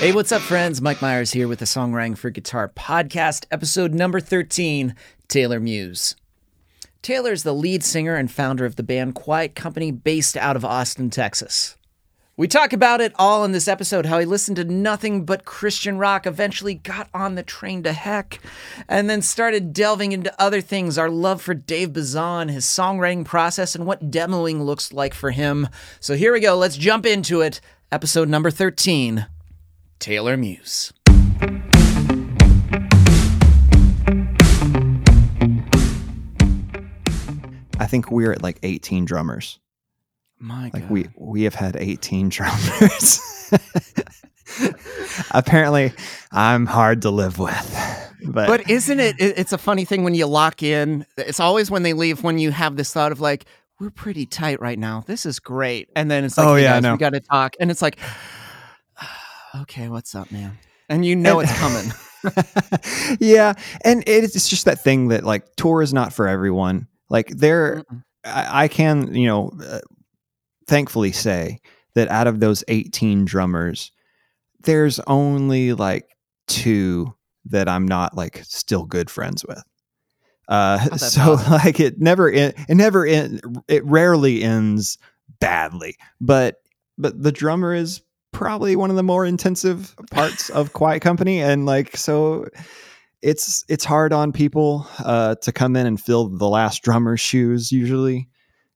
Hey, 0.00 0.12
what's 0.12 0.32
up, 0.32 0.40
friends? 0.40 0.80
Mike 0.80 1.02
Myers 1.02 1.32
here 1.32 1.46
with 1.46 1.58
the 1.58 1.66
Songwriting 1.66 2.16
for 2.16 2.30
Guitar 2.30 2.70
podcast, 2.74 3.44
episode 3.50 3.92
number 3.92 4.18
13 4.18 4.94
Taylor 5.28 5.60
Muse. 5.60 6.16
Taylor 7.02 7.32
is 7.32 7.42
the 7.42 7.52
lead 7.52 7.84
singer 7.84 8.14
and 8.14 8.32
founder 8.32 8.64
of 8.64 8.76
the 8.76 8.82
band 8.82 9.14
Quiet 9.14 9.54
Company 9.54 9.90
based 9.92 10.38
out 10.38 10.56
of 10.56 10.64
Austin, 10.64 11.10
Texas. 11.10 11.76
We 12.34 12.48
talk 12.48 12.72
about 12.72 13.02
it 13.02 13.12
all 13.18 13.44
in 13.44 13.52
this 13.52 13.68
episode 13.68 14.06
how 14.06 14.18
he 14.18 14.24
listened 14.24 14.56
to 14.56 14.64
nothing 14.64 15.26
but 15.26 15.44
Christian 15.44 15.98
rock, 15.98 16.26
eventually 16.26 16.76
got 16.76 17.10
on 17.12 17.34
the 17.34 17.42
train 17.42 17.82
to 17.82 17.92
heck, 17.92 18.40
and 18.88 19.10
then 19.10 19.20
started 19.20 19.74
delving 19.74 20.12
into 20.12 20.34
other 20.40 20.62
things 20.62 20.96
our 20.96 21.10
love 21.10 21.42
for 21.42 21.52
Dave 21.52 21.92
Bazan, 21.92 22.48
his 22.48 22.64
songwriting 22.64 23.26
process, 23.26 23.74
and 23.74 23.84
what 23.84 24.10
demoing 24.10 24.64
looks 24.64 24.94
like 24.94 25.12
for 25.12 25.30
him. 25.30 25.68
So 26.00 26.14
here 26.14 26.32
we 26.32 26.40
go. 26.40 26.56
Let's 26.56 26.78
jump 26.78 27.04
into 27.04 27.42
it. 27.42 27.60
Episode 27.92 28.30
number 28.30 28.50
13 28.50 29.26
Taylor 30.00 30.36
Muse. 30.36 30.92
I 37.78 37.86
think 37.86 38.10
we're 38.10 38.32
at 38.32 38.42
like 38.42 38.58
18 38.62 39.04
drummers. 39.04 39.58
My 40.38 40.70
Like 40.72 40.82
God. 40.82 40.90
we 40.90 41.08
we 41.16 41.42
have 41.44 41.54
had 41.54 41.76
18 41.76 42.28
drummers. 42.30 43.20
Apparently, 45.32 45.92
I'm 46.32 46.66
hard 46.66 47.02
to 47.02 47.10
live 47.10 47.38
with. 47.38 48.06
But, 48.24 48.48
But 48.48 48.70
isn't 48.70 49.00
it, 49.00 49.16
it? 49.20 49.38
It's 49.38 49.52
a 49.52 49.58
funny 49.58 49.84
thing 49.84 50.04
when 50.04 50.14
you 50.14 50.26
lock 50.26 50.62
in. 50.62 51.06
It's 51.16 51.40
always 51.40 51.70
when 51.70 51.82
they 51.82 51.94
leave 51.94 52.22
when 52.22 52.38
you 52.38 52.50
have 52.50 52.76
this 52.76 52.92
thought 52.92 53.12
of 53.12 53.20
like, 53.20 53.46
we're 53.78 53.90
pretty 53.90 54.26
tight 54.26 54.60
right 54.60 54.78
now. 54.78 55.04
This 55.06 55.24
is 55.24 55.38
great. 55.40 55.88
And 55.96 56.10
then 56.10 56.24
it's 56.24 56.36
like, 56.36 56.46
Oh, 56.46 56.54
hey 56.56 56.64
yeah, 56.64 56.72
I 56.72 56.76
guys, 56.76 56.82
know. 56.82 56.92
we 56.92 56.98
got 56.98 57.10
to 57.14 57.20
talk. 57.20 57.56
And 57.58 57.70
it's 57.70 57.80
like, 57.80 57.98
okay, 59.62 59.88
what's 59.88 60.14
up, 60.14 60.30
man? 60.30 60.58
And 60.88 61.04
you 61.04 61.16
know 61.16 61.40
And- 61.40 61.48
it's 61.50 61.58
coming. 61.58 63.16
yeah, 63.20 63.54
and 63.84 64.04
it's 64.06 64.48
just 64.48 64.66
that 64.66 64.82
thing 64.84 65.08
that 65.08 65.24
like 65.24 65.44
tour 65.56 65.80
is 65.82 65.92
not 65.94 66.12
for 66.12 66.28
everyone. 66.28 66.86
Like 67.08 67.28
there. 67.28 67.84
I, 68.24 68.64
I 68.64 68.68
can 68.68 69.14
you 69.14 69.26
know, 69.26 69.50
uh, 69.64 69.80
thankfully 70.66 71.12
say 71.12 71.60
that 71.94 72.08
out 72.08 72.26
of 72.26 72.38
those 72.40 72.62
18 72.68 73.24
drummers, 73.24 73.92
there's 74.64 75.00
only 75.06 75.72
like 75.72 76.06
two 76.46 77.14
that 77.46 77.66
I'm 77.68 77.88
not 77.88 78.14
like 78.14 78.42
still 78.44 78.84
good 78.84 79.08
friends 79.08 79.42
with. 79.48 79.62
Uh, 80.48 80.78
so 80.98 81.32
awesome. 81.32 81.52
like 81.52 81.80
it 81.80 81.98
never 81.98 82.28
en- 82.30 82.52
it 82.68 82.74
never 82.74 83.06
en- 83.06 83.40
it 83.68 83.82
rarely 83.86 84.42
ends 84.42 84.98
badly, 85.40 85.96
but 86.20 86.56
but 86.98 87.22
the 87.22 87.32
drummer 87.32 87.72
is 87.72 88.02
probably 88.32 88.76
one 88.76 88.90
of 88.90 88.96
the 88.96 89.02
more 89.02 89.24
intensive 89.26 89.94
parts 90.10 90.50
of 90.50 90.72
Quiet 90.72 91.00
Company, 91.00 91.40
and 91.40 91.66
like 91.66 91.96
so, 91.96 92.46
it's 93.22 93.64
it's 93.68 93.84
hard 93.84 94.12
on 94.12 94.32
people 94.32 94.86
uh, 94.98 95.34
to 95.36 95.52
come 95.52 95.76
in 95.76 95.86
and 95.86 96.00
fill 96.00 96.28
the 96.28 96.48
last 96.48 96.82
drummer's 96.82 97.20
shoes 97.20 97.70
usually, 97.72 98.28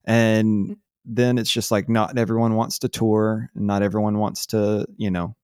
and 0.04 0.76
then 1.04 1.38
it's 1.38 1.50
just 1.50 1.70
like 1.70 1.88
not 1.88 2.16
everyone 2.18 2.54
wants 2.54 2.78
to 2.80 2.88
tour, 2.88 3.48
and 3.54 3.66
not 3.66 3.82
everyone 3.82 4.18
wants 4.18 4.46
to 4.46 4.86
you 4.96 5.10
know 5.10 5.34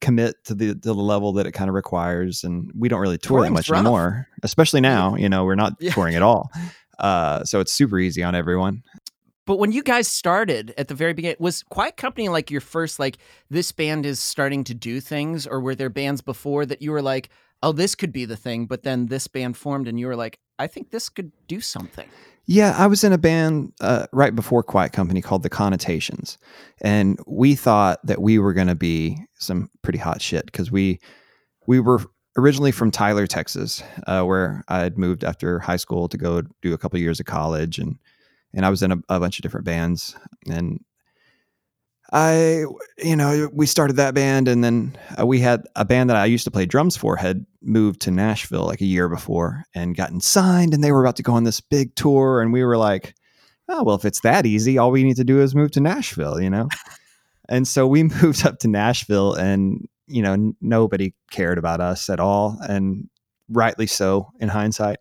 commit 0.00 0.36
to 0.44 0.54
the 0.54 0.68
to 0.74 0.78
the 0.80 0.94
level 0.94 1.32
that 1.34 1.46
it 1.46 1.52
kind 1.52 1.68
of 1.68 1.74
requires, 1.74 2.44
and 2.44 2.70
we 2.76 2.88
don't 2.88 3.00
really 3.00 3.18
tour 3.18 3.42
that 3.42 3.50
much 3.52 3.68
rough. 3.70 3.80
anymore, 3.80 4.28
especially 4.42 4.80
now. 4.80 5.16
You 5.16 5.28
know, 5.28 5.44
we're 5.44 5.54
not 5.54 5.74
Yeah. 5.80 5.92
touring 5.92 6.14
at 6.14 6.22
all. 6.22 6.50
Uh, 6.98 7.44
so 7.44 7.60
it's 7.60 7.72
super 7.72 7.98
easy 7.98 8.22
on 8.22 8.34
everyone. 8.34 8.82
But 9.46 9.58
when 9.58 9.72
you 9.72 9.82
guys 9.82 10.08
started 10.08 10.74
at 10.76 10.88
the 10.88 10.94
very 10.94 11.14
beginning, 11.14 11.36
was 11.38 11.62
Quiet 11.62 11.96
Company 11.96 12.28
like 12.28 12.50
your 12.50 12.60
first, 12.60 12.98
like, 12.98 13.18
this 13.48 13.72
band 13.72 14.04
is 14.04 14.20
starting 14.20 14.64
to 14.64 14.74
do 14.74 15.00
things? 15.00 15.46
Or 15.46 15.60
were 15.60 15.74
there 15.74 15.88
bands 15.88 16.20
before 16.20 16.66
that 16.66 16.82
you 16.82 16.90
were 16.90 17.02
like, 17.02 17.30
oh, 17.62 17.72
this 17.72 17.94
could 17.94 18.12
be 18.12 18.24
the 18.24 18.36
thing? 18.36 18.66
But 18.66 18.82
then 18.82 19.06
this 19.06 19.28
band 19.28 19.56
formed 19.56 19.88
and 19.88 19.98
you 19.98 20.08
were 20.08 20.16
like, 20.16 20.40
I 20.58 20.66
think 20.66 20.90
this 20.90 21.08
could 21.08 21.32
do 21.46 21.60
something. 21.60 22.08
Yeah, 22.46 22.74
I 22.78 22.86
was 22.86 23.02
in 23.02 23.12
a 23.12 23.18
band 23.18 23.72
uh, 23.80 24.06
right 24.12 24.34
before 24.34 24.62
Quiet 24.62 24.92
Company 24.92 25.20
called 25.20 25.42
The 25.42 25.50
Connotations, 25.50 26.38
and 26.80 27.18
we 27.26 27.56
thought 27.56 27.98
that 28.06 28.22
we 28.22 28.38
were 28.38 28.52
going 28.52 28.68
to 28.68 28.76
be 28.76 29.18
some 29.34 29.68
pretty 29.82 29.98
hot 29.98 30.22
shit 30.22 30.46
because 30.46 30.70
we 30.70 31.00
we 31.66 31.80
were 31.80 32.00
originally 32.36 32.70
from 32.70 32.92
Tyler, 32.92 33.26
Texas, 33.26 33.82
uh, 34.06 34.22
where 34.22 34.62
I 34.68 34.78
had 34.78 34.96
moved 34.96 35.24
after 35.24 35.58
high 35.58 35.76
school 35.76 36.08
to 36.08 36.16
go 36.16 36.42
do 36.62 36.72
a 36.72 36.78
couple 36.78 37.00
years 37.00 37.18
of 37.18 37.26
college, 37.26 37.80
and 37.80 37.98
and 38.56 38.66
I 38.66 38.70
was 38.70 38.82
in 38.82 38.90
a, 38.90 38.96
a 39.08 39.20
bunch 39.20 39.38
of 39.38 39.42
different 39.42 39.66
bands, 39.66 40.16
and 40.50 40.80
I 42.12 42.64
you 42.98 43.14
know 43.14 43.48
we 43.52 43.66
started 43.66 43.96
that 43.96 44.14
band, 44.14 44.48
and 44.48 44.64
then 44.64 44.98
uh, 45.20 45.24
we 45.24 45.38
had 45.38 45.62
a 45.76 45.84
band 45.84 46.10
that 46.10 46.16
I 46.16 46.24
used 46.24 46.44
to 46.44 46.50
play 46.50 46.66
drums 46.66 46.96
for 46.96 47.16
had 47.16 47.46
moved 47.66 48.00
to 48.02 48.10
Nashville 48.10 48.64
like 48.64 48.80
a 48.80 48.86
year 48.86 49.08
before 49.08 49.64
and 49.74 49.96
gotten 49.96 50.20
signed 50.20 50.72
and 50.72 50.82
they 50.82 50.92
were 50.92 51.04
about 51.04 51.16
to 51.16 51.22
go 51.22 51.32
on 51.32 51.44
this 51.44 51.60
big 51.60 51.94
tour 51.96 52.40
and 52.40 52.52
we 52.52 52.64
were 52.64 52.76
like 52.76 53.14
oh 53.68 53.82
well 53.82 53.96
if 53.96 54.04
it's 54.04 54.20
that 54.20 54.46
easy 54.46 54.78
all 54.78 54.92
we 54.92 55.02
need 55.02 55.16
to 55.16 55.24
do 55.24 55.40
is 55.40 55.54
move 55.54 55.72
to 55.72 55.80
Nashville 55.80 56.40
you 56.40 56.48
know? 56.48 56.68
And 57.48 57.66
so 57.68 57.86
we 57.86 58.02
moved 58.22 58.46
up 58.46 58.58
to 58.60 58.68
Nashville 58.68 59.34
and 59.34 59.88
you 60.06 60.22
know 60.22 60.54
nobody 60.60 61.12
cared 61.30 61.58
about 61.58 61.80
us 61.80 62.08
at 62.08 62.20
all 62.20 62.58
and 62.68 63.08
rightly 63.48 63.86
so 63.86 64.30
in 64.40 64.48
hindsight 64.48 64.98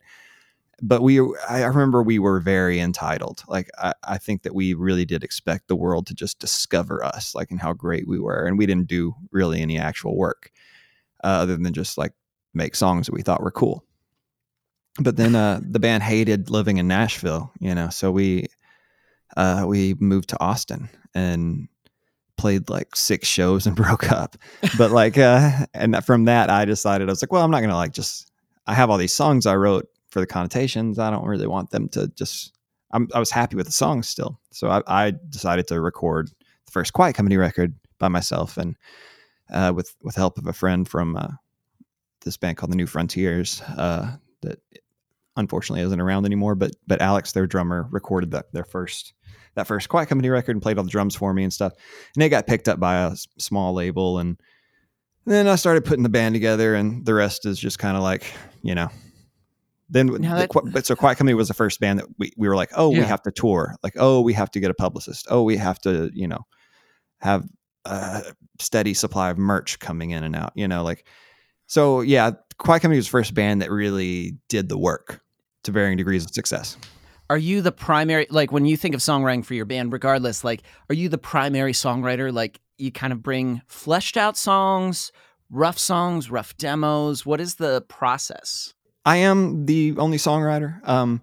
but 0.81 1.01
we 1.01 1.19
I 1.49 1.63
remember 1.63 2.03
we 2.03 2.19
were 2.19 2.39
very 2.39 2.79
entitled 2.79 3.43
like 3.47 3.69
I, 3.77 3.93
I 4.03 4.17
think 4.17 4.43
that 4.43 4.53
we 4.53 4.73
really 4.73 5.05
did 5.05 5.23
expect 5.23 5.67
the 5.67 5.75
world 5.75 6.07
to 6.07 6.13
just 6.13 6.39
discover 6.39 7.03
us 7.03 7.33
like 7.35 7.51
and 7.51 7.61
how 7.61 7.73
great 7.73 8.07
we 8.07 8.19
were 8.19 8.45
and 8.45 8.57
we 8.57 8.65
didn't 8.65 8.87
do 8.87 9.13
really 9.31 9.61
any 9.61 9.77
actual 9.77 10.17
work 10.17 10.51
uh, 11.23 11.27
other 11.27 11.57
than 11.57 11.73
just 11.73 11.97
like 11.97 12.13
make 12.53 12.75
songs 12.75 13.07
that 13.07 13.13
we 13.13 13.21
thought 13.21 13.41
were 13.41 13.51
cool. 13.51 13.83
But 14.99 15.17
then 15.17 15.35
uh, 15.35 15.59
the 15.61 15.79
band 15.79 16.03
hated 16.03 16.49
living 16.49 16.77
in 16.77 16.87
Nashville, 16.87 17.51
you 17.59 17.75
know, 17.75 17.89
so 17.89 18.11
we 18.11 18.47
uh, 19.35 19.65
we 19.67 19.95
moved 19.99 20.29
to 20.29 20.39
Austin 20.39 20.87
and 21.13 21.67
played 22.37 22.69
like 22.69 22.95
six 22.95 23.27
shows 23.27 23.67
and 23.67 23.75
broke 23.85 24.09
up. 24.11 24.37
But 24.77 24.91
like, 24.91 25.17
uh, 25.17 25.65
and 25.73 26.03
from 26.05 26.25
that, 26.25 26.49
I 26.49 26.63
decided 26.63 27.09
I 27.09 27.11
was 27.11 27.21
like, 27.21 27.31
well, 27.31 27.43
I'm 27.43 27.51
not 27.51 27.61
gonna 27.61 27.75
like 27.75 27.91
just. 27.91 28.31
I 28.67 28.73
have 28.73 28.89
all 28.89 28.97
these 28.97 29.13
songs 29.13 29.45
I 29.45 29.55
wrote 29.55 29.87
for 30.15 30.21
the 30.21 30.25
connotations. 30.25 30.97
I 30.97 31.11
don't 31.11 31.25
really 31.25 31.45
want 31.45 31.71
them 31.71 31.89
to 31.89 32.07
just. 32.07 32.53
I'm, 32.91 33.09
I 33.13 33.19
was 33.19 33.31
happy 33.31 33.57
with 33.57 33.65
the 33.65 33.73
songs 33.73 34.07
still, 34.07 34.39
so 34.51 34.69
I, 34.69 34.81
I 34.87 35.13
decided 35.27 35.67
to 35.67 35.81
record 35.81 36.29
the 36.29 36.71
first 36.71 36.93
Quiet 36.93 37.17
Company 37.17 37.35
record 37.35 37.75
by 37.99 38.07
myself 38.07 38.55
and 38.55 38.77
uh, 39.51 39.73
with 39.75 39.93
with 40.01 40.15
help 40.15 40.37
of 40.37 40.47
a 40.47 40.53
friend 40.53 40.87
from 40.87 41.17
uh, 41.17 41.27
this 42.21 42.37
band 42.37 42.55
called 42.55 42.71
the 42.71 42.77
New 42.77 42.87
Frontiers 42.87 43.61
uh, 43.75 44.15
that 44.41 44.61
unfortunately 45.35 45.83
isn't 45.83 45.99
around 45.99 46.25
anymore. 46.25 46.55
But 46.55 46.71
but 46.87 47.01
Alex, 47.01 47.33
their 47.33 47.45
drummer, 47.45 47.85
recorded 47.91 48.31
that 48.31 48.53
their 48.53 48.63
first 48.63 49.13
that 49.55 49.67
first 49.67 49.89
Quiet 49.89 50.07
Company 50.07 50.29
record 50.29 50.55
and 50.55 50.61
played 50.61 50.77
all 50.77 50.85
the 50.85 50.89
drums 50.89 51.13
for 51.13 51.33
me 51.33 51.43
and 51.43 51.51
stuff. 51.51 51.73
And 52.15 52.23
it 52.23 52.29
got 52.29 52.47
picked 52.47 52.69
up 52.69 52.79
by 52.79 53.03
a 53.03 53.17
small 53.37 53.73
label, 53.73 54.19
and 54.19 54.39
then 55.25 55.49
I 55.49 55.55
started 55.55 55.83
putting 55.83 56.03
the 56.03 56.09
band 56.09 56.35
together, 56.35 56.73
and 56.73 57.05
the 57.05 57.13
rest 57.13 57.45
is 57.45 57.59
just 57.59 57.79
kind 57.79 57.97
of 57.97 58.03
like 58.03 58.23
you 58.61 58.75
know. 58.75 58.89
Then, 59.89 60.07
the 60.07 60.19
that- 60.73 60.85
so 60.85 60.95
Quiet 60.95 61.17
Company 61.17 61.33
was 61.35 61.47
the 61.47 61.53
first 61.53 61.79
band 61.79 61.99
that 61.99 62.07
we, 62.17 62.31
we 62.37 62.47
were 62.47 62.55
like, 62.55 62.71
oh, 62.75 62.89
we 62.89 62.97
have 63.05 63.21
to 63.23 63.31
tour, 63.31 63.75
like, 63.83 63.93
oh, 63.97 64.21
we 64.21 64.33
have 64.33 64.49
to 64.51 64.59
get 64.59 64.71
a 64.71 64.73
publicist, 64.73 65.27
oh, 65.29 65.43
we 65.43 65.57
have 65.57 65.79
to, 65.81 66.09
you 66.13 66.27
know, 66.27 66.45
have 67.19 67.43
a 67.85 68.23
steady 68.59 68.93
supply 68.93 69.29
of 69.29 69.37
merch 69.37 69.77
coming 69.79 70.11
in 70.11 70.23
and 70.23 70.35
out, 70.35 70.51
you 70.55 70.67
know, 70.67 70.83
like 70.83 71.05
so 71.67 72.01
yeah, 72.01 72.31
Quiet 72.57 72.81
Company 72.81 72.97
was 72.97 73.05
the 73.07 73.11
first 73.11 73.33
band 73.33 73.61
that 73.61 73.71
really 73.71 74.37
did 74.49 74.69
the 74.69 74.77
work 74.77 75.21
to 75.63 75.71
varying 75.71 75.97
degrees 75.97 76.25
of 76.25 76.31
success. 76.31 76.77
Are 77.29 77.37
you 77.37 77.61
the 77.61 77.71
primary, 77.71 78.27
like, 78.29 78.51
when 78.51 78.65
you 78.65 78.77
think 78.77 78.93
of 78.93 79.01
songwriting 79.01 79.43
for 79.43 79.55
your 79.55 79.65
band, 79.65 79.91
regardless, 79.91 80.43
like, 80.43 80.61
are 80.89 80.95
you 80.95 81.09
the 81.09 81.17
primary 81.17 81.73
songwriter? 81.73 82.31
Like, 82.31 82.61
you 82.77 82.91
kind 82.91 83.11
of 83.11 83.23
bring 83.23 83.63
fleshed 83.67 84.15
out 84.15 84.37
songs, 84.37 85.11
rough 85.49 85.79
songs, 85.79 86.29
rough 86.29 86.55
demos. 86.57 87.25
What 87.25 87.41
is 87.41 87.55
the 87.55 87.81
process? 87.81 88.75
I 89.05 89.17
am 89.17 89.65
the 89.65 89.95
only 89.97 90.17
songwriter. 90.17 90.87
Um, 90.87 91.21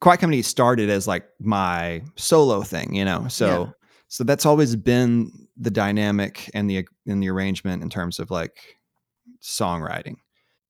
Quiet 0.00 0.20
Company 0.20 0.42
started 0.42 0.90
as 0.90 1.06
like 1.06 1.26
my 1.40 2.02
solo 2.16 2.62
thing, 2.62 2.94
you 2.94 3.04
know. 3.04 3.26
So 3.28 3.46
Yeah. 3.46 3.70
so 4.08 4.24
that's 4.24 4.44
always 4.46 4.76
been 4.76 5.30
the 5.56 5.70
dynamic 5.70 6.50
and 6.54 6.68
the 6.68 6.86
and 7.06 7.22
the 7.22 7.30
arrangement 7.30 7.82
in 7.82 7.88
terms 7.88 8.18
of 8.18 8.30
like 8.30 8.56
songwriting. 9.42 10.16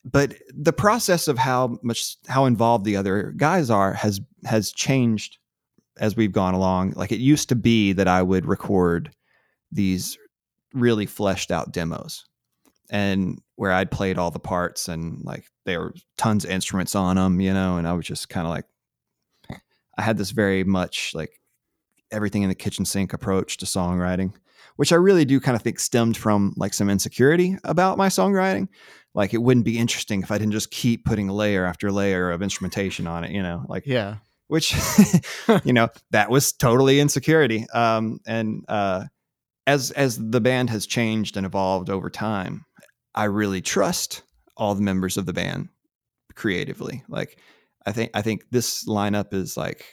But 0.04 0.34
the 0.56 0.72
process 0.72 1.26
of 1.28 1.36
how 1.36 1.78
much 1.82 2.16
how 2.28 2.44
involved 2.46 2.84
the 2.84 2.96
other 2.96 3.32
guys 3.36 3.68
are 3.70 3.92
has 3.94 4.20
has 4.44 4.70
changed 4.72 5.38
as 5.98 6.16
we've 6.16 6.32
gone 6.32 6.54
along. 6.54 6.92
Like 6.92 7.10
it 7.10 7.18
used 7.18 7.48
to 7.48 7.56
be 7.56 7.92
that 7.94 8.06
I 8.06 8.22
would 8.22 8.46
record 8.46 9.10
these 9.72 10.16
really 10.72 11.06
fleshed 11.06 11.50
out 11.50 11.72
demos 11.72 12.24
and 12.88 13.40
where 13.56 13.72
I'd 13.72 13.90
played 13.90 14.16
all 14.16 14.30
the 14.30 14.38
parts 14.38 14.88
and 14.88 15.20
like 15.24 15.44
there 15.68 15.80
were 15.80 15.94
tons 16.16 16.44
of 16.44 16.50
instruments 16.50 16.94
on 16.94 17.16
them, 17.16 17.40
you 17.40 17.52
know, 17.54 17.76
and 17.76 17.86
I 17.86 17.92
was 17.92 18.06
just 18.06 18.28
kind 18.28 18.46
of 18.46 18.50
like, 18.50 18.64
I 19.96 20.02
had 20.02 20.18
this 20.18 20.30
very 20.30 20.64
much 20.64 21.12
like 21.14 21.40
everything 22.10 22.42
in 22.42 22.48
the 22.48 22.54
kitchen 22.54 22.84
sink 22.84 23.12
approach 23.12 23.56
to 23.58 23.66
songwriting. 23.66 24.32
which 24.76 24.92
I 24.92 24.96
really 24.96 25.24
do 25.24 25.40
kind 25.40 25.56
of 25.56 25.62
think 25.62 25.80
stemmed 25.80 26.16
from 26.16 26.54
like 26.56 26.72
some 26.72 26.88
insecurity 26.88 27.56
about 27.64 27.98
my 27.98 28.08
songwriting. 28.08 28.68
Like 29.14 29.34
it 29.34 29.42
wouldn't 29.42 29.64
be 29.64 29.78
interesting 29.78 30.22
if 30.22 30.30
I 30.30 30.38
didn't 30.38 30.52
just 30.52 30.70
keep 30.70 31.04
putting 31.04 31.28
layer 31.28 31.64
after 31.64 31.90
layer 31.90 32.30
of 32.30 32.42
instrumentation 32.42 33.06
on 33.06 33.24
it, 33.24 33.32
you 33.32 33.42
know, 33.42 33.64
like 33.68 33.86
Yeah. 33.86 34.16
which 34.46 34.74
you 35.64 35.72
know 35.72 35.88
that 36.12 36.30
was 36.30 36.52
totally 36.52 37.00
insecurity 37.00 37.66
um 37.74 38.20
and 38.26 38.64
uh 38.68 39.04
as 39.66 39.90
as 39.90 40.16
the 40.30 40.40
band 40.40 40.70
has 40.70 40.86
changed 40.86 41.36
and 41.36 41.44
evolved 41.44 41.90
over 41.90 42.08
time 42.08 42.64
i 43.14 43.24
really 43.24 43.60
trust 43.60 44.22
all 44.58 44.74
the 44.74 44.82
members 44.82 45.16
of 45.16 45.24
the 45.26 45.32
band 45.32 45.68
creatively. 46.34 47.02
Like 47.08 47.38
i 47.86 47.92
think 47.92 48.10
i 48.12 48.20
think 48.20 48.42
this 48.50 48.84
lineup 48.86 49.32
is 49.32 49.56
like 49.56 49.86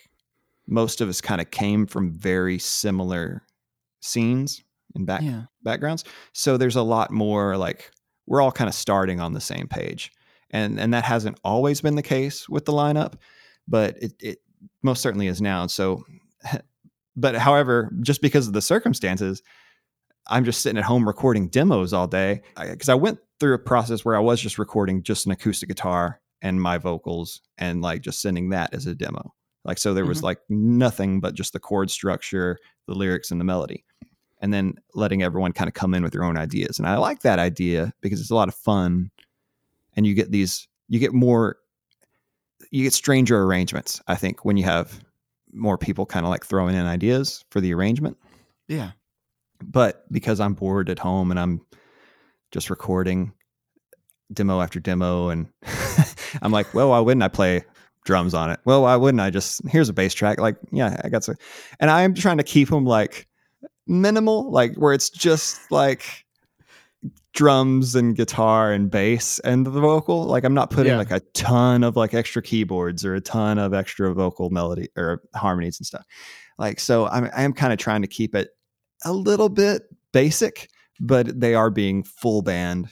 most 0.68 1.00
of 1.02 1.08
us 1.08 1.22
kind 1.22 1.40
of 1.40 1.52
came 1.52 1.86
from 1.86 2.12
very 2.12 2.58
similar 2.58 3.44
scenes 4.02 4.64
and 4.96 5.06
back 5.06 5.22
Yeah. 5.22 5.44
backgrounds. 5.64 6.04
So 6.34 6.58
there's 6.58 6.76
a 6.76 6.82
lot 6.82 7.12
more 7.12 7.56
like 7.58 7.92
we're 8.28 8.42
all 8.42 8.52
kind 8.52 8.68
of 8.68 8.74
starting 8.76 9.20
on 9.22 9.34
the 9.34 9.42
same 9.42 9.68
page. 9.68 10.12
And 10.52 10.80
and 10.80 10.94
that 10.94 11.04
hasn't 11.04 11.40
always 11.44 11.82
been 11.82 11.96
the 11.96 12.02
case 12.04 12.50
with 12.50 12.66
the 12.66 12.74
lineup 12.74 13.14
but 13.68 13.96
it, 14.02 14.14
it 14.20 14.38
most 14.84 15.02
certainly 15.02 15.28
is 15.28 15.42
now. 15.42 15.68
So 15.68 16.04
but 17.16 17.36
however 17.36 17.92
just 18.02 18.22
because 18.22 18.48
of 18.48 18.54
the 18.54 18.62
circumstances 18.62 19.42
i'm 20.28 20.44
just 20.44 20.62
sitting 20.62 20.78
at 20.78 20.84
home 20.84 21.08
recording 21.08 21.48
demos 21.50 21.94
all 21.94 22.08
day 22.08 22.42
because 22.60 22.90
I, 22.90 22.94
I 22.94 22.96
went 22.96 23.20
through 23.40 23.54
a 23.54 23.60
process 23.60 24.04
where 24.06 24.16
i 24.16 24.20
was 24.20 24.40
just 24.42 24.58
recording 24.60 25.04
just 25.04 25.26
an 25.26 25.32
acoustic 25.32 25.70
guitar 25.70 26.20
and 26.42 26.62
my 26.62 26.78
vocals 26.78 27.42
and 27.58 27.82
like 27.82 28.02
just 28.02 28.22
sending 28.22 28.50
that 28.50 28.74
as 28.74 28.86
a 28.86 28.96
demo 28.96 29.34
like 29.64 29.78
so 29.78 29.94
there 29.94 30.06
was 30.06 30.20
Mhm. 30.20 30.24
like 30.24 30.40
nothing 30.50 31.20
but 31.20 31.34
just 31.34 31.54
the 31.54 31.60
chord 31.60 31.90
structure 31.90 32.58
the 32.88 32.94
lyrics 32.94 33.32
and 33.32 33.40
the 33.42 33.46
melody 33.46 33.84
and 34.42 34.54
then 34.54 34.76
letting 34.94 35.24
everyone 35.24 35.54
kind 35.54 35.68
of 35.68 35.74
come 35.74 35.94
in 35.94 36.04
with 36.04 36.12
their 36.14 36.24
own 36.24 36.38
ideas 36.38 36.78
and 36.80 36.88
i 36.88 36.98
like 36.98 37.22
that 37.22 37.40
idea 37.40 37.94
because 38.02 38.20
it's 38.22 38.32
a 38.32 38.36
lot 38.36 38.48
of 38.50 38.56
fun 38.56 39.10
and 39.96 40.06
you 40.06 40.14
get 40.14 40.32
these 40.32 40.68
you 40.90 41.00
get 41.00 41.14
more 41.14 41.58
you 42.72 42.84
get 42.84 42.94
stranger 42.94 43.42
arrangements 43.44 44.02
i 44.08 44.16
think 44.16 44.46
when 44.46 44.58
you 44.58 44.64
have 44.64 45.00
more 45.54 45.78
people 45.78 46.06
kind 46.06 46.26
of 46.26 46.30
like 46.30 46.46
throwing 46.46 46.76
in 46.76 46.86
ideas 46.86 47.44
for 47.50 47.62
the 47.62 47.74
arrangement 47.74 48.18
Yeah. 48.68 48.92
but 49.64 50.06
because 50.12 50.40
i'm 50.40 50.54
bored 50.54 50.90
at 50.90 51.00
home 51.00 51.32
and 51.32 51.40
i'm 51.40 51.62
just 52.56 52.70
recording 52.70 53.34
demo 54.32 54.62
after 54.62 54.80
demo 54.80 55.28
and 55.28 55.46
i'm 56.42 56.54
like 56.54 56.74
well 56.74 56.90
why 56.92 57.00
wouldn't 57.00 57.22
i 57.22 57.28
play 57.28 57.62
drums 58.06 58.34
on 58.34 58.50
it 58.50 58.62
well 58.64 58.82
why 58.84 58.96
wouldn't 58.96 59.20
i 59.20 59.30
just 59.30 59.60
here's 59.68 59.90
a 59.90 59.94
bass 59.94 60.14
track 60.14 60.40
like 60.40 60.56
yeah 60.72 61.02
i 61.04 61.10
got 61.10 61.22
some 61.22 61.36
and 61.82 61.90
i'm 61.92 62.14
trying 62.14 62.38
to 62.38 62.46
keep 62.46 62.70
them 62.70 62.86
like 62.86 63.28
minimal 63.88 64.50
like 64.52 64.74
where 64.76 64.94
it's 64.94 65.10
just 65.10 65.70
like 65.70 66.24
drums 67.34 67.94
and 67.94 68.16
guitar 68.16 68.72
and 68.72 68.90
bass 68.90 69.38
and 69.40 69.66
the 69.66 69.70
vocal 69.70 70.24
like 70.24 70.46
i'm 70.46 70.54
not 70.54 70.70
putting 70.70 70.94
Yeah. 70.94 70.98
like 70.98 71.12
a 71.12 71.20
ton 71.34 71.84
of 71.84 71.98
like 71.98 72.14
extra 72.14 72.42
keyboards 72.42 73.04
or 73.04 73.16
a 73.16 73.22
ton 73.22 73.58
of 73.58 73.74
extra 73.74 74.14
vocal 74.14 74.50
melody 74.50 74.88
or 74.96 75.22
harmonies 75.36 75.78
and 75.78 75.86
stuff 75.86 76.06
like 76.58 76.80
so 76.80 77.08
i'm 77.08 77.26
i 77.36 77.44
am 77.44 77.52
kind 77.52 77.74
of 77.74 77.80
trying 77.80 78.02
to 78.02 78.08
keep 78.08 78.34
it 78.34 78.52
a 79.04 79.12
little 79.12 79.50
bit 79.50 79.82
basic 80.14 80.70
but 81.00 81.40
they 81.40 81.54
are 81.56 81.70
being 81.70 82.04
full 82.04 82.42
band 82.42 82.90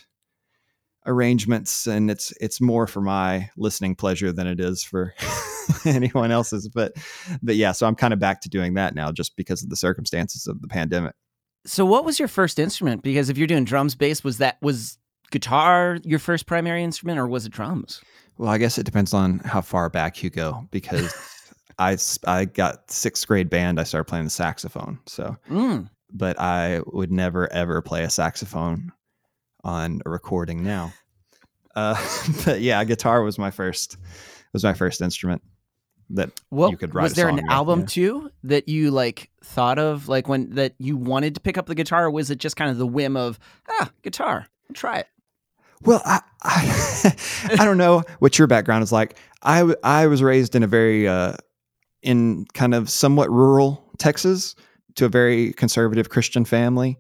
arrangements 1.06 1.86
and 1.86 2.10
it's 2.10 2.32
it's 2.40 2.62
more 2.62 2.88
for 2.88 3.02
my 3.02 3.50
listening 3.58 3.94
pleasure 3.94 4.32
than 4.32 4.48
it 4.48 4.60
is 4.62 4.84
for 4.84 5.14
anyone 5.86 6.32
else's 6.32 6.70
but 6.70 6.94
but 7.42 7.58
yeah 7.58 7.74
so 7.74 7.86
i'm 7.86 7.96
kind 7.96 8.14
of 8.14 8.20
back 8.20 8.40
to 8.40 8.48
doing 8.48 8.76
that 8.76 8.96
now 8.96 9.12
just 9.12 9.36
because 9.36 9.62
of 9.62 9.70
the 9.70 9.76
circumstances 9.76 10.48
of 10.48 10.62
the 10.62 10.68
pandemic 10.68 11.14
So 11.66 11.86
what 11.86 12.06
was 12.06 12.20
your 12.20 12.28
first 12.30 12.58
instrument? 12.60 13.04
Because 13.04 13.30
if 13.30 13.38
you're 13.38 13.48
doing 13.48 13.64
drums, 13.66 13.96
bass, 13.96 14.22
was 14.24 14.38
that 14.40 14.58
was 14.62 14.98
guitar 15.32 15.98
your 16.04 16.20
first 16.20 16.46
primary 16.46 16.84
instrument 16.84 17.18
or 17.20 17.28
was 17.28 17.46
it 17.46 17.52
drums? 17.52 18.02
well 18.38 18.50
i 18.50 18.58
guess 18.58 18.78
it 18.78 18.84
depends 18.86 19.14
on 19.14 19.40
how 19.40 19.60
far 19.62 19.90
back 19.90 20.24
you 20.24 20.30
go 20.30 20.66
because 20.72 21.14
I, 21.80 21.98
I 22.26 22.46
got 22.46 22.90
sixth 22.92 23.28
grade 23.28 23.50
band 23.50 23.78
i 23.80 23.84
started 23.84 24.06
playing 24.06 24.24
the 24.26 24.30
saxophone 24.32 25.00
so 25.06 25.36
Mm. 25.50 25.90
But 26.14 26.40
I 26.40 26.82
would 26.86 27.12
never 27.12 27.52
ever 27.52 27.82
play 27.82 28.04
a 28.04 28.10
saxophone 28.10 28.92
on 29.64 30.02
a 30.06 30.10
recording 30.10 30.64
now. 30.64 30.94
Uh, 31.76 31.96
but 32.46 32.62
yeah, 32.62 32.84
guitar 32.84 33.24
was 33.24 33.38
my 33.38 33.52
first 33.52 33.98
was 34.54 34.64
my 34.64 34.74
first 34.74 35.02
instrument 35.02 35.42
that 36.12 36.30
What 36.50 36.72
you 36.72 36.78
could 36.78 36.94
write. 36.94 37.04
was 37.04 37.14
there 37.14 37.28
an 37.28 37.38
with, 37.38 37.50
album 37.50 37.82
yeah. 37.82 37.86
too 37.88 38.32
that 38.44 38.70
you 38.70 38.92
like 38.92 39.32
thought 39.44 39.80
of 39.80 40.08
like 40.08 40.28
when 40.28 40.52
that 40.52 40.76
you 40.78 40.96
wanted 40.96 41.36
to 41.36 41.42
pick 41.42 41.58
up 41.58 41.66
the 41.66 41.76
guitar 41.76 42.06
or 42.06 42.12
was 42.12 42.30
it 42.30 42.38
just 42.38 42.56
kind 42.56 42.70
of 42.70 42.78
the 42.78 42.86
whim 42.86 43.18
of 43.18 43.40
ah 43.70 43.90
guitar 44.04 44.48
I'll 44.70 44.76
try 44.76 45.00
it 45.00 45.08
Well, 45.84 46.02
I, 46.06 46.22
I 46.44 47.16
I 47.60 47.66
don't 47.66 47.78
know 47.78 48.04
what 48.20 48.38
your 48.38 48.48
background 48.48 48.84
is 48.84 48.92
like. 48.92 49.18
I 49.42 49.74
I 49.84 50.08
was 50.08 50.22
raised 50.22 50.56
in 50.56 50.62
a 50.62 50.68
very 50.68 51.08
uh, 51.08 51.34
in 52.04 52.46
kind 52.54 52.76
of 52.76 52.90
somewhat 52.90 53.32
rural 53.32 53.90
Texas 53.98 54.56
to 54.96 55.06
a 55.06 55.10
very 55.10 55.54
conservative 55.54 56.10
Christian 56.10 56.46
family, 56.46 56.98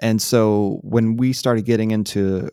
and 0.00 0.20
so 0.20 0.80
when 0.82 1.16
we 1.16 1.32
started 1.32 1.64
getting 1.64 1.90
into 1.90 2.50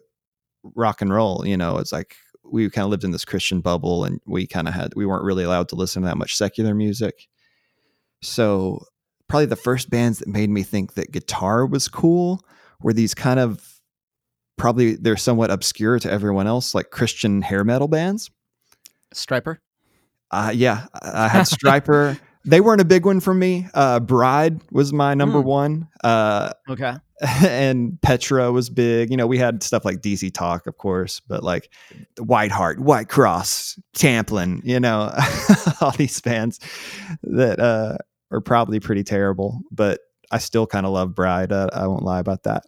rock 0.75 1.01
and 1.01 1.13
roll, 1.13 1.45
you 1.45 1.57
know, 1.57 1.77
it's 1.77 1.91
like 1.91 2.15
we 2.43 2.69
kind 2.69 2.85
of 2.85 2.91
lived 2.91 3.03
in 3.03 3.11
this 3.11 3.25
Christian 3.25 3.61
bubble, 3.61 4.05
and 4.05 4.21
we 4.25 4.47
kind 4.47 4.67
of 4.67 4.73
had 4.73 4.93
we 4.95 5.05
weren't 5.05 5.25
really 5.25 5.43
allowed 5.43 5.69
to 5.69 5.75
listen 5.75 6.01
to 6.03 6.07
that 6.07 6.17
much 6.17 6.35
secular 6.35 6.73
music. 6.73 7.27
So 8.21 8.85
probably 9.27 9.45
the 9.47 9.55
first 9.55 9.89
bands 9.89 10.19
that 10.19 10.27
made 10.27 10.49
me 10.49 10.63
think 10.63 10.93
that 10.93 11.11
guitar 11.11 11.65
was 11.65 11.87
cool 11.87 12.41
were 12.81 12.93
these 12.93 13.13
kind 13.13 13.39
of 13.39 13.79
probably 14.57 14.95
they're 14.95 15.17
somewhat 15.17 15.51
obscure 15.51 15.99
to 15.99 16.11
everyone 16.11 16.47
else, 16.47 16.75
like 16.75 16.91
Christian 16.91 17.41
hair 17.41 17.63
metal 17.63 17.87
bands. 17.87 18.29
Stryper 19.13 19.57
Uh, 20.31 20.51
yeah, 20.53 20.85
I 21.01 21.27
had 21.27 21.45
Stryper. 21.45 22.19
they 22.45 22.61
weren't 22.61 22.81
a 22.81 22.85
big 22.85 23.05
one 23.05 23.19
for 23.19 23.33
me. 23.33 23.67
Uh, 23.73 23.99
Bride 23.99 24.59
was 24.71 24.91
my 24.93 25.13
number 25.13 25.41
Hmm. 25.41 25.47
one. 25.47 25.87
Uh, 26.03 26.51
okay 26.69 26.95
and 27.41 28.01
Petra 28.01 28.51
was 28.51 28.69
big. 28.69 29.09
You 29.09 29.15
know, 29.17 29.27
we 29.27 29.37
had 29.37 29.63
stuff 29.63 29.85
like 29.85 30.01
DC 30.01 30.33
Talk, 30.33 30.67
of 30.67 30.77
course, 30.77 31.21
but 31.21 31.41
like 31.43 31.69
White 32.19 32.51
Heart, 32.51 32.79
White 32.81 33.07
Cross, 33.07 33.79
Champlin, 33.95 34.61
you 34.65 34.79
know, 34.79 35.09
all 35.81 35.91
these 35.91 36.19
bands 36.19 36.59
that 37.23 37.59
uh, 37.61 37.97
are 38.31 38.41
probably 38.41 38.81
pretty 38.81 39.03
terrible, 39.03 39.61
but 39.71 40.01
I 40.31 40.39
still 40.39 40.67
kind 40.67 40.85
of 40.85 40.91
love 40.91 41.15
Bride. 41.15 41.51
Uh, 41.53 41.69
I 41.71 41.87
won't 41.87 42.03
lie 42.03 42.19
about 42.19 42.43
that. 42.43 42.63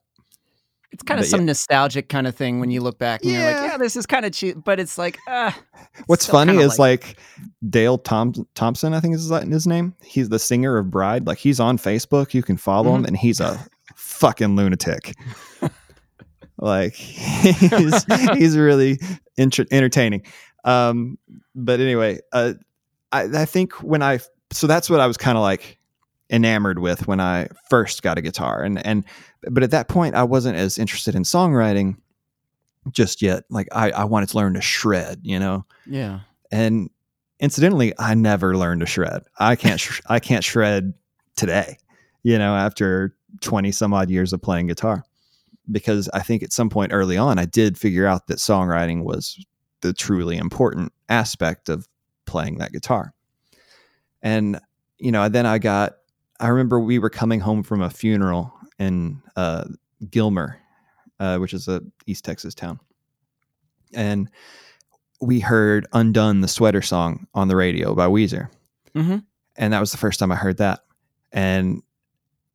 It's 0.95 1.03
kind 1.03 1.19
of 1.19 1.25
But 1.25 1.29
some 1.29 1.45
nostalgic 1.45 2.09
kind 2.09 2.25
of 2.25 2.35
thing 2.35 2.59
when 2.59 2.71
you 2.71 2.81
look 2.81 2.97
back 2.97 3.21
and 3.21 3.31
you're 3.31 3.41
like 3.45 3.55
Yeah. 3.55 3.65
yeah 3.71 3.77
this 3.77 3.95
is 3.95 4.05
kind 4.05 4.25
of 4.25 4.31
cheap 4.31 4.57
but 4.63 4.79
it's 4.79 4.97
like 4.97 5.19
it's 5.27 5.55
What's 6.07 6.25
funny 6.25 6.57
is 6.57 6.79
like, 6.79 7.17
Dale 7.69 7.97
Tom- 7.97 8.47
Thompson, 8.55 8.93
I 8.93 8.99
think 8.99 9.15
is 9.15 9.29
his, 9.29 9.43
his 9.49 9.67
name. 9.67 9.93
He's 10.03 10.27
the 10.29 10.39
singer 10.39 10.77
of 10.77 10.89
Bride. 10.91 11.25
Like 11.27 11.37
he's 11.37 11.59
on 11.59 11.77
Facebook. 11.77 12.33
You 12.33 12.43
can 12.43 12.57
follow 12.57 12.89
Mm-hmm. 12.91 12.95
him, 12.99 13.05
and 13.05 13.17
he's 13.17 13.39
a 13.39 13.65
fucking 13.95 14.55
lunatic. 14.57 15.13
like 16.57 16.93
he's 16.93 18.03
he's 18.33 18.57
really 18.57 18.99
enter- 19.37 19.65
entertaining. 19.71 20.23
Um, 20.63 21.17
but 21.53 21.79
anyway, 21.79 22.19
uh, 22.33 22.53
I, 23.11 23.23
I 23.33 23.45
think 23.45 23.73
when 23.83 24.01
I 24.01 24.19
so 24.51 24.67
that's 24.67 24.89
what 24.89 24.99
I 24.99 25.07
was 25.07 25.17
kind 25.17 25.37
of 25.37 25.41
like 25.41 25.77
enamored 26.29 26.79
with 26.79 27.07
when 27.07 27.19
I 27.19 27.47
first 27.69 28.01
got 28.01 28.17
a 28.17 28.21
guitar, 28.21 28.63
and 28.63 28.85
and 28.85 29.05
but 29.49 29.63
at 29.63 29.71
that 29.71 29.87
point 29.87 30.15
I 30.15 30.23
wasn't 30.23 30.57
as 30.57 30.77
interested 30.77 31.15
in 31.15 31.23
songwriting 31.23 31.97
just 32.91 33.21
yet. 33.21 33.43
Like 33.49 33.67
I 33.71 33.91
I 33.91 34.03
wanted 34.05 34.29
to 34.29 34.37
learn 34.37 34.53
to 34.55 34.61
shred, 34.61 35.19
you 35.23 35.39
know. 35.39 35.65
yeah 35.85 36.21
And 36.51 36.89
incidentally, 37.39 37.93
I 37.99 38.13
never 38.13 38.57
learned 38.57 38.81
to 38.81 38.87
shred. 38.87 39.23
I 39.39 39.55
can't 39.55 39.79
sh- 39.79 40.01
I 40.07 40.19
can't 40.19 40.43
shred 40.43 40.93
today, 41.35 41.77
you 42.23 42.37
know, 42.37 42.55
after 42.55 43.15
20 43.41 43.71
some 43.71 43.93
odd 43.93 44.09
years 44.09 44.33
of 44.33 44.41
playing 44.41 44.67
guitar. 44.67 45.03
Because 45.71 46.09
I 46.13 46.21
think 46.21 46.43
at 46.43 46.53
some 46.53 46.69
point 46.69 46.93
early 46.93 47.17
on 47.17 47.39
I 47.39 47.45
did 47.45 47.77
figure 47.77 48.05
out 48.05 48.27
that 48.27 48.37
songwriting 48.37 49.03
was 49.03 49.43
the 49.81 49.93
truly 49.93 50.37
important 50.37 50.93
aspect 51.09 51.69
of 51.69 51.87
playing 52.25 52.59
that 52.59 52.71
guitar. 52.71 53.13
And 54.21 54.59
you 54.97 55.11
know, 55.11 55.27
then 55.27 55.45
I 55.45 55.57
got 55.57 55.95
I 56.39 56.47
remember 56.47 56.79
we 56.79 56.99
were 56.99 57.09
coming 57.09 57.39
home 57.39 57.63
from 57.63 57.81
a 57.81 57.89
funeral 57.89 58.53
in 58.77 59.21
uh, 59.35 59.65
Gilmer, 60.09 60.59
uh, 61.19 61.37
which 61.37 61.53
is 61.53 61.67
a 61.67 61.81
East 62.05 62.25
Texas 62.25 62.53
town. 62.53 62.79
And 63.93 64.29
we 65.21 65.39
heard 65.39 65.87
Undone, 65.93 66.41
the 66.41 66.47
sweater 66.47 66.81
song 66.81 67.27
on 67.33 67.47
the 67.47 67.55
radio 67.55 67.95
by 67.95 68.07
Weezer. 68.07 68.49
Mhm. 68.93 69.23
And 69.55 69.73
that 69.73 69.79
was 69.79 69.91
the 69.91 69.97
first 69.97 70.19
time 70.19 70.31
I 70.31 70.35
heard 70.35 70.57
that. 70.57 70.81
And 71.31 71.81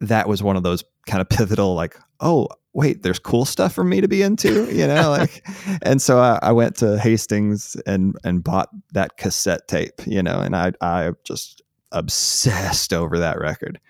that 0.00 0.28
was 0.28 0.42
one 0.42 0.56
of 0.56 0.62
those 0.62 0.84
kind 1.06 1.22
of 1.22 1.28
pivotal, 1.30 1.74
like, 1.74 1.96
oh, 2.20 2.48
wait, 2.74 3.02
there's 3.02 3.18
cool 3.18 3.44
stuff 3.46 3.72
for 3.72 3.82
me 3.82 4.00
to 4.02 4.08
be 4.08 4.22
into, 4.22 4.70
you 4.74 4.86
know, 4.86 5.10
like, 5.18 5.44
and 5.82 6.00
so 6.02 6.18
I, 6.18 6.38
I 6.42 6.52
went 6.52 6.76
to 6.76 6.98
Hastings 6.98 7.76
and, 7.86 8.14
and 8.24 8.44
bought 8.44 8.68
that 8.92 9.16
cassette 9.16 9.66
tape, 9.66 10.06
you 10.06 10.22
know, 10.22 10.40
and 10.40 10.54
I, 10.54 10.72
I 10.82 11.12
just 11.24 11.62
obsessed 11.92 12.92
over 12.92 13.18
that 13.18 13.38
record. 13.38 13.80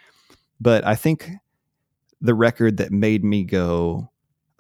But 0.61 0.85
I 0.87 0.95
think 0.95 1.31
the 2.21 2.35
record 2.35 2.77
that 2.79 2.91
made 2.93 3.25
me 3.25 3.45
go, 3.45 4.11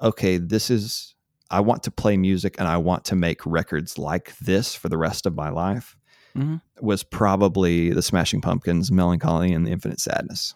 okay, 0.02 0.38
this 0.38 0.70
is 0.70 1.14
I 1.50 1.61
want 1.61 1.82
to 1.82 1.90
play 1.90 2.16
music 2.16 2.54
and 2.59 2.68
I 2.68 2.76
want 2.76 3.04
to 3.06 3.16
make 3.16 3.44
records 3.44 3.99
like 3.99 4.37
this 4.38 4.75
for 4.75 4.88
the 4.88 4.97
rest 4.97 5.26
of 5.26 5.35
my 5.35 5.50
life 5.50 5.97
Mhm. 6.37 6.61
was 6.80 7.02
probably 7.02 7.90
the 7.92 8.02
Smashing 8.02 8.40
Pumpkins, 8.40 8.92
Melancholy 8.92 9.52
and 9.52 9.66
the 9.66 9.73
Infinite 9.73 9.99
Sadness. 10.00 10.54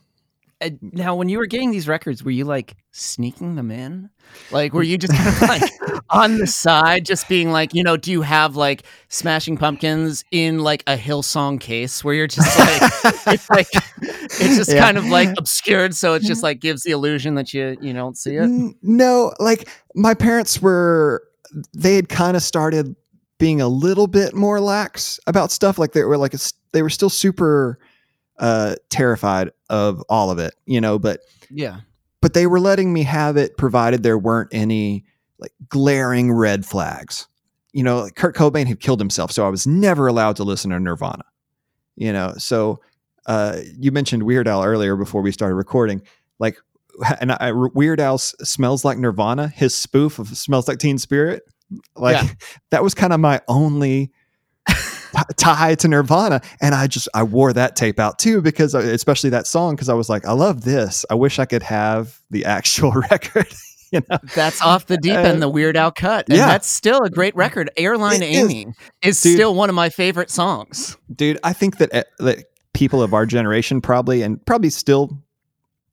Uh, 0.60 0.70
now, 0.80 1.14
when 1.14 1.28
you 1.28 1.38
were 1.38 1.46
getting 1.46 1.70
these 1.70 1.86
records, 1.88 2.22
were 2.24 2.30
you 2.30 2.44
like 2.44 2.76
sneaking 2.92 3.54
them 3.56 3.70
in? 3.70 4.10
Like, 4.50 4.72
were 4.72 4.82
you 4.82 4.96
just 4.98 5.12
kind 5.14 5.28
of 5.28 5.42
like 5.42 6.02
on 6.10 6.38
the 6.38 6.46
side, 6.46 7.04
just 7.04 7.28
being 7.28 7.50
like, 7.52 7.74
you 7.74 7.82
know, 7.82 7.96
do 7.96 8.10
you 8.10 8.22
have 8.22 8.56
like 8.56 8.84
Smashing 9.08 9.56
Pumpkins 9.56 10.24
in 10.30 10.60
like 10.60 10.82
a 10.86 10.96
Hillsong 10.96 11.60
case 11.60 12.02
where 12.04 12.14
you're 12.14 12.26
just 12.26 12.58
like, 12.58 12.92
it's 13.34 13.50
like, 13.50 13.66
it's 14.02 14.56
just 14.56 14.70
Yeah. 14.74 14.80
kind 14.80 14.96
of 14.98 15.06
like 15.06 15.28
obscured, 15.38 15.94
so 15.94 16.14
it 16.14 16.22
just 16.22 16.42
like 16.42 16.60
gives 16.60 16.82
the 16.82 16.92
illusion 16.92 17.34
that 17.34 17.52
you 17.52 17.76
you 17.80 17.92
don't 17.92 18.16
see 18.16 18.36
it. 18.36 18.48
No, 18.82 19.32
like 19.38 19.68
my 19.94 20.14
parents 20.14 20.60
were 20.62 21.22
they 21.74 21.96
had 21.96 22.08
kind 22.08 22.36
of 22.36 22.42
started 22.42 22.96
being 23.38 23.60
a 23.60 23.68
little 23.68 24.06
bit 24.06 24.34
more 24.34 24.60
lax 24.60 25.18
about 25.26 25.50
stuff 25.52 25.78
like 25.78 25.92
they 25.92 26.04
were 26.04 26.16
like 26.16 26.32
it's- 26.34 26.52
they 26.72 26.82
were 26.82 26.90
still 26.90 27.10
super 27.10 27.78
uh 28.38 28.76
terrified 28.90 29.50
of 29.70 30.02
all 30.08 30.30
of 30.30 30.38
it, 30.38 30.54
you 30.66 30.80
know, 30.80 30.98
but 30.98 31.20
Yeah, 31.50 31.80
but 32.20 32.34
they 32.34 32.46
were 32.46 32.60
letting 32.60 32.92
me 32.92 33.02
have 33.04 33.36
it 33.36 33.56
provided 33.56 34.02
there 34.02 34.18
weren't 34.18 34.48
any 34.52 35.04
like 35.38 35.52
glaring 35.68 36.32
red 36.32 36.64
flags. 36.64 37.26
You 37.72 37.82
know, 37.82 38.02
like 38.02 38.14
Kurt 38.14 38.36
Cobain 38.36 38.66
had 38.66 38.80
killed 38.80 39.00
himself, 39.00 39.32
so 39.32 39.46
I 39.46 39.50
was 39.50 39.66
never 39.66 40.06
allowed 40.06 40.36
to 40.36 40.44
listen 40.44 40.70
to 40.70 40.78
Nirvana. 40.78 41.24
You 41.96 42.12
know, 42.12 42.34
so 42.38 42.80
uh, 43.26 43.58
you 43.78 43.90
mentioned 43.92 44.22
Weird 44.24 44.46
Al 44.48 44.64
earlier 44.64 44.96
before 44.96 45.22
we 45.22 45.32
started 45.32 45.54
recording. 45.54 46.02
Like, 46.38 46.56
and 47.20 47.32
I, 47.32 47.52
Weird 47.52 48.00
Al 48.00 48.14
s- 48.14 48.34
smells 48.42 48.84
like 48.84 48.98
Nirvana. 48.98 49.48
His 49.48 49.74
spoof 49.74 50.18
of 50.18 50.28
"Smells 50.36 50.68
Like 50.68 50.78
Teen 50.78 50.98
Spirit," 50.98 51.42
like 51.96 52.14
Yeah. 52.22 52.28
that 52.70 52.82
was 52.82 52.94
kind 52.94 53.12
of 53.12 53.20
my 53.20 53.40
only 53.48 54.12
tie 55.36 55.74
to 55.76 55.88
Nirvana, 55.88 56.40
and 56.60 56.74
I 56.74 56.86
just 56.86 57.08
I 57.14 57.22
wore 57.22 57.52
that 57.52 57.76
tape 57.76 57.98
out 58.00 58.18
too 58.18 58.40
because 58.42 58.74
especially 58.74 59.30
that 59.30 59.46
song 59.46 59.74
because 59.74 59.88
I 59.88 59.94
was 59.94 60.08
like, 60.08 60.26
I 60.26 60.32
love 60.32 60.62
this. 60.64 61.04
I 61.10 61.14
wish 61.14 61.38
I 61.38 61.44
could 61.44 61.62
have 61.62 62.20
the 62.30 62.44
actual 62.44 62.90
record. 63.10 63.46
you 63.92 64.00
know, 64.10 64.18
that's 64.34 64.60
off 64.62 64.86
the 64.86 64.96
deep 64.96 65.14
Uh, 65.14 65.20
end, 65.20 65.42
the 65.42 65.48
Weird 65.48 65.76
Al 65.76 65.92
cut, 65.92 66.28
and 66.28 66.36
yeah. 66.38 66.46
that's 66.46 66.68
still 66.68 67.02
a 67.02 67.10
great 67.10 67.34
record. 67.36 67.70
Airline 67.76 68.22
It 68.22 68.30
is. 68.30 68.38
Amy 68.50 68.66
is 69.02 69.20
Dude. 69.22 69.34
still 69.34 69.54
one 69.54 69.68
of 69.68 69.74
my 69.74 69.88
favorite 69.88 70.30
songs. 70.30 70.96
dude. 71.14 71.38
I 71.44 71.52
think 71.52 71.78
that 71.78 71.94
uh, 71.94 72.02
that 72.20 72.44
people 72.72 73.02
of 73.02 73.14
our 73.14 73.24
generation 73.26 73.80
probably 73.80 74.22
and 74.22 74.44
probably 74.46 74.70
still 74.70 75.16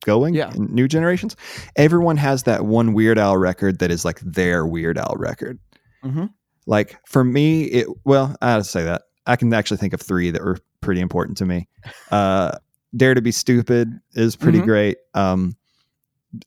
going 0.04 0.34
Yeah. 0.34 0.52
new 0.58 0.88
generations 0.88 1.36
everyone 1.76 2.18
has 2.18 2.42
that 2.44 2.66
one 2.66 2.94
weird 2.94 3.20
al 3.20 3.38
record 3.38 3.78
that 3.78 3.92
is 3.92 4.04
like 4.04 4.20
their 4.22 4.66
weird 4.66 4.98
al 4.98 5.14
record 5.16 5.60
Mhm. 6.04 6.32
like 6.66 6.98
for 7.06 7.24
me 7.24 7.66
it 7.66 7.86
well 8.04 8.36
i 8.42 8.58
to 8.58 8.64
say 8.64 8.84
that 8.84 9.04
i 9.28 9.36
can 9.36 9.54
actually 9.54 9.78
think 9.78 9.94
of 9.94 10.02
three 10.02 10.32
that 10.32 10.44
were 10.44 10.58
pretty 10.82 11.02
important 11.02 11.38
to 11.38 11.46
me 11.46 11.68
uh 12.12 12.52
dare 12.96 13.14
to 13.14 13.22
be 13.22 13.32
stupid 13.32 14.00
is 14.14 14.36
pretty 14.36 14.60
Mhm. 14.60 14.66
great 14.66 14.98
um 15.14 15.56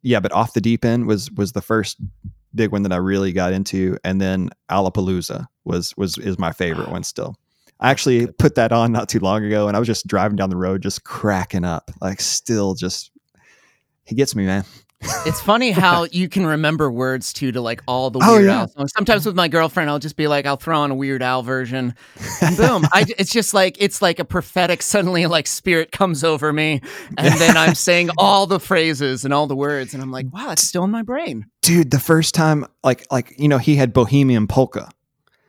yeah 0.03 0.21
but 0.21 0.33
off 0.33 0.53
the 0.55 0.61
deep 0.61 0.85
end 0.85 1.07
was 1.07 1.31
was 1.33 1.53
the 1.53 1.63
first 1.63 1.99
big 2.55 2.71
one 2.73 2.83
that 2.83 2.93
i 2.93 2.97
really 2.97 3.33
got 3.33 3.53
into 3.53 3.97
and 4.05 4.21
then 4.21 4.51
alapalooza 4.71 5.47
was 5.65 5.95
was 5.97 6.19
is 6.19 6.39
my 6.39 6.53
favorite 6.53 6.91
one 6.91 7.03
still 7.03 7.37
I 7.81 7.91
actually 7.91 8.29
put 8.29 8.55
that 8.55 8.71
on 8.71 8.93
not 8.93 9.09
too 9.09 9.19
long 9.19 9.45
ago 9.45 9.67
and 9.67 9.77
I 9.77 9.81
was 9.81 9.89
just 9.89 10.07
driving 10.07 10.37
down 10.37 10.49
the 10.49 10.57
road 10.57 10.81
just 10.81 11.03
cracking 11.03 11.65
up. 11.65 11.91
Like 12.01 12.21
still 12.21 12.75
just 12.75 13.11
he 14.05 14.15
gets 14.15 14.37
me, 14.37 14.47
man. 14.47 14.65
It's 15.27 15.41
funny 15.41 15.71
how 15.73 16.05
you 16.11 16.29
can 16.29 16.47
remember 16.47 16.91
words 16.91 17.33
too 17.33 17.53
to 17.53 17.61
like 17.61 17.83
all 17.87 18.11
the 18.11 18.21
Oh, 18.23 18.35
Weird 18.37 18.45
yeah. 18.47 18.61
Al 18.61 18.69
songs. 18.69 18.93
Sometimes 18.97 19.27
with 19.27 19.35
my 19.37 19.49
girlfriend, 19.49 19.91
I'll 19.91 19.99
just 19.99 20.17
be 20.17 20.27
like, 20.29 20.47
I'll 20.47 20.57
throw 20.57 20.79
on 20.81 20.91
a 20.91 20.95
Weird 20.95 21.23
Al 21.23 21.43
version, 21.43 21.95
and 22.41 22.57
boom! 22.57 22.85
I, 22.93 23.05
it's 23.19 23.33
just 23.33 23.55
like 23.55 23.77
it's 23.81 24.01
like 24.03 24.19
a 24.19 24.25
prophetic. 24.25 24.83
Suddenly, 24.83 25.27
like 25.27 25.47
spirit 25.47 25.93
comes 25.93 26.25
over 26.25 26.53
me, 26.53 26.81
and 27.19 27.35
then 27.41 27.57
I'm 27.57 27.75
saying 27.89 28.11
all 28.19 28.47
the 28.47 28.61
phrases 28.61 29.25
and 29.25 29.33
all 29.35 29.47
the 29.47 29.57
words, 29.57 29.95
and 29.95 30.03
I'm 30.03 30.11
like, 30.11 30.27
wow, 30.33 30.51
it's 30.51 30.63
still 30.63 30.85
in 30.85 30.91
my 30.91 31.03
brain. 31.03 31.47
Dude, 31.63 31.91
the 31.91 32.01
first 32.01 32.35
time 32.35 32.67
like 32.83 33.07
like 33.11 33.35
you 33.39 33.49
know, 33.49 33.59
he 33.59 33.77
had 33.77 33.93
Bohemian 33.93 34.47
Polka, 34.47 34.91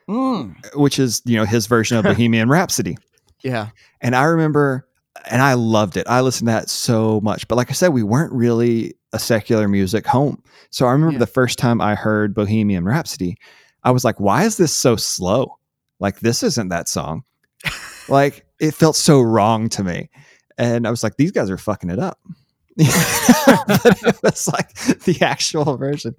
Mm. 0.08 0.56
which 0.76 1.00
is, 1.00 1.22
you 1.26 1.36
know, 1.36 1.46
his 1.46 1.68
version 1.68 1.98
of 1.98 2.04
Bohemian 2.06 2.48
Rhapsody. 2.50 2.98
Yeah, 3.44 3.70
And 4.02 4.16
I 4.16 4.24
remember 4.24 4.88
and 5.30 5.42
I 5.42 5.54
loved 5.54 5.98
it. 5.98 6.06
I 6.08 6.22
listened 6.22 6.48
to 6.48 6.52
that 6.54 6.70
so 6.70 7.20
much. 7.22 7.48
But 7.48 7.56
like 7.56 7.70
I 7.70 7.74
said, 7.74 7.90
we 7.90 8.04
weren't 8.04 8.32
really 8.34 8.94
a 9.16 9.20
secular 9.20 9.68
music 9.68 10.06
home. 10.06 10.44
So 10.70 10.86
I 10.86 10.92
remember 10.92 11.14
Yeah. 11.14 11.20
the 11.20 11.28
first 11.28 11.58
time 11.58 11.82
I 11.82 11.96
heard 11.96 12.34
Bohemian 12.36 12.86
Rhapsody, 12.86 13.38
I 13.84 13.92
was 13.92 14.04
like, 14.04 14.20
why 14.20 14.44
is 14.44 14.58
this 14.58 14.76
so 14.76 14.96
slow? 14.96 15.58
Like, 16.00 16.20
this 16.20 16.44
isn't 16.44 16.70
that 16.70 16.90
song. 16.90 17.24
like, 18.10 18.46
it 18.60 18.74
felt 18.74 18.96
so 18.96 19.22
wrong 19.22 19.70
to 19.70 19.84
me. 19.84 20.10
And 20.58 20.86
I 20.88 20.90
was 20.90 21.04
like, 21.04 21.18
these 21.18 21.32
guys 21.32 21.50
are 21.50 21.58
fucking 21.58 21.90
it 21.90 22.00
up. 22.00 22.20
but 22.78 23.98
it 24.04 24.18
was 24.22 24.48
like 24.50 24.74
the 25.04 25.18
actual 25.22 25.78
version 25.78 26.14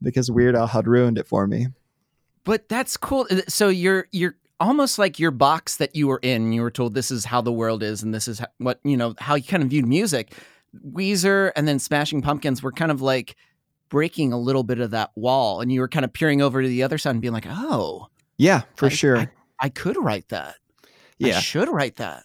because 0.00 0.30
Weird 0.30 0.56
Al 0.56 0.66
had 0.66 0.86
ruined 0.86 1.18
it 1.18 1.26
for 1.26 1.46
me. 1.46 1.66
but 2.44 2.68
that's 2.68 2.96
cool. 2.96 3.26
Uh, 3.30 3.42
So 3.48 3.68
you're 3.68 4.06
you're 4.10 4.36
almost 4.58 4.98
like 4.98 5.18
your 5.18 5.30
box 5.32 5.76
that 5.76 5.94
you 5.94 6.08
were 6.08 6.20
in. 6.22 6.52
You 6.52 6.62
were 6.62 6.70
told 6.70 6.94
this 6.94 7.10
is 7.10 7.26
how 7.26 7.42
the 7.42 7.52
world 7.52 7.82
is, 7.82 8.02
and 8.02 8.14
this 8.14 8.26
is 8.26 8.38
ho- 8.38 8.46
what 8.58 8.80
you 8.84 8.96
know 8.96 9.14
how 9.18 9.34
you 9.34 9.42
kind 9.44 9.62
of 9.62 9.68
viewed 9.68 9.86
music. 9.86 10.32
Weezer 10.86 11.52
and 11.56 11.66
then 11.68 11.78
Smashing 11.78 12.22
Pumpkins 12.22 12.62
were 12.62 12.72
kind 12.72 12.90
of 12.90 13.00
like 13.02 13.36
breaking 13.88 14.32
a 14.32 14.38
little 14.38 14.62
bit 14.62 14.80
of 14.80 14.90
that 14.92 15.10
wall, 15.16 15.60
and 15.60 15.70
you 15.70 15.80
were 15.80 15.88
kind 15.88 16.04
of 16.04 16.12
peering 16.12 16.40
over 16.40 16.62
to 16.62 16.68
the 16.68 16.82
other 16.82 16.96
side 16.98 17.10
and 17.10 17.20
being 17.20 17.34
like, 17.34 17.46
"Oh, 17.46 18.08
Yeah, 18.38 18.62
for 18.76 18.86
I- 18.86 18.90
sure. 18.90 19.18
I, 19.18 19.28
I 19.60 19.68
could 19.68 19.96
write 20.02 20.28
that. 20.30 20.56
Yeah, 21.18 21.36
I 21.36 21.40
should 21.40 21.68
write 21.68 21.96
that." 21.96 22.24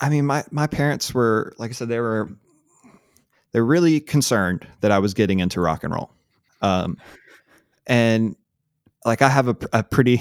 I 0.00 0.08
mean, 0.08 0.26
my 0.26 0.42
my 0.50 0.66
parents 0.66 1.12
were 1.14 1.52
like 1.58 1.70
I 1.70 1.74
said, 1.74 1.88
they 1.88 2.00
were 2.00 2.30
they're 3.52 3.64
really 3.64 4.00
concerned 4.00 4.66
that 4.80 4.90
I 4.90 4.98
was 4.98 5.12
getting 5.14 5.40
into 5.40 5.60
rock 5.60 5.84
and 5.84 5.92
roll, 5.92 6.10
um, 6.62 6.96
and 7.86 8.34
like 9.04 9.20
I 9.22 9.28
have 9.28 9.48
a, 9.48 9.56
a 9.74 9.82
pretty 9.82 10.18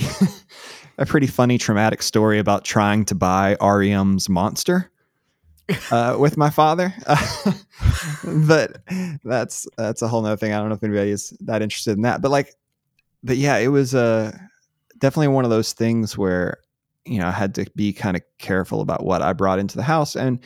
a 0.98 1.06
pretty 1.06 1.28
funny 1.28 1.58
traumatic 1.58 2.04
story 2.04 2.38
about 2.38 2.66
trying 2.66 3.06
to 3.06 3.16
buy 3.16 3.56
REM's 3.62 4.28
Monster 4.28 4.91
uh, 5.92 6.18
with 6.20 6.38
my 6.38 6.50
father, 6.50 6.94
but 8.24 8.78
that's 9.24 9.68
that's 9.78 10.01
a 10.01 10.08
whole 10.08 10.22
nother 10.22 10.38
thing. 10.38 10.54
I 10.54 10.58
don't 10.58 10.70
know 10.70 10.75
if 10.75 10.84
anybody 10.84 11.12
is 11.12 11.36
that 11.42 11.62
interested 11.62 11.92
in 11.92 12.04
that, 12.04 12.22
but 12.22 12.32
like, 12.32 12.54
but 13.24 13.38
yeah, 13.38 13.58
it 13.58 13.68
was 13.68 13.96
uh, 13.96 14.36
definitely 14.98 15.30
one 15.30 15.44
of 15.44 15.51
those 15.51 15.74
things 15.74 16.18
where 16.18 16.60
you 17.06 17.20
know, 17.20 17.28
I 17.28 17.32
had 17.32 17.56
to 17.56 17.66
be 17.75 17.94
kind 17.94 18.16
of 18.16 18.24
careful 18.38 18.82
about 18.82 19.04
what 19.04 19.22
I 19.22 19.34
brought 19.34 19.60
into 19.60 19.78
the 19.78 19.84
house 19.84 20.16
and 20.16 20.40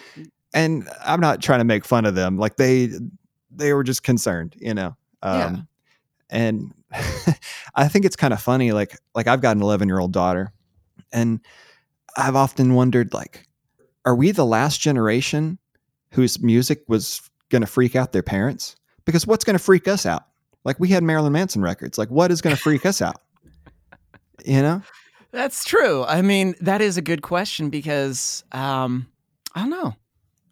and 0.53 0.87
I'm 1.03 1.19
not 1.19 1.41
trying 1.41 1.59
to 1.59 1.65
make 1.65 1.83
fun 1.85 2.05
of 2.05 2.15
them. 2.15 2.37
Like 2.37 2.55
they 2.55 2.89
they 3.51 3.73
were 3.73 3.83
just 3.83 4.03
concerned, 4.03 4.55
you 4.57 4.73
know. 4.73 4.95
Um 5.21 5.33
Yeah. 5.33 5.57
and 6.29 6.73
I 7.75 7.87
think 7.87 8.05
it's 8.05 8.15
kind 8.15 8.33
of 8.33 8.41
funny 8.41 8.71
like 8.71 8.97
like 9.13 9.27
I've 9.27 9.41
got 9.41 9.57
an 9.57 9.61
11-year-old 9.61 10.13
daughter 10.13 10.53
and 11.11 11.41
I've 12.17 12.35
often 12.35 12.73
wondered 12.73 13.13
like 13.13 13.47
are 14.05 14.15
we 14.15 14.31
the 14.31 14.45
last 14.45 14.79
generation 14.79 15.59
whose 16.11 16.41
music 16.41 16.83
was 16.87 17.21
going 17.49 17.61
to 17.61 17.67
freak 17.67 17.95
out 17.95 18.11
their 18.11 18.23
parents? 18.23 18.75
Because 19.05 19.27
what's 19.27 19.43
going 19.43 19.57
to 19.57 19.63
freak 19.63 19.87
us 19.87 20.05
out? 20.05 20.25
Like 20.63 20.79
we 20.79 20.89
had 20.89 21.03
Marilyn 21.03 21.33
Manson 21.33 21.61
records. 21.61 21.97
Like 21.97 22.09
what 22.09 22.31
is 22.31 22.41
going 22.41 22.55
to 22.55 22.61
freak 22.61 22.85
us 22.85 23.01
out? 23.01 23.21
You 24.45 24.61
know? 24.61 24.81
That's 25.31 25.65
true. 25.65 26.03
I 26.03 26.21
mean, 26.21 26.53
that 26.61 26.79
is 26.79 26.97
a 26.97 27.01
good 27.01 27.23
question 27.23 27.69
because 27.71 28.43
um, 28.51 29.07
I 29.55 29.61
don't 29.61 29.69
know 29.71 29.95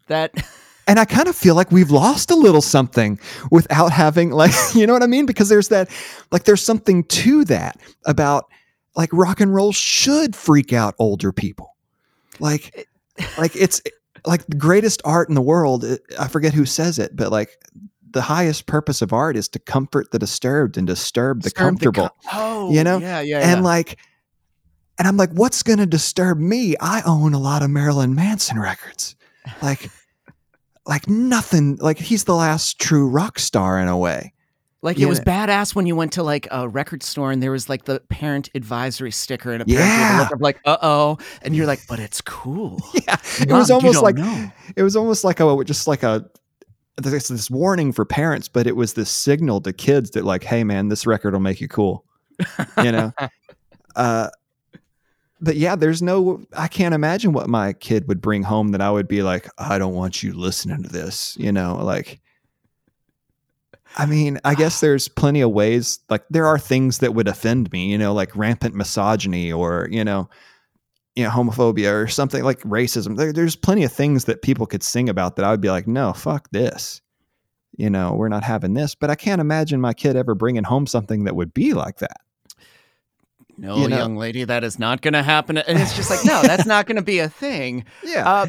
that. 0.07 0.33
and 0.87 0.99
I 0.99 1.05
kind 1.05 1.27
of 1.27 1.35
feel 1.35 1.55
like 1.55 1.71
we've 1.71 1.91
lost 1.91 2.31
a 2.31 2.35
little 2.35 2.61
something 2.61 3.19
without 3.51 3.91
having 3.91 4.31
like 4.31 4.53
you 4.73 4.87
know 4.87 4.93
what 4.93 5.03
I 5.03 5.07
mean 5.07 5.25
because 5.25 5.49
there's 5.49 5.67
that 5.69 5.89
like 6.31 6.43
there's 6.43 6.63
something 6.63 7.03
to 7.03 7.45
that 7.45 7.79
about 8.05 8.45
like 8.95 9.09
rock 9.13 9.39
and 9.39 9.53
roll 9.53 9.71
should 9.71 10.35
freak 10.35 10.73
out 10.73 10.95
older 10.99 11.31
people 11.31 11.75
like 12.39 12.87
like 13.37 13.55
it's 13.55 13.81
like 14.25 14.45
the 14.47 14.55
greatest 14.55 15.01
art 15.05 15.29
in 15.29 15.35
the 15.35 15.41
world 15.41 15.85
I 16.19 16.27
forget 16.27 16.53
who 16.53 16.65
says 16.65 16.99
it 16.99 17.15
but 17.15 17.31
like 17.31 17.57
the 18.11 18.21
highest 18.21 18.67
purpose 18.67 19.01
of 19.01 19.11
art 19.11 19.35
is 19.35 19.47
to 19.49 19.59
comfort 19.59 20.11
the 20.11 20.19
disturbed 20.19 20.77
and 20.77 20.85
disturb 20.87 21.41
the 21.41 21.49
Disturb 21.49 21.79
the 21.79 21.85
comfortable 21.85 22.15
oh, 22.31 22.71
you 22.71 22.83
know? 22.83 22.99
yeah, 22.99 23.21
yeah, 23.21 23.39
and 23.39 23.59
yeah. 23.59 23.61
like 23.61 23.97
and 24.99 25.07
i'm 25.07 25.17
like 25.17 25.31
what's 25.31 25.63
going 25.63 25.79
to 25.79 25.85
disturb 25.85 26.39
me 26.39 26.75
i 26.79 27.01
own 27.05 27.33
a 27.33 27.39
lot 27.39 27.63
of 27.63 27.69
marilyn 27.69 28.15
manson 28.15 28.59
records 28.59 29.15
like 29.61 29.89
like 30.85 31.07
nothing 31.07 31.77
like 31.77 31.97
he's 31.97 32.25
the 32.25 32.35
last 32.35 32.79
true 32.79 33.07
rock 33.07 33.39
star 33.39 33.79
in 33.79 33.87
a 33.87 33.97
way 33.97 34.33
Like 34.83 34.99
it 34.99 35.05
was 35.05 35.21
badass 35.21 35.73
when 35.75 35.85
you 35.85 35.95
went 35.95 36.11
to 36.13 36.23
like 36.23 36.45
a 36.51 36.67
record 36.67 37.03
store 37.03 37.31
and 37.31 37.41
there 37.41 37.51
was 37.51 37.69
like 37.69 37.85
the 37.85 38.01
parent 38.09 38.49
advisory 38.53 39.11
sticker 39.11 39.53
and 39.53 39.61
a 39.61 39.65
parent 39.65 39.81
Yeah. 39.81 40.19
look 40.19 40.33
of 40.33 40.41
like, 40.41 40.59
uh 40.65 40.77
oh, 40.81 41.17
and 41.41 41.55
you're 41.55 41.65
like, 41.65 41.79
but 41.87 41.99
it's 41.99 42.19
cool. 42.19 42.79
yeah 42.93 43.15
it 43.39 43.49
Mom, 43.49 43.59
was 43.59 43.71
almost 43.71 44.03
like 44.03 44.17
know. 44.17 44.51
it 44.75 44.83
was 44.83 44.97
almost 44.97 45.23
like 45.23 45.39
a 45.39 45.63
just 45.63 45.87
like 45.87 46.03
a 46.03 46.29
there's 46.97 47.29
this 47.29 47.49
warning 47.49 47.93
for 47.93 48.03
parents, 48.03 48.49
but 48.49 48.67
it 48.67 48.75
was 48.75 48.93
this 48.93 49.09
signal 49.09 49.61
to 49.61 49.71
kids 49.71 50.11
that 50.11 50.25
like, 50.25 50.43
hey 50.43 50.65
man, 50.65 50.89
this 50.89 51.07
record 51.07 51.33
will 51.33 51.39
make 51.39 51.61
you 51.61 51.69
cool. 51.69 52.03
You 52.83 52.91
know? 52.91 53.13
uh 53.95 54.29
but 55.39 55.55
yeah, 55.55 55.77
there's 55.77 56.01
no 56.01 56.45
I 56.57 56.67
can't 56.67 56.93
imagine 56.93 57.31
what 57.31 57.47
my 57.47 57.71
kid 57.71 58.07
would 58.09 58.19
bring 58.19 58.43
home 58.43 58.71
that 58.71 58.81
I 58.81 58.91
would 58.91 59.07
be 59.07 59.23
like, 59.23 59.47
I 59.57 59.77
don't 59.77 59.93
want 59.95 60.23
you 60.23 60.33
listening 60.33 60.83
to 60.83 60.89
this, 60.89 61.37
you 61.39 61.53
know, 61.53 61.75
like 61.81 62.19
I 63.95 64.05
mean, 64.05 64.39
I 64.43 64.55
guess 64.55 64.79
there's 64.81 65.07
plenty 65.07 65.41
of 65.41 65.51
ways 65.51 65.99
like 66.09 66.23
there 66.29 66.45
are 66.45 66.59
things 66.59 66.99
that 66.99 67.13
would 67.13 67.27
offend 67.27 67.71
me, 67.71 67.87
you 67.87 67.97
know, 67.97 68.13
like 68.13 68.35
rampant 68.35 68.75
misogyny 68.75 69.51
or, 69.51 69.87
you 69.91 70.03
know, 70.03 70.29
you 71.15 71.23
know, 71.23 71.29
homophobia 71.29 71.93
or 71.93 72.07
something 72.07 72.43
like 72.43 72.59
racism. 72.61 73.17
There, 73.17 73.31
there's 73.31 73.55
plenty 73.55 73.83
of 73.83 73.91
things 73.91 74.25
that 74.25 74.41
people 74.41 74.65
could 74.65 74.83
sing 74.83 75.09
about 75.09 75.35
that 75.35 75.45
I 75.45 75.51
would 75.51 75.61
be 75.61 75.69
like, 75.69 75.87
no, 75.87 76.13
fuck 76.13 76.49
this. 76.51 77.01
You 77.77 77.89
know, 77.89 78.13
we're 78.13 78.29
not 78.29 78.43
having 78.43 78.73
this. 78.73 78.95
But 78.95 79.09
I 79.09 79.15
can't 79.15 79.41
imagine 79.41 79.81
my 79.81 79.93
kid 79.93 80.15
ever 80.15 80.35
bringing 80.35 80.63
home 80.63 80.87
something 80.87 81.23
that 81.25 81.35
would 81.35 81.53
be 81.53 81.73
like 81.73 81.97
that. 81.99 82.17
No, 83.57 83.77
you 83.77 83.87
know? 83.87 83.97
young 83.97 84.15
lady, 84.15 84.43
that 84.43 84.63
is 84.63 84.79
not 84.79 85.01
going 85.01 85.13
to 85.13 85.23
happen. 85.23 85.57
And 85.57 85.79
it's 85.79 85.95
just 85.95 86.09
like, 86.09 86.19
no, 86.25 86.41
that's 86.41 86.65
not 86.65 86.87
going 86.87 86.95
to 86.95 87.03
be 87.03 87.19
a 87.19 87.29
thing. 87.29 87.85
Yeah. 88.03 88.27
Uh, 88.27 88.47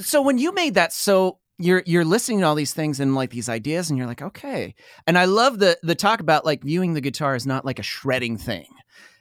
so 0.00 0.22
when 0.22 0.38
you 0.38 0.52
made 0.52 0.74
that, 0.74 0.92
so 0.92 1.38
you're 1.58 1.82
you're 1.86 2.04
listening 2.04 2.40
to 2.40 2.46
all 2.46 2.54
these 2.54 2.72
things 2.72 3.00
and 3.00 3.14
like 3.14 3.30
these 3.30 3.48
ideas, 3.48 3.90
and 3.90 3.98
you're 3.98 4.06
like, 4.06 4.22
okay. 4.22 4.74
And 5.06 5.18
I 5.18 5.24
love 5.26 5.58
the 5.58 5.78
the 5.82 5.94
talk 5.94 6.20
about 6.20 6.44
like 6.44 6.62
viewing 6.62 6.94
the 6.94 7.00
guitar 7.00 7.34
is 7.34 7.46
not 7.46 7.64
like 7.64 7.78
a 7.78 7.82
shredding 7.82 8.36
thing 8.36 8.66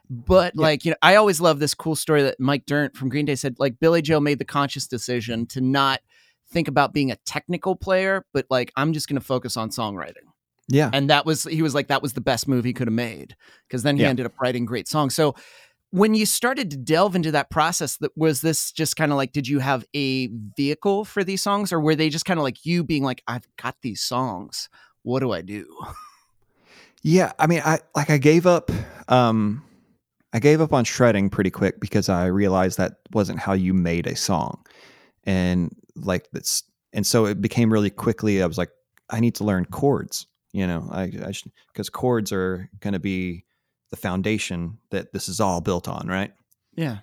but 0.09 0.53
yeah. 0.55 0.61
like, 0.61 0.85
you 0.85 0.91
know, 0.91 0.97
I 1.01 1.15
always 1.15 1.41
love 1.41 1.59
this 1.59 1.73
cool 1.73 1.95
story 1.95 2.23
that 2.23 2.39
Mike 2.39 2.65
Dirnt 2.65 2.95
from 2.95 3.09
Green 3.09 3.25
Day 3.25 3.35
said, 3.35 3.55
like 3.59 3.79
Billie 3.79 4.01
Joe 4.01 4.19
made 4.19 4.39
the 4.39 4.45
conscious 4.45 4.87
decision 4.87 5.45
to 5.47 5.61
not 5.61 5.99
think 6.49 6.67
about 6.67 6.93
being 6.93 7.11
a 7.11 7.17
technical 7.25 7.75
player, 7.75 8.25
but 8.33 8.45
like, 8.49 8.71
I'm 8.77 8.93
just 8.93 9.09
going 9.09 9.19
to 9.19 9.25
focus 9.25 9.57
on 9.57 9.69
songwriting. 9.69 10.27
Yeah. 10.69 10.89
And 10.93 11.09
that 11.09 11.25
was, 11.25 11.43
he 11.43 11.61
was 11.61 11.75
like, 11.75 11.87
that 11.87 12.01
was 12.01 12.13
the 12.13 12.21
best 12.21 12.47
move 12.47 12.63
he 12.63 12.73
could 12.73 12.87
have 12.87 12.93
made 12.93 13.35
because 13.67 13.83
then 13.83 13.97
he 13.97 14.03
yeah. 14.03 14.09
ended 14.09 14.25
up 14.25 14.33
writing 14.41 14.65
great 14.65 14.87
songs. 14.87 15.13
So 15.13 15.35
when 15.91 16.13
you 16.13 16.25
started 16.25 16.69
to 16.71 16.77
delve 16.77 17.15
into 17.15 17.31
that 17.31 17.49
process, 17.49 17.97
that 17.97 18.11
was 18.17 18.41
this 18.41 18.71
just 18.71 18.95
kind 18.95 19.11
of 19.11 19.17
like, 19.17 19.31
did 19.31 19.47
you 19.47 19.59
have 19.59 19.85
a 19.93 20.27
vehicle 20.57 21.05
for 21.05 21.23
these 21.23 21.41
songs 21.41 21.71
or 21.71 21.79
were 21.79 21.95
they 21.95 22.09
just 22.09 22.25
kind 22.25 22.39
of 22.39 22.43
like 22.43 22.65
you 22.65 22.83
being 22.83 23.03
like, 23.03 23.23
I've 23.27 23.47
got 23.61 23.75
these 23.81 24.01
songs. 24.01 24.69
What 25.03 25.21
do 25.21 25.31
I 25.31 25.41
do? 25.41 25.65
Yeah. 27.03 27.31
I 27.39 27.47
mean, 27.47 27.61
I 27.63 27.79
like, 27.95 28.09
I 28.09 28.17
gave 28.17 28.45
up, 28.45 28.69
um, 29.07 29.63
I 30.33 30.39
gave 30.39 30.59
up 30.61 30.73
on 30.73 30.83
shredding 30.83 31.29
pretty 31.29 31.51
quick 31.51 31.79
because 31.79 32.09
I 32.09 32.25
realized 32.25 32.77
that 32.77 32.97
wasn't 33.13 33.39
how 33.39 33.53
you 33.53 33.73
made 33.73 34.07
a 34.07 34.15
song. 34.15 34.65
And 35.23 35.73
like 35.95 36.27
that's 36.31 36.63
and 36.93 37.05
so 37.05 37.25
it 37.25 37.41
became 37.41 37.71
really 37.71 37.89
quickly 37.89 38.41
I 38.41 38.45
was 38.45 38.57
like 38.57 38.71
I 39.09 39.19
need 39.19 39.35
to 39.35 39.45
learn 39.45 39.65
chords, 39.65 40.27
you 40.51 40.67
know, 40.67 40.87
I, 40.91 41.03
I 41.03 41.33
because 41.71 41.89
chords 41.89 42.31
are 42.31 42.69
going 42.81 42.93
to 42.93 42.99
be 42.99 43.45
the 43.89 43.97
foundation 43.97 44.77
that 44.91 45.13
this 45.13 45.29
is 45.29 45.39
all 45.39 45.61
built 45.61 45.87
on, 45.87 46.07
right? 46.07 46.33
Yeah. 46.75 46.99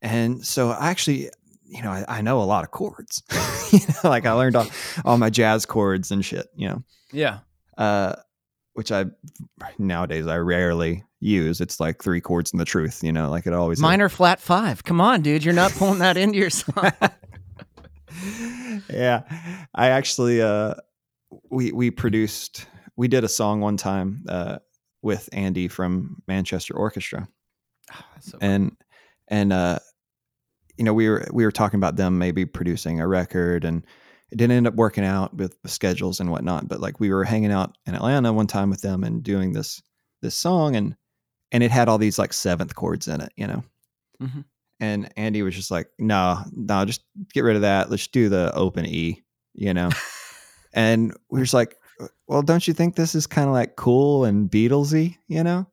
And 0.00 0.44
so 0.44 0.70
I 0.70 0.90
actually 0.90 1.30
you 1.64 1.82
know, 1.82 1.90
I, 1.90 2.04
I 2.06 2.20
know 2.20 2.42
a 2.42 2.44
lot 2.44 2.64
of 2.64 2.70
chords. 2.70 3.22
you 3.72 3.78
know, 3.78 4.10
like 4.10 4.26
I 4.26 4.32
learned 4.32 4.56
all, 4.56 4.66
all 5.06 5.16
my 5.16 5.30
jazz 5.30 5.64
chords 5.64 6.10
and 6.10 6.22
shit, 6.22 6.48
you 6.54 6.68
know. 6.68 6.82
Yeah. 7.12 7.38
Uh 7.78 8.16
which 8.74 8.90
I 8.92 9.06
nowadays 9.78 10.26
I 10.26 10.38
rarely 10.38 11.04
use. 11.20 11.60
It's 11.60 11.80
like 11.80 12.02
three 12.02 12.20
chords 12.20 12.52
in 12.52 12.58
the 12.58 12.64
truth, 12.64 13.02
you 13.02 13.12
know, 13.12 13.30
like 13.30 13.46
it 13.46 13.52
always 13.52 13.80
minor 13.80 14.06
is. 14.06 14.12
flat 14.12 14.40
five. 14.40 14.84
Come 14.84 15.00
on, 15.00 15.22
dude, 15.22 15.44
you're 15.44 15.54
not 15.54 15.72
pulling 15.72 16.00
that 16.00 16.16
into 16.16 16.38
your 16.38 16.50
song. 16.50 16.90
yeah, 18.90 19.22
I 19.74 19.88
actually 19.88 20.42
uh, 20.42 20.74
we 21.50 21.72
we 21.72 21.90
produced 21.90 22.66
we 22.96 23.08
did 23.08 23.24
a 23.24 23.28
song 23.28 23.60
one 23.60 23.76
time 23.76 24.24
uh, 24.28 24.58
with 25.02 25.28
Andy 25.32 25.68
from 25.68 26.22
Manchester 26.26 26.74
Orchestra, 26.74 27.28
oh, 27.92 28.04
so 28.20 28.38
and 28.40 28.76
and 29.28 29.52
uh, 29.52 29.78
you 30.76 30.84
know 30.84 30.94
we 30.94 31.08
were 31.08 31.26
we 31.32 31.44
were 31.44 31.52
talking 31.52 31.78
about 31.78 31.96
them 31.96 32.18
maybe 32.18 32.44
producing 32.44 33.00
a 33.00 33.08
record 33.08 33.64
and 33.64 33.84
it 34.32 34.38
didn't 34.38 34.56
end 34.56 34.66
up 34.66 34.74
working 34.74 35.04
out 35.04 35.34
with 35.34 35.60
the 35.62 35.68
schedules 35.68 36.18
and 36.18 36.30
whatnot. 36.30 36.66
But 36.66 36.80
like 36.80 36.98
we 36.98 37.12
were 37.12 37.22
hanging 37.22 37.52
out 37.52 37.76
in 37.84 37.94
Atlanta 37.94 38.32
one 38.32 38.46
time 38.46 38.70
with 38.70 38.80
them 38.80 39.04
and 39.04 39.22
doing 39.22 39.52
this 39.52 39.82
this 40.22 40.34
song 40.34 40.74
and 40.74 40.96
and 41.52 41.62
it 41.62 41.70
had 41.70 41.88
all 41.88 41.98
these 41.98 42.18
like 42.18 42.32
seventh 42.32 42.74
chords 42.74 43.08
in 43.08 43.20
it, 43.20 43.32
you 43.36 43.46
know. 43.46 43.62
Mm-hmm. 44.22 44.40
And 44.80 45.12
Andy 45.16 45.42
was 45.42 45.54
just 45.54 45.70
like, 45.70 45.88
"No, 45.98 46.42
no, 46.50 46.84
just 46.86 47.04
get 47.32 47.42
rid 47.42 47.56
of 47.56 47.62
that. 47.62 47.90
Let's 47.90 48.06
do 48.06 48.28
the 48.30 48.52
open 48.54 48.86
E," 48.86 49.22
you 49.52 49.74
know. 49.74 49.90
and 50.72 51.14
we 51.30 51.38
were 51.38 51.44
just 51.44 51.54
like, 51.54 51.76
"Well, 52.32 52.42
don't 52.42 52.66
you 52.66 52.74
think 52.74 52.96
this 52.96 53.14
is 53.14 53.26
kind 53.26 53.48
of 53.48 53.54
like 53.54 53.76
cool 53.76 54.24
and 54.24 54.50
Beatlesy, 54.50 55.16
you 55.28 55.42
know?" 55.42 55.66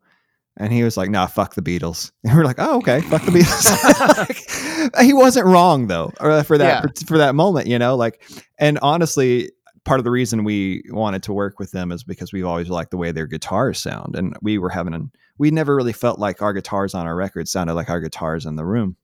And 0.58 0.74
he 0.74 0.84
was 0.84 0.98
like, 0.98 1.10
"Nah, 1.10 1.28
fuck 1.28 1.56
the 1.56 1.62
Beatles." 1.62 2.12
And 2.24 2.36
we're 2.36 2.45
like, 2.45 2.60
"Oh, 2.60 2.78
okay, 2.78 3.02
fuck 3.02 3.24
the 3.24 3.32
Beatles." 3.32 4.93
like, 4.93 5.02
he 5.06 5.13
wasn't 5.13 5.45
wrong 5.45 5.88
though 5.88 6.12
for 6.45 6.58
that 6.58 6.84
yeah. 6.84 7.06
for 7.06 7.17
that 7.17 7.36
moment, 7.36 7.67
you 7.67 7.80
know. 7.80 7.95
Like, 7.95 8.22
and 8.60 8.78
honestly, 8.82 9.52
part 9.86 10.00
of 10.00 10.04
the 10.04 10.12
reason 10.12 10.43
we 10.43 10.84
wanted 10.89 11.24
to 11.24 11.34
work 11.34 11.60
with 11.60 11.72
them 11.72 11.91
is 11.91 12.04
because 12.04 12.34
we've 12.34 12.45
always 12.45 12.69
liked 12.69 12.91
the 12.91 12.98
way 12.98 13.12
their 13.12 13.28
guitars 13.28 13.80
sound, 13.80 14.15
and 14.15 14.36
we 14.41 14.58
were 14.58 14.69
having 14.69 14.93
an 14.93 15.12
we 15.39 15.50
never 15.50 15.76
really 15.76 15.93
felt 15.93 16.19
like 16.19 16.41
our 16.41 16.54
guitars 16.54 16.93
on 16.93 17.08
our 17.08 17.15
record 17.15 17.48
sounded 17.48 17.74
like 17.74 17.89
our 17.89 18.02
guitars 18.02 18.45
in 18.45 18.58
the 18.58 18.65
room. 18.65 18.98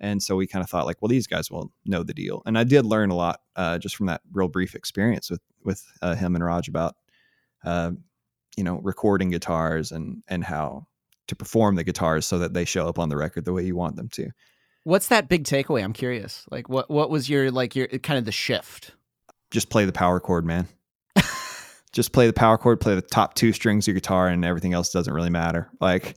And 0.00 0.22
so 0.22 0.36
we 0.36 0.46
kind 0.46 0.62
of 0.62 0.70
thought 0.70 0.86
like, 0.86 1.02
well, 1.02 1.08
these 1.08 1.26
guys 1.26 1.50
will 1.50 1.72
know 1.84 2.02
the 2.02 2.14
deal. 2.14 2.42
And 2.46 2.58
I 2.58 2.64
did 2.64 2.86
learn 2.86 3.10
a 3.10 3.16
lot 3.16 3.40
uh, 3.56 3.78
just 3.78 3.96
from 3.96 4.06
that 4.06 4.20
real 4.32 4.48
brief 4.48 4.74
experience 4.74 5.30
with 5.30 5.40
with 5.64 5.84
uh, 6.02 6.14
him 6.14 6.34
and 6.34 6.44
Raj 6.44 6.68
about 6.68 6.96
uh, 7.64 7.90
you 8.56 8.64
know 8.64 8.76
recording 8.76 9.30
guitars 9.30 9.92
and 9.92 10.22
and 10.28 10.44
how 10.44 10.86
to 11.28 11.36
perform 11.36 11.76
the 11.76 11.84
guitars 11.84 12.26
so 12.26 12.38
that 12.38 12.54
they 12.54 12.64
show 12.64 12.88
up 12.88 12.98
on 12.98 13.08
the 13.08 13.16
record 13.16 13.44
the 13.44 13.52
way 13.52 13.64
you 13.64 13.76
want 13.76 13.96
them 13.96 14.08
to. 14.08 14.30
What's 14.84 15.08
that 15.08 15.28
big 15.28 15.44
takeaway? 15.44 15.84
I'm 15.84 15.92
curious. 15.92 16.46
Like 16.50 16.68
what 16.68 16.90
what 16.90 17.10
was 17.10 17.28
your 17.28 17.50
like 17.50 17.76
your 17.76 17.86
kind 17.88 18.18
of 18.18 18.24
the 18.24 18.32
shift? 18.32 18.92
Just 19.50 19.70
play 19.70 19.84
the 19.84 19.92
power 19.92 20.20
chord, 20.20 20.44
man. 20.44 20.68
Just 21.92 22.12
play 22.12 22.26
the 22.26 22.32
power 22.32 22.58
chord, 22.58 22.80
play 22.80 22.94
the 22.94 23.02
top 23.02 23.34
two 23.34 23.52
strings 23.52 23.84
of 23.84 23.88
your 23.88 23.94
guitar 23.94 24.28
and 24.28 24.44
everything 24.44 24.74
else 24.74 24.90
doesn't 24.90 25.12
really 25.12 25.30
matter. 25.30 25.70
Like 25.80 26.16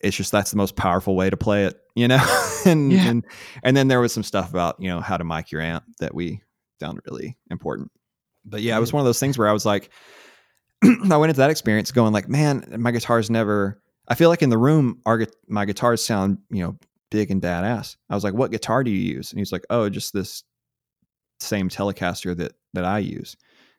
it's 0.00 0.16
just 0.16 0.32
that's 0.32 0.50
the 0.50 0.56
most 0.56 0.76
powerful 0.76 1.14
way 1.14 1.30
to 1.30 1.36
play 1.36 1.64
it, 1.64 1.78
you 1.94 2.08
know? 2.08 2.24
and 2.64 2.92
yeah. 2.92 3.06
and 3.06 3.24
and 3.62 3.76
then 3.76 3.88
there 3.88 4.00
was 4.00 4.12
some 4.12 4.22
stuff 4.22 4.50
about, 4.50 4.76
you 4.78 4.88
know, 4.88 5.00
how 5.00 5.16
to 5.16 5.24
mic 5.24 5.50
your 5.50 5.60
amp 5.60 5.84
that 5.98 6.14
we 6.14 6.40
found 6.78 7.00
really 7.06 7.36
important. 7.50 7.90
But 8.44 8.62
yeah, 8.62 8.76
it 8.76 8.80
was 8.80 8.90
mm-hmm. 8.90 8.96
one 8.96 9.00
of 9.02 9.06
those 9.06 9.20
things 9.20 9.38
where 9.38 9.48
I 9.48 9.52
was 9.52 9.66
like, 9.66 9.90
I 10.82 11.16
went 11.16 11.30
into 11.30 11.40
that 11.40 11.50
experience 11.50 11.90
going 11.92 12.12
like, 12.12 12.28
man, 12.28 12.64
my 12.78 12.90
guitar's 12.90 13.30
never. 13.30 13.80
I 14.08 14.14
feel 14.14 14.28
like 14.28 14.42
in 14.42 14.50
the 14.50 14.58
room, 14.58 15.00
our 15.06 15.26
my 15.48 15.64
guitars 15.64 16.04
sound 16.04 16.38
you 16.50 16.62
know 16.62 16.76
big 17.10 17.30
and 17.30 17.42
badass. 17.42 17.96
I 18.08 18.14
was 18.14 18.24
like, 18.24 18.34
what 18.34 18.50
guitar 18.50 18.82
do 18.82 18.90
you 18.90 19.14
use? 19.14 19.30
And 19.30 19.38
he's 19.38 19.52
like, 19.52 19.64
oh, 19.70 19.88
just 19.88 20.12
this 20.12 20.42
same 21.38 21.68
Telecaster 21.68 22.36
that 22.36 22.52
that 22.72 22.84
I 22.84 22.98
use. 22.98 23.36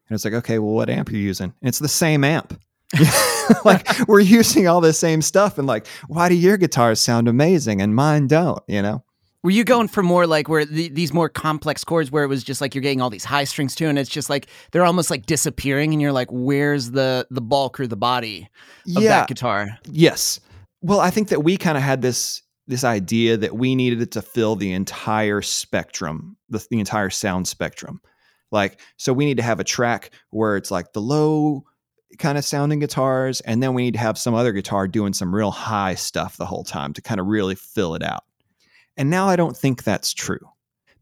And 0.07 0.15
it's 0.15 0.25
like, 0.25 0.33
okay, 0.33 0.59
well, 0.59 0.73
what 0.73 0.89
amp 0.89 1.09
are 1.09 1.15
you 1.15 1.19
using? 1.19 1.53
And 1.61 1.69
it's 1.69 1.79
the 1.79 1.87
same 1.87 2.23
amp. 2.23 2.59
like 3.65 3.87
we're 4.07 4.19
using 4.19 4.67
all 4.67 4.81
the 4.81 4.93
same 4.93 5.21
stuff, 5.21 5.57
and 5.57 5.67
like, 5.67 5.87
why 6.07 6.29
do 6.29 6.35
your 6.35 6.57
guitars 6.57 6.99
sound 6.99 7.27
amazing 7.27 7.81
and 7.81 7.95
mine 7.95 8.27
don't? 8.27 8.61
You 8.67 8.81
know. 8.81 9.03
Were 9.43 9.51
you 9.51 9.63
going 9.63 9.87
for 9.87 10.03
more 10.03 10.27
like 10.27 10.47
where 10.47 10.65
the, 10.65 10.89
these 10.89 11.13
more 11.13 11.27
complex 11.27 11.83
chords 11.83 12.11
where 12.11 12.23
it 12.23 12.27
was 12.27 12.43
just 12.43 12.61
like 12.61 12.75
you're 12.75 12.83
getting 12.83 13.01
all 13.01 13.09
these 13.09 13.25
high 13.25 13.45
strings 13.45 13.73
too, 13.73 13.87
and 13.87 13.97
it's 13.97 14.09
just 14.09 14.29
like 14.29 14.47
they're 14.71 14.85
almost 14.85 15.09
like 15.09 15.25
disappearing, 15.25 15.93
and 15.93 16.01
you're 16.01 16.11
like, 16.11 16.27
where's 16.31 16.91
the 16.91 17.25
the 17.31 17.41
bulk 17.41 17.79
or 17.79 17.87
the 17.87 17.97
body 17.97 18.49
of 18.95 19.03
yeah. 19.03 19.09
that 19.09 19.27
guitar? 19.27 19.79
Yes. 19.89 20.39
Well, 20.81 20.99
I 20.99 21.09
think 21.09 21.29
that 21.29 21.43
we 21.43 21.57
kind 21.57 21.77
of 21.77 21.83
had 21.83 22.01
this 22.01 22.43
this 22.67 22.83
idea 22.83 23.35
that 23.37 23.55
we 23.55 23.75
needed 23.75 24.01
it 24.01 24.11
to 24.11 24.21
fill 24.21 24.55
the 24.55 24.71
entire 24.73 25.41
spectrum, 25.41 26.37
the, 26.49 26.65
the 26.69 26.79
entire 26.79 27.09
sound 27.09 27.47
spectrum. 27.47 27.99
Like, 28.51 28.79
so 28.97 29.11
we 29.11 29.25
need 29.25 29.37
to 29.37 29.43
have 29.43 29.59
a 29.59 29.63
track 29.63 30.11
where 30.29 30.55
it's 30.55 30.71
like 30.71 30.93
the 30.93 31.01
low 31.01 31.63
kind 32.17 32.37
of 32.37 32.45
sounding 32.45 32.79
guitars, 32.79 33.41
and 33.41 33.61
then 33.61 33.73
we 33.73 33.83
need 33.83 33.93
to 33.93 33.99
have 33.99 34.17
some 34.17 34.33
other 34.33 34.51
guitar 34.51 34.87
doing 34.87 35.13
some 35.13 35.33
real 35.33 35.51
high 35.51 35.95
stuff 35.95 36.37
the 36.37 36.45
whole 36.45 36.63
time 36.63 36.93
to 36.93 37.01
kind 37.01 37.19
of 37.19 37.27
really 37.27 37.55
fill 37.55 37.95
it 37.95 38.03
out. 38.03 38.23
And 38.97 39.09
now 39.09 39.27
I 39.27 39.35
don't 39.35 39.55
think 39.55 39.83
that's 39.83 40.13
true 40.13 40.47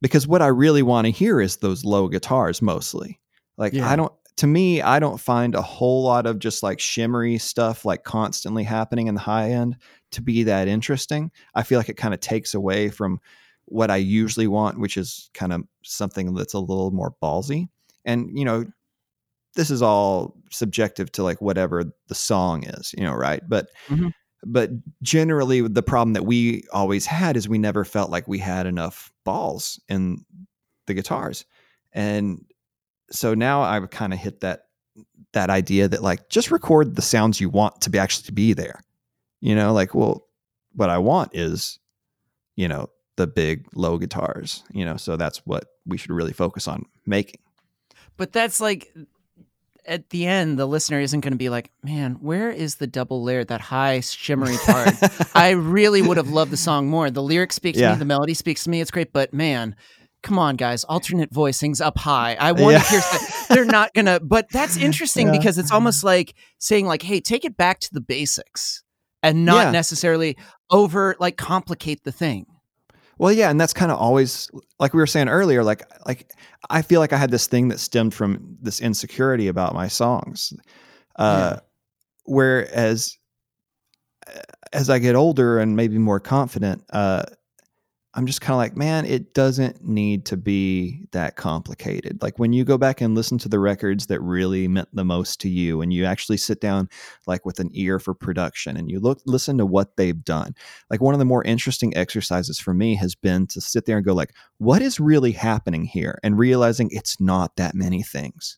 because 0.02 0.28
what 0.28 0.42
I 0.42 0.48
really 0.48 0.84
want 0.84 1.06
to 1.06 1.12
hear 1.12 1.42
is 1.42 1.58
those 1.58 1.84
low 1.84 2.08
guitars 2.08 2.62
mostly. 2.62 3.20
Like 3.58 3.74
yeah. 3.74 3.90
I 3.90 3.96
don't 3.96 4.14
to 4.38 4.48
me 4.48 4.82
I 4.82 5.00
don't 5.00 5.20
find 5.20 5.56
a 5.56 5.62
whole 5.62 6.04
lot 6.04 6.26
of 6.26 6.40
just 6.40 6.64
like 6.64 6.80
shimmery 6.80 7.38
stuff 7.38 7.84
like 7.84 8.04
constantly 8.04 8.64
happening 8.64 9.08
in 9.08 9.16
the 9.16 9.22
high 9.22 9.52
end 9.52 9.76
to 10.12 10.22
be 10.22 10.44
that 10.44 10.68
interesting. 10.68 11.32
I 11.56 11.64
feel 11.64 11.78
like 11.80 11.90
it 11.90 11.98
kind 11.98 12.14
of 12.14 12.20
takes 12.20 12.54
away 12.54 12.90
from 12.90 13.20
what 13.66 13.92
I 13.92 13.98
usually 13.98 14.48
want, 14.48 14.80
which 14.80 14.98
is 14.98 15.30
kind 15.34 15.54
of 15.54 15.64
something 15.84 16.34
that's 16.34 16.54
a 16.54 16.60
little 16.60 16.92
more 16.92 17.14
ballsy. 17.22 17.68
And 18.06 18.30
you 18.38 18.46
know, 18.46 18.66
this 19.60 19.70
is 19.70 19.82
all 19.82 20.36
subjective 20.50 21.12
to 21.12 21.24
like 21.24 21.42
whatever 21.42 21.84
the 22.08 22.16
song 22.16 22.64
is, 22.64 22.94
you 22.98 23.04
know, 23.04 23.14
right? 23.14 23.42
But 23.48 23.70
mm-hmm 23.88 24.10
but 24.46 24.70
generally 25.02 25.60
the 25.60 25.84
problem 25.84 26.14
that 26.14 26.26
we 26.26 26.64
always 26.72 27.06
had 27.06 27.36
is 27.36 27.50
we 27.50 27.58
never 27.58 27.84
felt 27.84 28.10
like 28.10 28.26
we 28.26 28.40
had 28.40 28.66
enough 28.66 29.12
balls 29.26 29.82
in 29.90 30.24
the 30.86 30.94
guitars 30.94 31.44
and 31.92 32.46
so 33.12 33.34
now 33.34 33.62
I've 33.62 33.90
kind 33.90 34.14
of 34.14 34.20
hit 34.20 34.42
that 34.42 34.66
that 35.34 35.50
idea 35.50 35.88
that 35.88 36.02
like 36.02 36.30
just 36.30 36.52
record 36.52 36.96
the 36.96 37.02
sounds 37.02 37.40
you 37.40 37.50
want 37.50 37.82
to 37.82 37.90
be 37.90 38.00
actually 38.00 38.26
to 38.26 38.32
be 38.32 38.54
there. 38.54 38.82
You 39.42 39.56
know, 39.56 39.74
like 39.74 39.94
well, 39.94 40.26
what 40.74 40.90
I 40.90 40.98
want 40.98 41.36
is, 41.36 41.80
you 42.56 42.68
know, 42.68 42.90
the 43.16 43.28
big 43.28 43.68
low 43.74 43.98
guitars. 43.98 44.64
You 44.72 44.86
know, 44.86 44.98
so 44.98 45.18
that's 45.18 45.46
what 45.46 45.66
we 45.86 45.98
should 45.98 46.12
really 46.12 46.34
focus 46.34 46.68
on 46.68 46.86
making. 47.06 47.42
But 48.18 48.32
that's 48.32 48.60
like 48.60 48.94
at 49.90 50.10
the 50.12 50.26
end, 50.28 50.58
the 50.60 50.66
listener 50.66 51.00
isn't 51.00 51.20
going 51.22 51.34
to 51.34 51.38
be 51.38 51.50
like, 51.50 51.72
man, 51.84 52.14
where 52.22 52.50
is 52.52 52.76
the 52.76 52.88
double 52.88 53.24
layer, 53.24 53.44
that 53.44 53.60
high 53.62 54.00
shimmery 54.00 54.56
part? 54.66 54.94
I 55.36 55.50
really 55.52 56.02
would 56.02 56.18
have 56.18 56.30
loved 56.30 56.52
the 56.52 56.58
song 56.58 56.88
more. 56.88 57.10
The 57.12 57.24
lyric 57.24 57.52
speaks 57.52 57.78
Yeah. 57.80 57.90
to 57.90 57.96
me, 57.96 58.00
the 58.00 58.06
melody 58.06 58.34
speaks 58.34 58.64
to 58.64 58.70
me. 58.70 58.80
It's 58.82 58.92
great, 58.92 59.12
but 59.12 59.34
man, 59.34 59.76
come 60.22 60.38
on, 60.38 60.56
guys, 60.56 60.84
alternate 60.84 61.34
voicings 61.34 61.82
up 61.84 61.98
high. 61.98 62.36
I 62.40 62.52
want 62.52 62.74
Yeah. 62.74 62.80
to 62.84 62.90
hear. 62.90 63.00
that. 63.00 63.46
They're 63.50 63.66
not 63.66 63.94
gonna. 63.94 64.20
But 64.20 64.48
that's 64.52 64.78
interesting 64.88 65.28
Yeah. 65.28 65.38
because 65.40 65.58
it's 65.58 65.72
almost 65.72 66.04
like 66.04 66.36
saying, 66.60 66.86
like, 66.86 67.02
hey, 67.02 67.20
take 67.20 67.44
it 67.44 67.58
back 67.58 67.80
to 67.80 67.94
the 67.94 68.02
basics 68.02 68.84
and 69.24 69.44
not 69.44 69.74
necessarily 69.74 70.38
over 70.70 71.16
like 71.20 71.36
complicate 71.36 72.04
the 72.04 72.12
thing. 72.12 72.46
Well, 73.20 73.32
yeah, 73.32 73.52
and 73.52 73.62
that's 73.62 73.74
kind 73.74 73.92
of 73.92 74.00
always 74.00 74.50
like 74.80 74.94
we 74.94 75.00
were 75.00 75.08
saying 75.08 75.30
earlier. 75.30 75.64
Like, 75.64 75.84
like 76.08 76.32
I 76.70 76.82
feel 76.82 77.00
like 77.00 77.14
I 77.14 77.18
had 77.18 77.30
this 77.30 77.46
thing 77.48 77.68
that 77.68 77.80
stemmed 77.80 78.14
from 78.14 78.58
this 78.62 78.82
insecurity 78.82 79.48
about 79.48 79.76
my 79.76 79.88
songs. 79.88 80.54
Uh, 81.18 81.58
Whereas, 82.30 83.18
uh, 84.28 84.42
as 84.72 84.90
I 84.90 85.00
get 85.00 85.16
older 85.16 85.58
and 85.58 85.76
maybe 85.76 85.98
more 85.98 86.20
confident, 86.20 86.84
uh, 86.94 87.24
I'm 88.16 88.26
just 88.26 88.42
kind 88.42 88.56
of 88.56 88.58
like, 88.58 88.76
man, 88.76 89.06
it 89.06 89.36
doesn't 89.36 89.88
need 89.88 90.26
to 90.26 90.38
be 90.38 91.06
that 91.12 91.36
complicated. 91.36 92.22
Like 92.24 92.40
when 92.40 92.54
you 92.54 92.64
go 92.64 92.78
back 92.78 93.02
and 93.02 93.14
listen 93.14 93.38
to 93.40 93.50
the 93.50 93.60
records 93.60 94.08
that 94.08 94.20
really 94.22 94.68
meant 94.68 94.90
the 94.94 95.06
most 95.06 95.40
to 95.42 95.50
you, 95.50 95.82
and 95.82 95.94
you 95.94 96.06
actually 96.06 96.38
sit 96.38 96.60
down 96.60 96.90
like 97.28 97.46
with 97.46 97.60
an 97.60 97.70
ear 97.74 98.00
for 98.00 98.16
production, 98.16 98.78
and 98.78 98.90
you 98.90 99.00
look 99.00 99.22
listen 99.26 99.60
to 99.60 99.66
what 99.66 99.96
they've 99.96 100.24
done 100.24 100.56
like 100.90 101.02
one 101.02 101.14
of 101.14 101.20
the 101.20 101.26
more 101.26 101.44
interesting 101.44 101.96
exercises 101.96 102.60
for 102.60 102.74
me 102.74 102.96
has 102.96 103.16
been 103.16 103.46
to 103.48 103.62
sit 103.62 103.86
there 103.86 103.98
and 103.98 104.06
go 104.06 104.14
like 104.14 104.34
what 104.58 104.82
is 104.82 105.00
really 105.00 105.32
happening 105.32 105.86
here? 105.86 106.20
and 106.24 106.38
realizing 106.38 106.90
it's 106.92 107.20
not 107.22 107.56
that 107.56 107.76
many 107.76 108.04
things. 108.04 108.58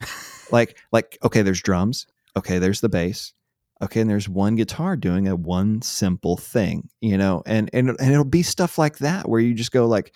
Like 0.52 0.78
like 0.92 1.18
okay 1.24 1.42
there's 1.42 1.62
drums. 1.62 2.06
Okay 2.36 2.58
there's 2.58 2.80
the 2.82 2.88
bass 2.90 3.32
okay 3.82 4.00
and 4.00 4.10
there's 4.10 4.28
one 4.28 4.56
guitar 4.56 4.96
doing 4.96 5.28
a 5.28 5.36
one 5.36 5.82
simple 5.82 6.36
thing 6.36 6.88
you 7.00 7.16
know 7.16 7.42
and 7.46 7.70
and, 7.72 7.88
and 7.88 8.12
it'll 8.12 8.24
be 8.24 8.42
stuff 8.42 8.78
like 8.78 8.98
that 8.98 9.28
where 9.28 9.40
you 9.40 9.54
just 9.54 9.72
go 9.72 9.86
like 9.86 10.12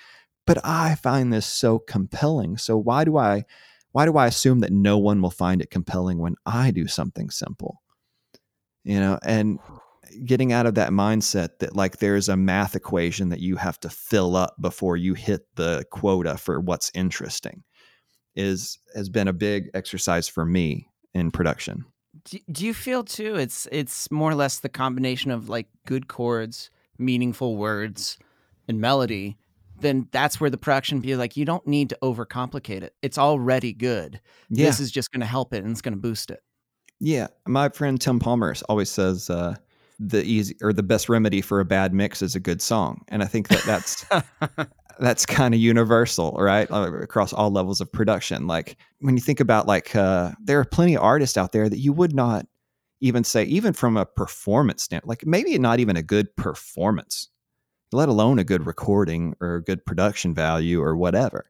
but 0.46 0.58
i 0.64 0.94
find 0.96 1.32
this 1.32 1.46
so 1.46 1.78
compelling 1.78 2.56
so 2.56 2.76
why 2.76 3.04
do 3.04 3.16
i 3.16 3.44
why 3.92 4.04
do 4.04 4.16
i 4.16 4.26
assume 4.26 4.60
that 4.60 4.72
no 4.72 4.98
one 4.98 5.20
will 5.20 5.30
find 5.30 5.60
it 5.60 5.70
compelling 5.70 6.18
when 6.18 6.34
i 6.46 6.70
do 6.70 6.86
something 6.86 7.30
simple 7.30 7.82
you 8.84 8.98
know 8.98 9.18
and 9.22 9.58
getting 10.24 10.52
out 10.52 10.66
of 10.66 10.74
that 10.74 10.90
mindset 10.90 11.58
that 11.58 11.76
like 11.76 11.98
there's 11.98 12.28
a 12.28 12.36
math 12.36 12.74
equation 12.74 13.28
that 13.28 13.40
you 13.40 13.56
have 13.56 13.78
to 13.78 13.90
fill 13.90 14.36
up 14.36 14.54
before 14.60 14.96
you 14.96 15.14
hit 15.14 15.42
the 15.56 15.84
quota 15.90 16.36
for 16.36 16.60
what's 16.60 16.90
interesting 16.94 17.62
is 18.38 18.78
has 18.94 19.08
been 19.08 19.28
a 19.28 19.32
big 19.32 19.68
exercise 19.74 20.28
for 20.28 20.44
me 20.44 20.88
in 21.12 21.30
production. 21.30 21.84
Do, 22.24 22.38
do 22.50 22.66
you 22.66 22.74
feel 22.74 23.04
too? 23.04 23.36
It's 23.36 23.68
it's 23.70 24.10
more 24.10 24.30
or 24.30 24.34
less 24.34 24.60
the 24.60 24.68
combination 24.68 25.30
of 25.30 25.48
like 25.48 25.66
good 25.86 26.08
chords, 26.08 26.70
meaningful 26.98 27.56
words, 27.56 28.18
and 28.66 28.80
melody. 28.80 29.36
Then 29.80 30.08
that's 30.10 30.40
where 30.40 30.50
the 30.50 30.58
production 30.58 31.00
be 31.00 31.14
like 31.14 31.36
you 31.36 31.44
don't 31.44 31.66
need 31.66 31.90
to 31.90 31.98
overcomplicate 32.02 32.82
it. 32.82 32.94
It's 33.02 33.18
already 33.18 33.72
good. 33.72 34.20
Yeah. 34.48 34.66
This 34.66 34.80
is 34.80 34.90
just 34.90 35.12
going 35.12 35.20
to 35.20 35.26
help 35.26 35.54
it 35.54 35.62
and 35.62 35.70
it's 35.70 35.82
going 35.82 35.94
to 35.94 36.00
boost 36.00 36.30
it. 36.30 36.42
Yeah, 37.00 37.28
my 37.46 37.68
friend 37.68 38.00
Tim 38.00 38.18
Palmer 38.18 38.54
always 38.68 38.90
says 38.90 39.30
uh, 39.30 39.54
the 40.00 40.24
easy 40.24 40.56
or 40.62 40.72
the 40.72 40.82
best 40.82 41.08
remedy 41.08 41.40
for 41.40 41.60
a 41.60 41.64
bad 41.64 41.94
mix 41.94 42.22
is 42.22 42.34
a 42.34 42.40
good 42.40 42.60
song, 42.60 43.02
and 43.08 43.22
I 43.22 43.26
think 43.26 43.48
that 43.48 43.62
that's 43.64 44.04
that's 45.00 45.26
kind 45.26 45.54
of 45.54 45.60
universal, 45.60 46.32
right, 46.32 46.70
Uh, 46.70 46.92
across 47.00 47.32
all 47.32 47.50
levels 47.50 47.80
of 47.80 47.90
production. 47.90 48.46
Like 48.46 48.76
when 49.00 49.16
you 49.16 49.22
think 49.22 49.40
about 49.40 49.66
like 49.66 49.94
uh, 49.94 50.32
there 50.42 50.60
are 50.60 50.64
plenty 50.64 50.94
of 50.94 51.02
artists 51.02 51.36
out 51.36 51.52
there 51.52 51.68
that 51.68 51.78
you 51.78 51.92
would 51.92 52.14
not 52.14 52.46
even 53.00 53.24
say, 53.24 53.44
even 53.44 53.72
from 53.72 53.96
a 53.96 54.06
performance 54.06 54.82
standpoint, 54.82 55.08
like 55.08 55.26
maybe 55.26 55.56
not 55.58 55.80
even 55.80 55.96
a 55.96 56.02
good 56.02 56.34
performance, 56.36 57.28
let 57.92 58.08
alone 58.08 58.38
a 58.38 58.44
good 58.44 58.66
recording 58.66 59.34
or 59.40 59.60
good 59.60 59.84
production 59.84 60.34
value 60.34 60.82
or 60.82 60.96
whatever. 60.96 61.48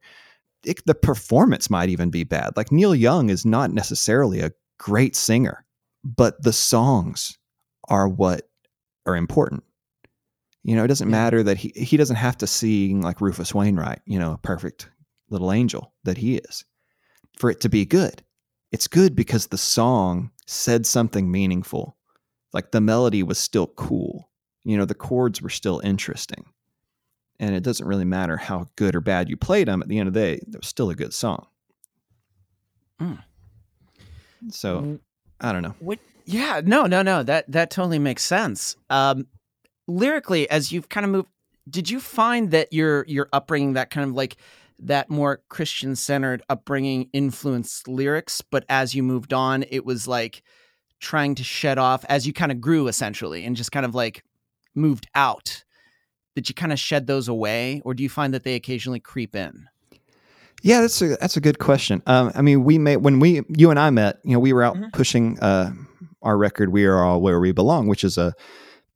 It, 0.64 0.84
the 0.86 0.94
performance 0.94 1.70
might 1.70 1.88
even 1.88 2.10
be 2.10 2.24
bad. 2.24 2.56
Like 2.56 2.72
Neil 2.72 2.94
Young 2.94 3.30
is 3.30 3.46
not 3.46 3.72
necessarily 3.72 4.40
a 4.40 4.52
great 4.78 5.16
singer, 5.16 5.64
but 6.04 6.42
the 6.42 6.52
songs 6.52 7.38
are 7.88 8.08
what 8.08 8.48
are 9.06 9.16
important. 9.16 9.64
You 10.68 10.76
know, 10.76 10.84
it 10.84 10.88
doesn't 10.88 11.08
Yeah. 11.08 11.12
matter 11.12 11.42
that 11.44 11.56
he 11.56 11.72
he 11.74 11.96
doesn't 11.96 12.16
have 12.16 12.36
to 12.38 12.46
sing 12.46 13.00
like 13.00 13.22
Rufus 13.22 13.54
Wainwright, 13.54 14.02
you 14.04 14.18
know, 14.18 14.32
a 14.34 14.38
perfect 14.38 14.90
little 15.30 15.50
angel 15.50 15.94
that 16.04 16.18
he 16.18 16.36
is, 16.36 16.64
for 17.38 17.48
it 17.50 17.60
to 17.62 17.70
be 17.70 17.86
good. 17.86 18.22
It's 18.70 18.86
good 18.86 19.16
because 19.16 19.46
the 19.46 19.56
song 19.56 20.30
said 20.46 20.84
something 20.84 21.30
meaningful. 21.30 21.96
Like 22.52 22.70
the 22.72 22.82
melody 22.82 23.22
was 23.22 23.38
still 23.38 23.68
cool. 23.68 24.28
You 24.64 24.76
know, 24.76 24.84
the 24.84 24.94
chords 24.94 25.40
were 25.40 25.48
still 25.48 25.80
interesting. 25.82 26.44
And 27.40 27.54
it 27.54 27.62
doesn't 27.62 27.86
really 27.86 28.04
matter 28.04 28.36
how 28.36 28.68
good 28.76 28.94
or 28.94 29.00
bad 29.00 29.30
you 29.30 29.38
played 29.38 29.68
them. 29.68 29.80
At 29.80 29.88
the 29.88 29.98
end 29.98 30.08
of 30.08 30.12
the 30.12 30.20
day, 30.20 30.34
it 30.34 30.54
was 30.54 30.66
still 30.68 30.90
a 30.90 30.94
good 30.94 31.14
song. 31.14 31.46
Mm. 33.00 33.22
So 34.50 34.98
I 35.40 35.52
don't 35.52 35.62
know. 35.62 35.74
What? 35.78 35.98
Yeah, 36.26 36.60
no, 36.62 36.84
no, 36.84 37.00
no. 37.00 37.22
That 37.22 37.50
that 37.52 37.70
totally 37.70 37.98
makes 37.98 38.22
sense. 38.22 38.76
Um, 38.90 39.28
lyrically, 39.88 40.48
as 40.50 40.70
you've 40.70 40.88
kind 40.88 41.04
of 41.04 41.10
moved, 41.10 41.28
did 41.68 41.90
you 41.90 41.98
find 41.98 42.50
that 42.52 42.72
your 42.72 43.04
your 43.08 43.28
upbringing, 43.32 43.72
that 43.72 43.90
kind 43.90 44.08
of 44.08 44.14
like 44.14 44.36
that 44.78 45.10
more 45.10 45.40
Christian 45.48 45.96
centered 45.96 46.42
upbringing, 46.48 47.08
influenced 47.12 47.88
lyrics? 47.88 48.40
But 48.42 48.64
as 48.68 48.94
you 48.94 49.02
moved 49.02 49.32
on, 49.32 49.64
it 49.70 49.84
was 49.84 50.06
like 50.06 50.42
trying 51.00 51.34
to 51.36 51.44
shed 51.44 51.78
off 51.78 52.04
as 52.08 52.26
you 52.26 52.32
kind 52.32 52.52
of 52.52 52.60
grew, 52.60 52.86
essentially, 52.88 53.44
and 53.44 53.56
just 53.56 53.72
kind 53.72 53.84
of 53.86 53.94
like 53.94 54.22
moved 54.74 55.06
out. 55.14 55.64
Did 56.36 56.48
you 56.48 56.54
kind 56.54 56.72
of 56.72 56.78
shed 56.78 57.06
those 57.08 57.26
away, 57.26 57.82
or 57.84 57.94
do 57.94 58.02
you 58.04 58.08
find 58.08 58.32
that 58.34 58.44
they 58.44 58.54
occasionally 58.54 59.00
creep 59.00 59.34
in? 59.34 59.66
Yeah, 60.62 60.80
that's 60.80 61.00
a 61.02 61.16
that's 61.16 61.36
a 61.36 61.40
good 61.40 61.58
question. 61.58 62.02
Um, 62.06 62.32
I 62.34 62.42
mean, 62.42 62.64
we 62.64 62.78
may 62.78 62.96
when 62.96 63.20
we 63.20 63.42
you 63.48 63.70
and 63.70 63.78
I 63.78 63.90
met, 63.90 64.18
you 64.24 64.32
know, 64.32 64.40
we 64.40 64.52
were 64.52 64.62
out 64.62 64.76
Mhm. 64.76 64.92
pushing 64.92 65.38
uh, 65.40 65.72
our 66.22 66.36
record. 66.36 66.72
We 66.72 66.84
are 66.84 67.02
all 67.02 67.20
where 67.20 67.38
we 67.40 67.52
belong, 67.52 67.86
which 67.88 68.02
is 68.04 68.18
a 68.18 68.34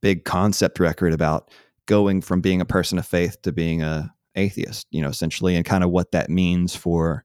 big 0.02 0.24
concept 0.26 0.78
record 0.78 1.14
about 1.14 1.50
going 1.86 2.20
from 2.20 2.42
being 2.42 2.60
a 2.60 2.66
person 2.66 2.98
of 2.98 3.06
faith 3.06 3.40
to 3.42 3.52
being 3.52 3.82
a 3.82 4.12
atheist. 4.34 4.86
You 4.90 5.00
know, 5.00 5.08
essentially, 5.08 5.56
and 5.56 5.64
kind 5.64 5.82
of 5.82 5.90
what 5.90 6.12
that 6.12 6.28
means 6.28 6.76
for 6.76 7.24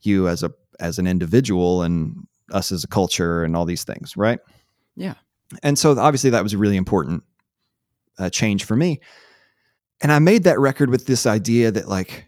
you 0.00 0.28
as 0.28 0.42
a 0.42 0.50
as 0.78 0.98
an 0.98 1.06
individual 1.06 1.82
and 1.82 2.26
us 2.50 2.72
as 2.72 2.84
a 2.84 2.88
culture 2.88 3.44
and 3.44 3.54
all 3.54 3.64
these 3.64 3.84
things, 3.84 4.16
right? 4.16 4.40
Yeah. 4.96 5.14
And 5.62 5.78
so 5.78 5.98
obviously 5.98 6.30
that 6.30 6.42
was 6.42 6.54
a 6.54 6.58
really 6.58 6.76
important 6.76 7.22
uh, 8.18 8.30
change 8.30 8.64
for 8.64 8.76
me. 8.76 9.00
And 10.00 10.10
I 10.10 10.18
made 10.18 10.44
that 10.44 10.58
record 10.58 10.90
with 10.90 11.06
this 11.06 11.26
idea 11.26 11.70
that 11.70 11.88
like 11.88 12.26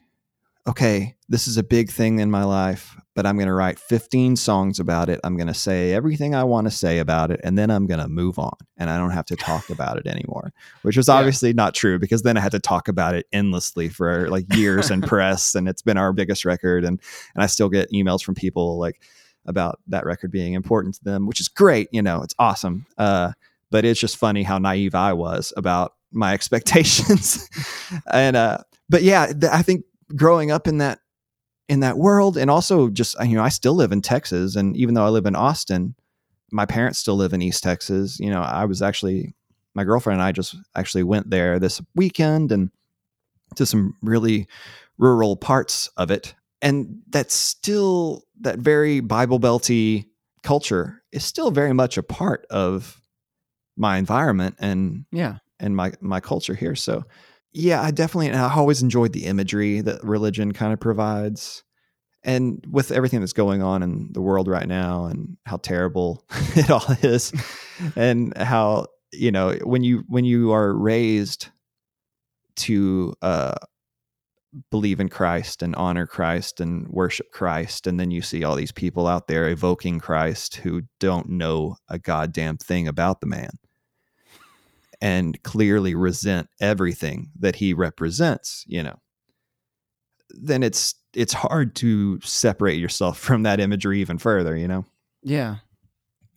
okay, 0.67 1.17
this 1.29 1.49
is 1.49 1.57
a 1.57 1.63
big 1.63 1.91
thing 1.91 2.21
in 2.21 2.31
my 2.31 2.45
life, 2.45 2.97
but 3.17 3.27
I'm 3.27 3.37
going 3.37 3.49
to 3.49 3.53
write 3.53 3.79
15 3.81 4.37
songs 4.37 4.79
about 4.79 5.09
it. 5.09 5.19
I'm 5.25 5.37
going 5.37 5.49
to 5.49 5.55
say 5.55 5.93
everything 5.93 6.35
I 6.37 6.45
want 6.45 6.67
to 6.67 6.71
say 6.71 6.99
about 7.01 7.31
it, 7.33 7.41
and 7.43 7.59
then 7.59 7.69
I'm 7.71 7.87
going 7.87 7.99
to 8.01 8.07
move 8.09 8.39
on 8.39 8.53
and 8.77 8.89
I 8.89 8.97
don't 8.97 9.11
have 9.11 9.27
to 9.27 9.37
talk 9.37 9.71
about 9.77 9.99
it 9.99 10.07
anymore, 10.07 10.53
which 10.83 10.97
was 10.97 11.09
Yeah. 11.09 11.15
obviously 11.15 11.53
not 11.53 11.75
true 11.75 11.99
because 11.99 12.23
then 12.23 12.37
I 12.37 12.41
had 12.41 12.53
to 12.53 12.61
talk 12.61 12.87
about 12.89 13.15
it 13.17 13.27
endlessly 13.33 13.89
for 13.89 14.29
like 14.31 14.45
years 14.55 14.91
in 14.91 15.01
press. 15.13 15.55
And 15.57 15.69
it's 15.69 15.83
been 15.83 15.97
our 15.99 16.13
biggest 16.13 16.45
record. 16.45 16.85
And, 16.85 17.01
and 17.35 17.43
I 17.43 17.47
still 17.47 17.69
get 17.69 17.91
emails 17.91 18.23
from 18.23 18.35
people 18.37 18.79
like 18.79 19.03
about 19.47 19.81
that 19.89 20.07
record 20.07 20.31
being 20.31 20.53
important 20.55 20.95
to 20.95 21.03
them, 21.05 21.27
which 21.27 21.41
is 21.41 21.49
great. 21.49 21.89
You 21.91 22.03
know, 22.03 22.23
it's 22.23 22.35
awesome. 22.39 22.87
Uh, 22.97 23.33
but 23.73 23.85
it's 23.85 23.99
just 23.99 24.17
funny 24.17 24.45
how 24.45 24.59
naive 24.59 24.95
I 24.95 25.13
was 25.13 25.53
about 25.57 25.95
my 26.13 26.33
expectations. 26.35 27.49
and, 28.13 28.37
uh, 28.37 28.59
but 28.89 29.03
yeah, 29.03 29.27
th- 29.27 29.51
I 29.53 29.63
think 29.63 29.85
growing 30.17 30.51
up 30.51 30.67
in 30.67 30.79
that 30.79 31.01
in 31.69 31.81
that 31.81 31.97
world 31.97 32.37
and 32.37 32.51
also 32.51 32.89
just 32.89 33.17
you 33.23 33.35
know 33.37 33.43
I 33.43 33.49
still 33.49 33.75
live 33.75 33.93
in 33.93 34.03
Texas 34.03 34.57
and 34.57 34.77
even 34.77 34.95
though 34.95 35.05
I 35.05 35.09
live 35.09 35.27
in 35.27 35.37
Austin 35.37 35.95
my 36.51 36.67
parents 36.67 36.99
still 36.99 37.17
live 37.17 37.33
in 37.33 37.43
East 37.43 37.63
Texas 37.63 38.19
you 38.21 38.31
know 38.31 38.43
I 38.43 38.65
was 38.65 38.83
actually 38.83 39.35
my 39.75 39.85
girlfriend 39.85 40.21
and 40.21 40.27
I 40.27 40.33
just 40.33 40.57
actually 40.75 41.03
went 41.03 41.31
there 41.31 41.59
this 41.59 41.81
weekend 41.95 42.53
and 42.53 42.71
to 43.57 43.65
some 43.65 43.97
really 44.03 44.47
rural 44.99 45.37
parts 45.37 45.89
of 45.97 46.11
it 46.11 46.35
and 46.61 47.01
that's 47.09 47.35
still 47.35 48.25
that 48.41 48.59
very 48.59 49.01
Bible 49.01 49.41
belty 49.41 50.07
culture 50.43 51.03
is 51.13 51.25
still 51.25 51.51
very 51.51 51.73
much 51.73 51.97
a 51.97 52.03
part 52.03 52.47
of 52.51 53.01
my 53.77 53.97
environment 53.97 54.57
and 54.59 55.05
Yeah. 55.13 55.39
and 55.61 55.75
my 55.77 55.93
my 56.01 56.21
culture 56.21 56.55
here. 56.55 56.75
So 56.75 57.05
yeah, 57.53 57.83
I 57.83 57.91
definitely 57.91 58.29
and 58.29 58.37
I 58.37 58.55
always 58.55 58.83
enjoyed 58.83 59.13
the 59.13 59.27
imagery 59.27 59.81
that 59.83 60.03
religion 60.05 60.53
kind 60.53 60.73
of 60.73 60.81
provides. 60.81 61.63
and 62.25 62.65
with 62.71 62.93
everything 62.93 63.21
that's 63.21 63.33
going 63.33 63.63
on 63.63 63.83
in 63.83 64.09
the 64.13 64.21
world 64.23 64.49
right 64.49 64.69
now 64.69 65.07
and 65.07 65.37
how 65.45 65.57
terrible 65.57 66.25
it 66.57 66.71
all 66.71 66.85
is 67.03 67.33
and 67.97 68.37
how 68.37 68.87
you 69.13 69.31
know 69.33 69.55
when 69.65 69.83
you 69.83 70.05
when 70.09 70.25
you 70.25 70.53
are 70.53 70.73
raised 70.73 71.49
to 72.57 73.13
uh 73.23 73.55
believe 74.71 75.01
in 75.01 75.09
Christ 75.09 75.63
and 75.63 75.75
honor 75.77 76.07
Christ 76.07 76.61
and 76.61 76.87
worship 76.89 77.31
Christ 77.33 77.87
and 77.87 77.99
then 77.99 78.11
you 78.11 78.23
see 78.23 78.45
all 78.45 78.55
these 78.55 78.73
people 78.73 79.07
out 79.07 79.27
there 79.27 79.49
evoking 79.49 79.99
Christ 79.99 80.57
who 80.57 80.83
don't 81.01 81.29
know 81.31 81.77
a 81.89 81.99
goddamn 81.99 82.59
thing 82.59 82.87
about 82.87 83.21
the 83.21 83.27
man 83.27 83.51
and 85.03 85.43
clearly 85.43 85.95
resent 85.95 86.49
everything 86.61 87.31
that 87.39 87.57
he 87.57 87.75
represents 87.75 88.65
you 88.67 88.83
know 88.83 88.99
then 90.31 90.63
it's 90.63 90.95
it's 91.15 91.33
hard 91.33 91.75
to 91.77 92.21
separate 92.21 92.79
yourself 92.79 93.19
from 93.19 93.43
that 93.43 93.61
imagery 93.61 94.01
even 94.01 94.19
further, 94.19 94.57
you 94.57 94.69
know? 94.69 94.85
Yeah. 95.23 95.57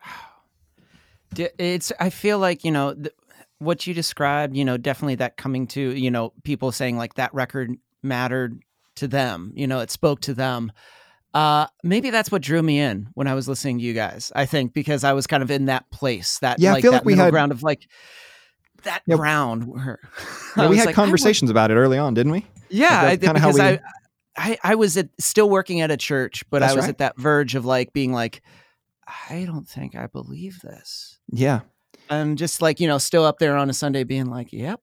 It's, 1.38 1.92
I 2.00 2.12
feel 2.12 2.40
like, 2.40 2.64
you 2.64 2.72
know, 2.72 2.94
th- 2.94 3.14
what 3.58 3.86
you 3.86 3.94
described, 3.94 4.56
you 4.56 4.64
know, 4.64 4.78
definitely 4.78 5.16
that 5.16 5.36
coming 5.36 5.68
to, 5.68 5.82
you 5.82 6.10
know, 6.10 6.32
people 6.46 6.72
saying 6.72 6.96
like 6.96 7.16
that 7.16 7.34
record 7.34 7.76
mattered 8.02 8.62
to 8.96 9.08
them, 9.10 9.52
you 9.54 9.68
know, 9.68 9.82
it 9.82 9.92
spoke 9.92 10.22
to 10.22 10.34
them. 10.34 10.72
Uh, 11.34 11.68
maybe 11.84 12.10
that's 12.10 12.32
what 12.32 12.42
drew 12.42 12.64
me 12.64 12.80
in 12.80 13.10
when 13.16 13.28
I 13.28 13.34
was 13.34 13.50
listening 13.50 13.80
to 13.80 13.84
you 13.84 13.94
guys. 13.94 14.32
I 14.34 14.46
think 14.46 14.74
because 14.74 15.04
I 15.04 15.12
was 15.12 15.28
kind 15.28 15.44
of 15.44 15.52
in 15.52 15.66
that 15.66 15.92
place, 15.92 16.40
that 16.40 16.58
yeah, 16.58 16.72
like, 16.72 16.78
I 16.78 16.82
feel 16.84 16.92
that 16.94 17.00
like 17.00 17.06
we 17.06 17.16
had 17.16 17.32
ground 17.32 17.52
of 17.52 17.64
like 17.64 17.86
that 18.84 19.04
ground 19.10 19.68
where 19.68 20.00
yeah, 20.58 20.70
we 20.70 20.78
had 20.78 20.88
like, 20.88 20.96
conversations 20.96 21.50
about 21.50 21.72
it 21.72 21.76
early 21.76 21.98
on, 21.98 22.14
didn't 22.14 22.32
we? 22.32 22.46
Yeah, 22.70 23.02
I, 23.02 23.16
because 23.16 23.56
we... 23.56 23.62
I 23.62 23.80
I, 24.38 24.58
I 24.64 24.76
was 24.76 24.98
at, 24.98 25.10
still 25.20 25.50
working 25.50 25.82
at 25.82 25.92
a 25.92 25.98
church, 25.98 26.44
but 26.50 26.60
That's 26.60 26.74
I 26.74 26.76
was 26.76 26.84
right. 26.84 26.90
at 26.90 26.98
that 27.00 27.18
verge 27.18 27.56
of 27.56 27.66
like 27.66 27.94
being 27.94 28.12
like, 28.12 28.42
I 29.30 29.46
don't 29.46 29.68
think 29.68 29.96
I 29.96 30.08
believe 30.08 30.60
this. 30.62 31.20
Yeah. 31.32 31.62
And 32.10 32.38
just 32.38 32.62
like, 32.62 32.80
you 32.80 32.88
know, 32.88 32.98
still 32.98 33.24
up 33.24 33.40
there 33.40 33.56
on 33.56 33.70
a 33.70 33.74
Sunday 33.74 34.04
being 34.04 34.28
like, 34.28 34.52
yep. 34.52 34.82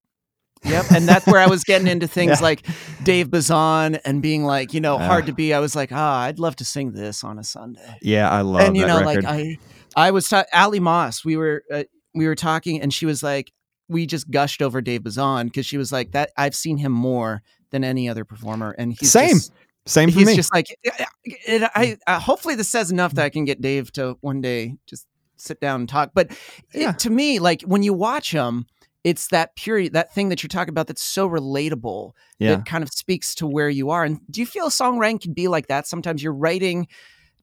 Yep. 0.65 0.87
And 0.93 1.09
that's 1.09 1.27
where 1.27 1.41
I 1.41 1.49
was 1.49 1.65
getting 1.65 1.89
into 1.89 2.07
things 2.07 2.41
yeah. 2.41 2.45
like 2.45 2.67
Dave 3.03 3.31
Bazan 3.31 3.97
and 3.97 4.23
being 4.23 4.45
like, 4.45 4.73
you 4.73 4.81
know, 4.81 4.97
uh, 4.97 5.07
hard 5.07 5.27
to 5.27 5.33
be. 5.33 5.53
I 5.53 5.59
was 5.59 5.77
like, 5.77 5.91
ah, 5.93 6.23
oh, 6.23 6.27
I'd 6.27 6.39
love 6.39 6.57
to 6.57 6.65
sing 6.65 6.93
this 6.93 7.25
on 7.25 7.39
a 7.39 7.45
Sunday. 7.45 7.97
Yeah, 8.01 8.31
I 8.31 8.43
love 8.43 8.63
it. 8.63 8.69
And 8.69 8.77
you 8.77 8.87
know, 8.87 9.01
record. 9.01 9.25
like 9.25 9.33
I 9.33 9.59
I 9.97 10.11
was 10.13 10.29
ta- 10.29 10.45
Allie 10.53 10.81
Moss, 10.81 11.25
we 11.25 11.37
were 11.37 11.65
uh, 11.71 11.83
we 12.15 12.27
were 12.27 12.37
talking 12.37 12.81
and 12.81 12.95
she 12.95 13.07
was 13.07 13.23
like 13.23 13.53
we 13.93 14.07
just 14.07 14.31
gushed 14.31 14.63
over 14.63 14.81
Dave 14.81 15.05
Bazan 15.05 15.47
because 15.47 15.67
she 15.67 15.77
was 15.77 15.93
like 15.93 16.13
that 16.13 16.31
I've 16.37 16.55
seen 16.55 16.79
him 16.79 16.93
more 16.93 17.43
than 17.71 17.85
any 17.85 18.09
other 18.09 18.25
performer. 18.25 18.75
And 18.79 18.93
he's 18.99 19.13
same. 19.13 19.37
Just, 19.37 19.53
same 19.87 20.11
for 20.11 20.19
he's 20.19 20.29
me. 20.29 20.37
just 20.37 20.55
like 20.55 20.71
it, 20.71 21.09
it, 21.25 21.71
I 21.75 21.97
uh, 22.07 22.21
hopefully 22.21 22.55
this 22.55 22.69
says 22.69 22.93
enough 22.93 23.15
that 23.15 23.25
I 23.25 23.31
can 23.31 23.45
get 23.45 23.61
Dave 23.61 23.93
to 23.93 24.17
one 24.21 24.41
day 24.41 24.77
just 24.87 25.07
sit 25.37 25.61
down 25.61 25.81
and 25.81 25.89
talk. 25.89 26.13
But 26.15 26.31
yeah. 26.73 26.91
it, 26.91 27.01
to 27.01 27.11
me, 27.11 27.39
like 27.41 27.63
when 27.63 27.83
you 27.83 27.93
watch 27.93 28.31
him, 28.31 28.67
it's 29.05 29.29
that 29.29 29.57
pure 29.57 29.89
that 29.89 30.15
thing 30.15 30.29
that 30.29 30.43
you're 30.43 30.49
talking 30.49 30.71
about 30.71 30.87
that's 30.87 31.03
so 31.03 31.29
relatable 31.29 32.13
yeah. 32.39 32.57
that 32.57 32.67
kind 32.67 32.85
of 32.85 32.91
speaks 32.91 33.35
to 33.37 33.47
where 33.47 33.69
you 33.69 33.91
are. 33.91 34.05
And 34.05 34.21
do 34.31 34.41
you 34.41 34.47
feel 34.47 34.69
songwriting 34.69 35.21
can 35.21 35.33
be 35.33 35.49
like 35.49 35.67
that? 35.67 35.87
Sometimes 35.87 36.23
you're 36.23 36.33
writing 36.33 36.87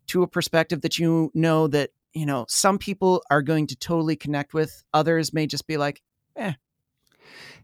to 0.07 0.23
a 0.23 0.27
perspective 0.27 0.81
that 0.81 0.97
you 0.97 1.31
know 1.33 1.67
that 1.67 1.89
you 2.13 2.25
know 2.25 2.45
some 2.47 2.77
people 2.77 3.21
are 3.29 3.41
going 3.41 3.67
to 3.67 3.75
totally 3.75 4.15
connect 4.15 4.53
with. 4.53 4.83
Others 4.93 5.33
may 5.33 5.45
just 5.45 5.67
be 5.67 5.77
like, 5.77 6.01
eh, 6.39 6.53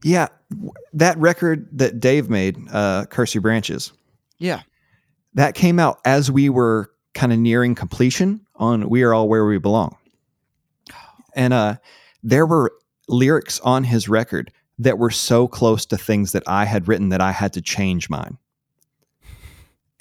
yeah, 0.03 0.27
that 0.93 1.17
record 1.17 1.67
that 1.71 1.99
Dave 1.99 2.29
made, 2.29 2.57
uh, 2.71 3.05
"Curse 3.09 3.33
Your 3.33 3.41
Branches." 3.41 3.91
Yeah, 4.37 4.61
that 5.33 5.55
came 5.55 5.79
out 5.79 5.99
as 6.05 6.29
we 6.29 6.49
were 6.49 6.91
kind 7.13 7.33
of 7.33 7.39
nearing 7.39 7.75
completion 7.75 8.45
on 8.55 8.89
"We 8.89 9.03
Are 9.03 9.13
All 9.13 9.27
Where 9.27 9.45
We 9.45 9.57
Belong," 9.57 9.97
and 11.35 11.53
uh, 11.53 11.77
there 12.23 12.45
were 12.45 12.73
lyrics 13.07 13.59
on 13.61 13.83
his 13.83 14.09
record 14.09 14.51
that 14.79 14.97
were 14.97 15.11
so 15.11 15.47
close 15.47 15.85
to 15.87 15.97
things 15.97 16.33
that 16.33 16.43
I 16.47 16.65
had 16.65 16.87
written 16.87 17.09
that 17.09 17.21
I 17.21 17.31
had 17.31 17.53
to 17.53 17.61
change 17.61 18.09
mine. 18.09 18.37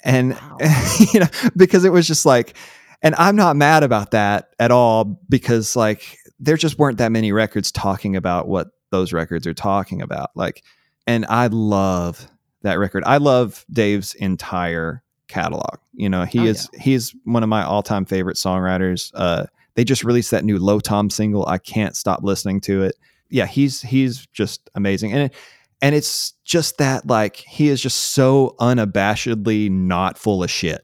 And 0.07 0.33
wow. 0.33 0.57
you 1.13 1.21
know, 1.21 1.25
because 1.57 1.83
it 1.83 1.91
was 1.91 2.05
just 2.05 2.27
like, 2.27 2.55
and 3.01 3.15
I'm 3.15 3.35
not 3.35 3.55
mad 3.55 3.81
about 3.81 4.11
that 4.11 4.49
at 4.59 4.69
all 4.69 5.19
because 5.29 5.75
like 5.75 6.19
there 6.39 6.57
just 6.57 6.77
weren't 6.77 6.97
that 6.97 7.11
many 7.11 7.31
records 7.31 7.71
talking 7.71 8.15
about 8.15 8.47
what 8.47 8.69
those 8.91 9.13
records 9.13 9.47
are 9.47 9.53
talking 9.53 10.01
about. 10.01 10.31
Like, 10.35 10.63
and 11.07 11.25
I 11.27 11.47
love 11.47 12.27
that 12.61 12.79
record. 12.79 13.03
I 13.05 13.17
love 13.17 13.65
Dave's 13.71 14.15
entire 14.15 15.03
catalog. 15.27 15.79
You 15.93 16.09
know, 16.09 16.23
he 16.23 16.39
oh, 16.39 16.45
is 16.45 16.69
yeah. 16.73 16.79
he's 16.81 17.15
one 17.23 17.43
of 17.43 17.49
my 17.49 17.63
all 17.63 17.83
time 17.83 18.05
favorite 18.05 18.37
songwriters. 18.37 19.11
Uh, 19.13 19.45
they 19.75 19.83
just 19.83 20.03
released 20.03 20.31
that 20.31 20.43
new 20.43 20.57
Lo 20.57 20.79
Tom 20.79 21.09
single. 21.09 21.45
I 21.47 21.57
can't 21.57 21.95
stop 21.95 22.23
listening 22.23 22.61
to 22.61 22.83
it. 22.83 22.95
Yeah, 23.29 23.45
he's 23.45 23.81
he's 23.81 24.25
just 24.27 24.69
amazing, 24.75 25.13
and 25.13 25.23
it, 25.23 25.33
and 25.81 25.95
it's 25.95 26.33
just 26.43 26.77
that 26.77 27.05
like 27.05 27.37
he 27.37 27.69
is 27.69 27.81
just 27.81 27.97
so 27.97 28.55
unabashedly 28.59 29.69
not 29.69 30.17
full 30.17 30.43
of 30.43 30.51
shit. 30.51 30.81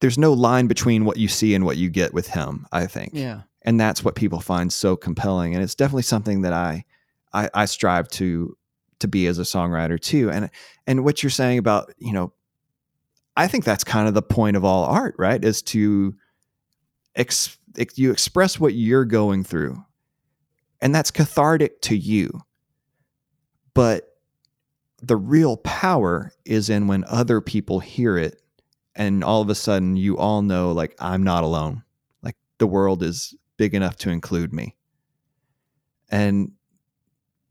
There's 0.00 0.18
no 0.18 0.32
line 0.32 0.66
between 0.66 1.04
what 1.04 1.16
you 1.16 1.28
see 1.28 1.54
and 1.54 1.64
what 1.64 1.76
you 1.76 1.90
get 1.90 2.14
with 2.14 2.28
him. 2.28 2.66
I 2.72 2.86
think. 2.86 3.10
Yeah. 3.14 3.42
And 3.64 3.80
that's 3.80 4.04
what 4.04 4.14
people 4.14 4.40
find 4.40 4.72
so 4.72 4.96
compelling, 4.96 5.54
and 5.54 5.62
it's 5.62 5.74
definitely 5.74 6.02
something 6.02 6.42
that 6.42 6.52
I 6.52 6.84
I, 7.32 7.50
I 7.54 7.64
strive 7.64 8.08
to 8.10 8.56
to 9.00 9.08
be 9.08 9.26
as 9.26 9.38
a 9.38 9.42
songwriter 9.42 9.98
too. 10.00 10.30
And 10.30 10.50
and 10.86 11.04
what 11.04 11.22
you're 11.22 11.30
saying 11.30 11.58
about 11.58 11.92
you 11.98 12.12
know, 12.12 12.32
I 13.36 13.46
think 13.48 13.64
that's 13.64 13.84
kind 13.84 14.06
of 14.06 14.14
the 14.14 14.22
point 14.22 14.56
of 14.56 14.64
all 14.64 14.84
art, 14.84 15.14
right? 15.18 15.42
Is 15.42 15.62
to 15.62 16.14
ex, 17.16 17.56
you 17.94 18.10
express 18.10 18.60
what 18.60 18.74
you're 18.74 19.06
going 19.06 19.44
through, 19.44 19.82
and 20.80 20.94
that's 20.94 21.10
cathartic 21.10 21.80
to 21.82 21.96
you. 21.96 22.42
But 23.72 24.14
the 25.02 25.16
real 25.16 25.56
power 25.58 26.32
is 26.44 26.70
in 26.70 26.86
when 26.86 27.04
other 27.08 27.40
people 27.40 27.80
hear 27.80 28.16
it 28.16 28.40
and 28.96 29.24
all 29.24 29.42
of 29.42 29.50
a 29.50 29.54
sudden 29.54 29.96
you 29.96 30.16
all 30.16 30.42
know 30.42 30.72
like 30.72 30.94
I'm 30.98 31.22
not 31.22 31.44
alone. 31.44 31.82
Like 32.22 32.36
the 32.58 32.66
world 32.66 33.02
is 33.02 33.34
big 33.56 33.74
enough 33.74 33.96
to 33.96 34.10
include 34.10 34.52
me. 34.52 34.76
And 36.10 36.52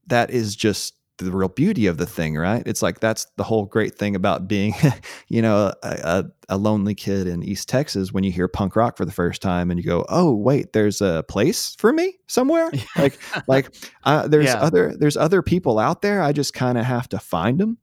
that 0.08 0.30
is 0.30 0.56
just 0.56 0.96
the 1.18 1.32
real 1.32 1.48
beauty 1.48 1.86
of 1.86 1.98
the 1.98 2.06
thing, 2.06 2.36
right? 2.36 2.63
It's 2.66 2.82
like 2.82 3.00
that's 3.00 3.26
the 3.38 3.44
whole 3.44 3.66
great 3.66 3.96
thing 3.96 4.16
about 4.16 4.48
being, 4.48 4.74
you 5.28 5.42
know, 5.42 5.72
a, 5.84 5.89
a, 5.89 6.26
a, 6.50 6.58
lonely 6.58 6.96
kid 6.96 7.28
in 7.28 7.44
East 7.44 7.70
Texas 7.70 8.12
when 8.12 8.24
you 8.24 8.32
hear 8.32 8.48
punk 8.48 8.76
rock 8.76 8.98
for 8.98 9.06
the 9.06 9.12
first 9.12 9.42
time 9.42 9.70
and 9.70 9.80
you 9.80 9.86
go, 9.86 10.06
"Oh, 10.10 10.34
wait, 10.34 10.74
there's 10.74 11.02
a 11.02 11.24
place 11.28 11.76
for 11.76 11.94
me 11.94 12.18
somewhere." 12.28 12.72
like, 12.98 13.20
like 13.48 13.74
uh, 14.04 14.28
there's 14.28 14.48
yeah. 14.48 14.62
other 14.62 14.96
there's 14.98 15.18
other 15.18 15.42
people 15.42 15.80
out 15.80 16.02
there. 16.02 16.22
I 16.22 16.32
just 16.32 16.54
kind 16.54 16.78
of 16.78 16.86
have 16.86 17.08
to 17.10 17.20
find 17.20 17.60
them, 17.60 17.78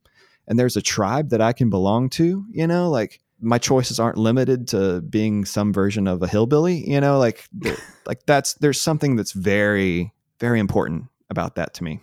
and 0.47 0.59
there's 0.59 0.77
a 0.77 0.83
tribe 0.83 1.31
that 1.31 1.41
I 1.41 1.53
can 1.53 1.71
belong 1.71 2.11
to. 2.11 2.45
You 2.51 2.67
know, 2.67 2.91
like 2.91 3.21
my 3.41 3.59
choices 3.59 3.99
aren't 3.99 4.19
limited 4.19 4.69
to 4.69 5.01
being 5.03 5.45
some 5.45 5.73
version 5.73 6.07
of 6.07 6.23
a 6.23 6.27
hillbilly. 6.27 6.89
You 6.89 7.01
know, 7.01 7.19
like 7.19 7.49
like 8.07 8.25
that's 8.27 8.55
there's 8.55 8.81
something 8.81 9.17
that's 9.17 9.33
very 9.33 10.13
very 10.39 10.61
important 10.61 11.07
about 11.31 11.55
that 11.55 11.75
to 11.75 11.85
me 11.85 12.01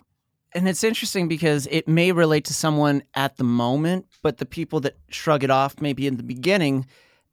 and 0.52 0.68
it's 0.68 0.82
interesting 0.82 1.28
because 1.28 1.68
it 1.70 1.86
may 1.86 2.12
relate 2.12 2.46
to 2.46 2.54
someone 2.54 3.02
at 3.14 3.36
the 3.36 3.44
moment, 3.44 4.06
but 4.22 4.38
the 4.38 4.46
people 4.46 4.80
that 4.80 4.96
shrug 5.08 5.44
it 5.44 5.50
off 5.50 5.80
maybe 5.80 6.06
in 6.06 6.16
the 6.16 6.22
beginning, 6.22 6.86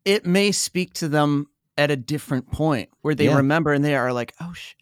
it 0.03 0.25
may 0.25 0.51
speak 0.51 0.93
to 0.95 1.07
them 1.07 1.47
at 1.77 1.91
a 1.91 1.95
different 1.95 2.51
point 2.51 2.89
where 3.01 3.15
they 3.15 3.25
yeah. 3.25 3.37
remember 3.37 3.73
and 3.73 3.83
they 3.83 3.95
are 3.95 4.11
like, 4.13 4.33
"Oh, 4.41 4.53
sh- 4.53 4.75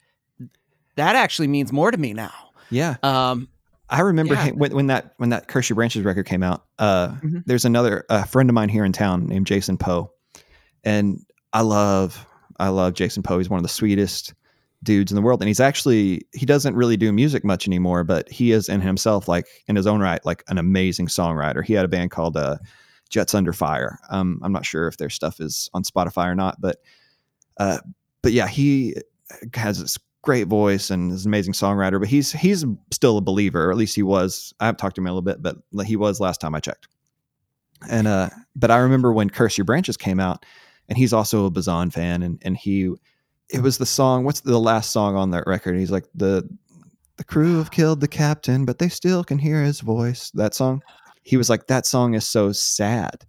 that 0.95 1.15
actually 1.15 1.47
means 1.47 1.71
more 1.71 1.91
to 1.91 1.97
me 1.97 2.13
now." 2.13 2.33
Yeah. 2.69 2.95
Um, 3.03 3.49
I 3.89 4.01
remember 4.01 4.33
yeah. 4.33 4.51
when, 4.51 4.73
when, 4.73 4.87
that 4.87 5.13
when 5.17 5.29
that 5.29 5.47
Curse 5.47 5.69
Branches 5.71 6.03
record 6.03 6.25
came 6.25 6.43
out. 6.43 6.65
Uh, 6.79 7.09
mm-hmm. 7.09 7.39
There's 7.45 7.65
another 7.65 8.05
a 8.09 8.25
friend 8.25 8.49
of 8.49 8.53
mine 8.53 8.69
here 8.69 8.85
in 8.85 8.93
town 8.93 9.27
named 9.27 9.47
Jason 9.47 9.77
Poe, 9.77 10.11
and 10.83 11.19
I 11.51 11.61
love 11.61 12.25
I 12.59 12.69
love 12.69 12.93
Jason 12.93 13.23
Poe. 13.23 13.37
He's 13.37 13.49
one 13.49 13.57
of 13.57 13.63
the 13.63 13.69
sweetest 13.69 14.33
dudes 14.83 15.11
in 15.11 15.15
the 15.15 15.21
world 15.21 15.41
and 15.41 15.47
he's 15.47 15.59
actually 15.59 16.27
he 16.33 16.45
doesn't 16.45 16.75
really 16.75 16.97
do 16.97 17.11
music 17.11 17.43
much 17.43 17.67
anymore 17.67 18.03
but 18.03 18.29
he 18.29 18.51
is 18.51 18.67
in 18.67 18.81
himself 18.81 19.27
like 19.27 19.47
in 19.67 19.75
his 19.75 19.87
own 19.87 20.01
right 20.01 20.23
like 20.25 20.43
an 20.49 20.57
amazing 20.57 21.07
songwriter 21.07 21.63
he 21.63 21.73
had 21.73 21.85
a 21.85 21.87
band 21.87 22.11
called 22.11 22.35
uh, 22.35 22.57
jets 23.09 23.33
under 23.33 23.53
fire 23.53 23.97
um, 24.09 24.39
i'm 24.43 24.51
not 24.51 24.65
sure 24.65 24.87
if 24.87 24.97
their 24.97 25.09
stuff 25.09 25.39
is 25.39 25.69
on 25.73 25.83
spotify 25.83 26.25
or 26.25 26.35
not 26.35 26.59
but 26.59 26.77
uh, 27.57 27.77
but 28.21 28.33
yeah 28.33 28.47
he 28.47 28.93
has 29.53 29.79
this 29.79 29.97
great 30.23 30.47
voice 30.47 30.89
and 30.89 31.11
is 31.11 31.25
an 31.25 31.29
amazing 31.29 31.53
songwriter 31.53 31.99
but 31.99 32.09
he's 32.09 32.31
he's 32.31 32.65
still 32.91 33.17
a 33.17 33.21
believer 33.21 33.65
or 33.65 33.71
at 33.71 33.77
least 33.77 33.95
he 33.95 34.03
was 34.03 34.53
i 34.59 34.65
haven't 34.65 34.79
talked 34.79 34.95
to 34.95 35.01
him 35.01 35.07
a 35.07 35.09
little 35.09 35.21
bit 35.21 35.41
but 35.41 35.57
he 35.85 35.95
was 35.95 36.19
last 36.19 36.41
time 36.41 36.55
i 36.55 36.59
checked 36.59 36.87
and 37.89 38.07
uh 38.07 38.29
but 38.55 38.71
i 38.71 38.77
remember 38.77 39.13
when 39.13 39.29
curse 39.29 39.57
your 39.57 39.65
branches 39.65 39.97
came 39.97 40.19
out 40.19 40.45
and 40.89 40.97
he's 40.97 41.13
also 41.13 41.45
a 41.45 41.51
bazan 41.51 41.91
fan 41.91 42.23
and 42.23 42.41
and 42.43 42.57
he 42.57 42.89
it 43.49 43.61
was 43.61 43.77
the 43.77 43.85
song. 43.85 44.23
What's 44.23 44.41
the 44.41 44.59
last 44.59 44.91
song 44.91 45.15
on 45.15 45.31
that 45.31 45.45
record? 45.47 45.77
He's 45.77 45.91
like 45.91 46.05
the 46.15 46.47
the 47.17 47.23
crew 47.23 47.57
have 47.59 47.71
killed 47.71 48.01
the 48.01 48.07
captain, 48.07 48.65
but 48.65 48.79
they 48.79 48.89
still 48.89 49.23
can 49.23 49.37
hear 49.37 49.61
his 49.63 49.79
voice. 49.79 50.31
That 50.31 50.53
song. 50.53 50.81
He 51.21 51.37
was 51.37 51.49
like 51.49 51.67
that 51.67 51.85
song 51.85 52.15
is 52.15 52.27
so 52.27 52.51
sad, 52.51 53.25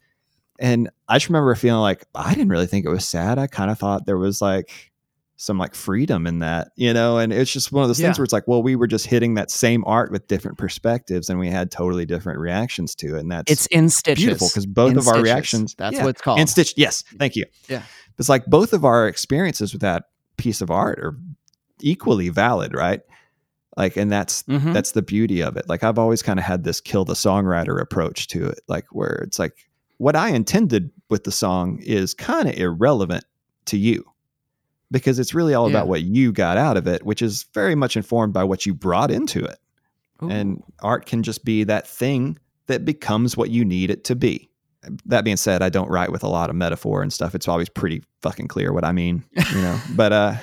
and 0.59 0.90
I 1.09 1.16
just 1.16 1.28
remember 1.28 1.54
feeling 1.54 1.80
like 1.80 2.04
I 2.14 2.35
didn't 2.35 2.48
really 2.48 2.66
think 2.66 2.85
it 2.85 2.90
was 2.90 3.07
sad. 3.07 3.38
I 3.38 3.46
kind 3.46 3.70
of 3.70 3.78
thought 3.78 4.07
there 4.07 4.18
was 4.18 4.42
like 4.42 4.90
some 5.37 5.59
like 5.59 5.75
freedom 5.75 6.27
in 6.27 6.38
that, 6.38 6.68
you 6.77 6.92
know, 6.94 7.18
and 7.18 7.33
it's 7.33 7.53
just 7.53 7.73
one 7.73 7.83
of 7.83 7.88
those 7.88 7.99
things 7.99 8.18
where 8.18 8.25
it's 8.25 8.33
like, 8.33 8.47
well, 8.47 8.62
we 8.62 8.77
were 8.77 8.87
just 8.87 9.07
hitting 9.07 9.35
that 9.35 9.51
same 9.51 9.83
art 9.87 10.12
with 10.12 10.29
different 10.29 10.59
perspectives 10.59 11.29
and 11.29 11.38
we 11.40 11.49
had 11.49 11.70
totally 11.73 12.07
different 12.07 12.38
reactions 12.38 12.94
to 12.94 13.16
it. 13.16 13.20
And 13.20 13.33
that's 13.33 13.51
It's 13.51 13.66
in 13.66 13.90
stitches. 13.90 14.25
beautiful 14.25 14.49
because 14.49 14.64
both 14.66 14.92
In 14.92 14.99
of 14.99 15.09
our 15.09 15.20
reactions 15.20 15.75
That's 15.77 15.97
yeah, 15.97 16.05
what 16.05 16.11
it's 16.11 16.20
called. 16.23 16.38
In 16.38 16.47
stitch 16.47 16.75
yes 16.77 17.03
thank 17.18 17.35
you 17.35 17.44
Yeah. 17.68 17.83
it's 18.18 18.29
like 18.29 18.47
both 18.47 18.73
of 18.73 18.85
our 18.85 19.09
experiences 19.09 19.73
with 19.73 19.83
that 19.83 20.05
piece 20.37 20.61
of 20.61 20.70
art 20.70 20.99
are 21.01 21.16
equally 21.81 22.29
valid 22.29 22.73
right 22.75 23.01
like 23.77 23.97
and 23.97 24.11
that's 24.12 24.44
Mhm. 24.44 24.73
that's 24.73 24.92
the 24.92 25.03
beauty 25.03 25.42
of 25.42 25.57
it 25.57 25.68
like 25.68 25.83
i've 25.83 25.99
always 25.99 26.23
kind 26.23 26.38
of 26.38 26.44
had 26.44 26.62
this 26.64 26.81
kill 26.81 27.05
the 27.05 27.14
songwriter 27.14 27.81
approach 27.81 28.29
to 28.29 28.47
it 28.47 28.61
like 28.68 28.87
where 28.92 29.23
it's 29.27 29.38
like 29.40 29.55
what 29.99 30.14
i 30.14 30.29
intended 30.31 30.90
with 31.11 31.25
the 31.25 31.33
song 31.33 31.81
is 31.83 32.14
kind 32.14 32.49
of 32.49 32.55
irrelevant 32.57 33.25
to 33.66 33.77
you 33.77 34.05
because 34.94 35.18
it's 35.18 35.35
really 35.35 35.52
all 35.52 35.70
Yeah. 35.70 35.76
about 35.76 35.88
what 35.88 36.02
you 36.02 36.33
got 36.33 36.57
out 36.57 36.76
of 36.78 36.87
it 36.87 37.04
which 37.04 37.20
is 37.20 37.44
very 37.52 37.74
much 37.74 37.96
informed 37.96 38.33
by 38.33 38.44
what 38.44 38.64
you 38.64 38.72
brought 38.74 39.11
into 39.11 39.44
it 39.44 39.59
Ooh. 40.22 40.30
and 40.30 40.62
art 40.83 41.04
can 41.07 41.22
just 41.22 41.44
be 41.44 41.64
that 41.64 41.87
thing 41.87 42.38
that 42.66 42.85
becomes 42.87 43.37
what 43.37 43.50
you 43.50 43.62
need 43.64 43.90
it 43.90 44.04
to 44.04 44.14
be. 44.16 44.48
That 45.07 45.22
being 45.24 45.37
said, 45.37 45.61
I 45.62 45.68
don't 45.68 45.90
write 45.90 46.11
with 46.12 46.22
a 46.22 46.28
lot 46.28 46.48
of 46.48 46.57
metaphor 46.57 47.02
and 47.02 47.12
stuff. 47.12 47.35
It's 47.35 47.46
always 47.48 47.68
pretty 47.68 48.02
fucking 48.22 48.48
clear 48.48 48.72
what 48.72 48.85
I 48.85 48.92
mean, 48.92 49.22
you 49.35 49.61
know. 49.61 49.78
but 49.94 50.12
uh 50.14 50.35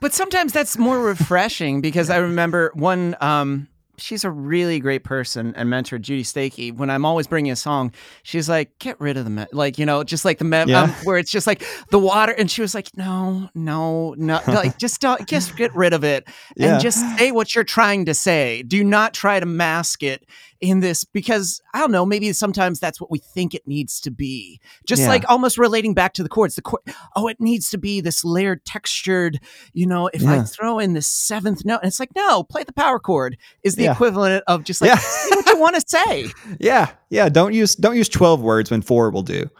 But 0.00 0.12
sometimes 0.12 0.52
that's 0.52 0.76
more 0.76 1.00
refreshing 1.00 1.80
because 1.80 2.10
I 2.10 2.16
remember 2.18 2.70
one. 2.74 3.16
Um, 3.22 3.68
she's 3.96 4.24
a 4.24 4.30
really 4.30 4.78
great 4.80 5.04
person 5.04 5.54
and 5.56 5.68
mentor, 5.70 5.98
Judy 5.98 6.22
Stakee. 6.22 6.74
When 6.76 6.90
I'm 6.90 7.04
always 7.04 7.26
bringing 7.26 7.52
a 7.52 7.56
song, 7.56 7.92
she's 8.22 8.48
like, 8.48 8.78
"Get 8.78 9.00
rid 9.00 9.16
of 9.16 9.24
the 9.24 9.30
me-, 9.30 9.46
like 9.52 9.78
you 9.78 9.86
know, 9.86 10.04
just 10.04 10.24
like 10.24 10.38
the 10.38 10.44
me- 10.44 10.64
Yeah. 10.66 10.82
um, 10.82 10.90
where 11.04 11.18
it's 11.18 11.30
just 11.30 11.46
like 11.46 11.64
the 11.90 11.98
water." 11.98 12.32
And 12.32 12.50
she 12.50 12.60
was 12.60 12.74
like, 12.74 12.88
"No, 12.96 13.48
no, 13.54 14.14
no, 14.18 14.40
like 14.46 14.78
just 14.84 15.00
don't, 15.00 15.26
just 15.28 15.56
get 15.56 15.74
rid 15.74 15.92
of 15.92 16.04
it 16.04 16.26
Yeah. 16.56 16.74
and 16.74 16.82
just 16.82 16.98
say 17.18 17.32
what 17.32 17.54
you're 17.54 17.64
trying 17.64 18.04
to 18.06 18.14
say. 18.14 18.62
Do 18.62 18.82
not 18.84 19.14
try 19.14 19.40
to 19.40 19.46
mask 19.46 20.02
it." 20.02 20.24
In 20.60 20.80
this, 20.80 21.04
because 21.04 21.60
I 21.74 21.80
don't 21.80 21.90
know, 21.90 22.06
maybe 22.06 22.32
sometimes 22.32 22.80
that's 22.80 23.00
what 23.00 23.10
we 23.10 23.18
think 23.18 23.54
it 23.54 23.66
needs 23.66 24.00
to 24.00 24.10
be. 24.10 24.60
Just 24.86 25.02
Yeah. 25.02 25.08
like 25.08 25.28
almost 25.28 25.58
relating 25.58 25.92
back 25.92 26.14
to 26.14 26.22
the 26.22 26.28
chords. 26.28 26.54
The 26.54 26.62
chord, 26.62 26.82
oh, 27.16 27.28
it 27.28 27.38
needs 27.40 27.68
to 27.70 27.78
be 27.78 28.00
this 28.00 28.24
layered, 28.24 28.64
textured, 28.64 29.40
you 29.74 29.86
know, 29.86 30.08
if 30.14 30.24
I 30.26 30.42
throw 30.42 30.78
in 30.78 30.94
the 30.94 31.02
seventh 31.02 31.64
note, 31.64 31.80
and 31.82 31.88
it's 31.88 32.00
like, 32.00 32.14
no, 32.16 32.44
play 32.44 32.64
the 32.64 32.72
power 32.72 32.98
chord 32.98 33.36
is 33.62 33.74
the 33.76 33.84
Yeah. 33.84 33.92
equivalent 33.92 34.42
of 34.46 34.64
just 34.64 34.80
like 34.80 34.88
Yeah. 34.88 35.00
what 35.36 35.46
you 35.46 35.58
want 35.58 35.74
to 35.74 35.82
say. 35.86 36.30
yeah, 36.60 36.90
yeah, 37.10 37.28
don't 37.28 37.52
use 37.52 37.74
don't 37.74 37.96
use 37.96 38.08
12 38.08 38.40
words 38.40 38.70
when 38.70 38.80
four 38.80 39.10
will 39.10 39.22
do. 39.22 39.50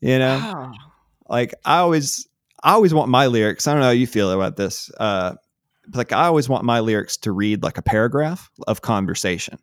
You 0.00 0.18
know? 0.18 0.38
Ah, 0.42 0.72
like 1.28 1.54
I 1.64 1.78
always 1.78 2.28
I 2.62 2.72
always 2.74 2.94
want 2.94 3.08
my 3.08 3.26
lyrics. 3.26 3.66
I 3.66 3.72
don't 3.72 3.80
know 3.80 3.86
how 3.86 3.92
you 3.92 4.06
feel 4.06 4.30
about 4.30 4.56
this. 4.56 4.90
Uh 5.00 5.34
but, 5.88 5.98
like 5.98 6.12
I 6.12 6.26
always 6.26 6.48
want 6.48 6.64
my 6.64 6.80
lyrics 6.80 7.16
to 7.18 7.32
read 7.32 7.62
like 7.62 7.76
a 7.78 7.82
paragraph 7.82 8.50
of 8.68 8.82
conversation. 8.82 9.58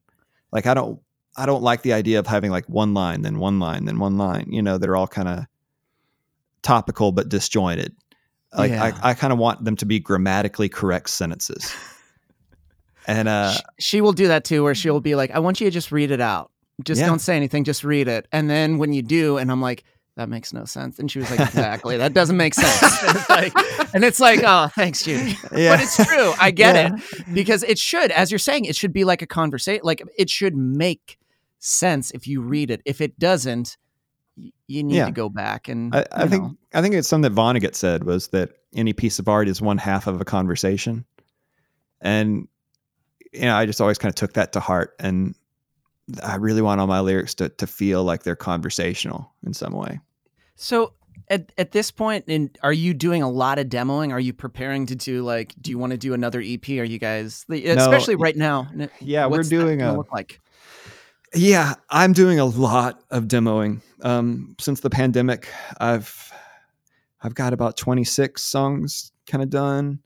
Like 0.52 0.66
I 0.66 0.74
don't 0.74 1.00
I 1.38 1.46
don't 1.46 1.64
like 1.64 1.82
the 1.82 1.94
idea 1.94 2.20
of 2.20 2.28
having 2.28 2.52
like 2.52 2.68
one 2.68 2.94
line, 2.94 3.22
then 3.22 3.40
one 3.40 3.60
line, 3.60 3.86
then 3.86 4.00
one 4.00 4.18
line, 4.18 4.48
you 4.52 4.62
know, 4.62 4.78
they're 4.78 4.96
all 4.98 5.08
kind 5.08 5.28
of 5.28 5.46
topical 6.62 7.12
but 7.12 7.30
disjointed. 7.30 7.96
Like 8.56 8.72
Yeah. 8.72 9.00
I, 9.02 9.12
I 9.12 9.14
kind 9.14 9.32
of 9.34 9.40
want 9.40 9.64
them 9.64 9.76
to 9.78 9.86
be 9.86 10.00
grammatically 10.00 10.70
correct 10.70 11.10
sentences. 11.10 11.74
And 13.08 13.28
uh 13.28 13.54
sh- 13.54 13.62
she 13.80 14.02
will 14.02 14.14
do 14.14 14.28
that 14.28 14.44
too, 14.44 14.64
where 14.64 14.76
she'll 14.76 15.00
be 15.00 15.16
like, 15.16 15.32
I 15.32 15.40
want 15.40 15.60
you 15.62 15.68
to 15.68 15.72
just 15.72 15.92
read 15.92 16.12
it 16.12 16.22
out. 16.22 16.52
Just 16.84 17.00
Yeah. 17.00 17.08
don't 17.08 17.20
say 17.20 17.36
anything, 17.36 17.64
just 17.64 17.84
read 17.84 18.08
it. 18.08 18.28
And 18.32 18.50
then 18.50 18.78
when 18.78 18.94
you 18.94 19.02
do, 19.02 19.38
and 19.38 19.52
I'm 19.52 19.62
like, 19.62 19.84
that 20.22 20.30
makes 20.30 20.54
no 20.54 20.66
sense. 20.66 21.00
And 21.00 21.10
she 21.12 21.20
was 21.20 21.30
like, 21.32 21.40
exactly. 21.40 21.98
that 21.98 22.14
doesn't 22.14 22.38
make 22.38 22.54
sense. 22.56 23.04
and, 23.04 23.16
it's 23.18 23.30
like, 23.30 23.54
and 23.96 24.04
it's 24.06 24.20
like, 24.20 24.42
oh, 24.46 24.68
thanks, 24.76 25.04
Judy. 25.04 25.32
yeah. 25.56 25.76
But 25.76 25.82
it's 25.82 25.96
true. 26.06 26.34
I 26.40 26.52
get 26.52 26.76
Yeah. 26.76 26.96
it. 26.96 27.34
because 27.34 27.64
it 27.64 27.80
should, 27.80 28.12
as 28.12 28.32
you're 28.32 28.40
saying, 28.40 28.66
it 28.66 28.76
should 28.76 28.94
be 28.94 29.04
like 29.04 29.22
a 29.22 29.28
conversation. 29.28 29.82
Like 29.84 30.04
it 30.18 30.30
should 30.30 30.56
make 30.56 31.18
sense 31.60 32.12
if 32.12 32.28
you 32.28 32.42
read 32.42 32.70
it. 32.72 32.82
If 32.86 33.02
it 33.02 33.18
doesn't, 33.18 33.78
you 34.68 34.84
need 34.84 34.96
Yeah. 34.96 35.06
to 35.06 35.12
go 35.12 35.28
back 35.30 35.68
and. 35.68 35.94
I, 35.96 36.06
I 36.12 36.28
think 36.28 36.44
know. 36.44 36.56
I 36.74 36.82
think 36.82 36.96
it's 36.96 37.08
something 37.08 37.34
that 37.34 37.40
Vonnegut 37.40 37.76
said 37.76 38.04
was 38.04 38.28
that 38.30 38.52
any 38.74 38.94
piece 38.94 39.20
of 39.20 39.28
art 39.28 39.48
is 39.50 39.62
one 39.62 39.78
half 39.78 40.08
of 40.08 40.22
a 40.22 40.26
conversation, 40.26 41.04
and 42.00 42.48
you 43.34 43.42
know 43.42 43.56
I 43.56 43.66
just 43.66 43.82
always 43.82 43.98
kind 43.98 44.10
of 44.12 44.16
took 44.16 44.34
that 44.34 44.54
to 44.54 44.60
heart, 44.62 44.96
and 45.00 45.36
I 46.24 46.36
really 46.38 46.62
want 46.62 46.80
all 46.80 46.88
my 46.88 47.02
lyrics 47.02 47.36
to 47.36 47.50
to 47.50 47.68
feel 47.68 48.04
like 48.06 48.24
they're 48.24 48.36
conversational 48.38 49.32
in 49.46 49.54
some 49.54 49.74
way. 49.74 50.00
So 50.62 50.94
at 51.28 51.52
at 51.58 51.72
this 51.72 51.90
point, 51.90 52.26
in 52.28 52.52
are 52.62 52.72
you 52.72 52.94
doing 52.94 53.24
a 53.24 53.30
lot 53.30 53.58
of 53.58 53.68
demoing? 53.68 54.12
Are 54.12 54.20
you 54.20 54.32
preparing 54.32 54.86
to 54.88 54.96
do 54.96 55.24
like? 55.24 55.56
Do 55.60 55.72
you 55.72 55.80
want 55.80 55.92
to 55.92 55.98
do 55.98 56.14
another 56.14 56.40
EP? 56.40 56.68
Are 56.70 56.84
you 56.84 57.00
guys, 57.00 57.46
especially 57.50 58.16
right 58.16 58.36
now? 58.36 58.70
Yeah, 59.00 59.26
we're 59.26 59.44
doing 59.44 59.82
a 59.82 59.98
look 59.98 60.12
like. 60.12 60.40
yeah. 61.34 61.74
I'm 61.90 62.14
doing 62.14 62.40
a 62.40 62.46
lot 62.46 63.02
of 63.10 63.26
demoing. 63.26 63.82
Um, 64.04 64.56
since 64.60 64.82
the 64.82 64.90
pandemic, 64.92 65.50
I've 65.80 66.32
I've 67.24 67.34
got 67.34 67.54
about 67.54 67.76
26 67.78 68.42
songs 68.42 69.12
kind 69.26 69.44
of 69.44 69.50
done. 69.50 70.00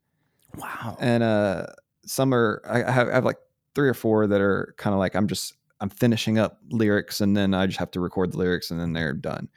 Wow. 0.58 0.96
and 1.02 1.22
uh 1.22 1.65
some 2.06 2.34
are 2.34 2.62
I, 2.65 2.82
I, 2.84 2.91
have, 2.91 3.10
I 3.10 3.13
have 3.15 3.26
like 3.26 3.39
three 3.74 3.89
or 3.89 3.94
four 3.94 4.26
that 4.26 4.39
are 4.39 4.74
kind 4.78 4.94
of 4.94 5.00
like 5.00 5.13
i'm 5.15 5.28
just 5.28 5.54
i'm 5.82 5.89
finishing 5.89 6.39
up 6.39 6.60
lyrics 6.70 7.20
and 7.20 7.36
then 7.36 7.54
i 7.54 7.65
just 7.65 7.78
have 7.78 7.91
to 7.91 8.00
record 8.00 8.32
the 8.32 8.38
lyrics 8.38 8.72
and 8.72 8.80
then 8.80 8.94
they're 8.94 9.12
done 9.12 9.50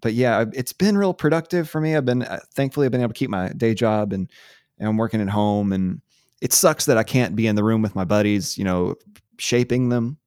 but 0.00 0.14
yeah 0.14 0.44
it's 0.52 0.72
been 0.72 0.96
real 0.96 1.14
productive 1.14 1.68
for 1.68 1.80
me 1.80 1.96
i've 1.96 2.04
been 2.04 2.22
uh, 2.22 2.40
thankfully 2.52 2.86
i've 2.86 2.92
been 2.92 3.00
able 3.00 3.12
to 3.12 3.18
keep 3.18 3.30
my 3.30 3.48
day 3.50 3.74
job 3.74 4.12
and, 4.12 4.30
and 4.78 4.88
i'm 4.88 4.96
working 4.96 5.20
at 5.20 5.28
home 5.28 5.72
and 5.72 6.00
it 6.40 6.52
sucks 6.52 6.86
that 6.86 6.98
i 6.98 7.02
can't 7.02 7.36
be 7.36 7.46
in 7.46 7.56
the 7.56 7.64
room 7.64 7.82
with 7.82 7.94
my 7.94 8.04
buddies 8.04 8.58
you 8.58 8.64
know 8.64 8.94
shaping 9.38 9.88
them 9.88 10.18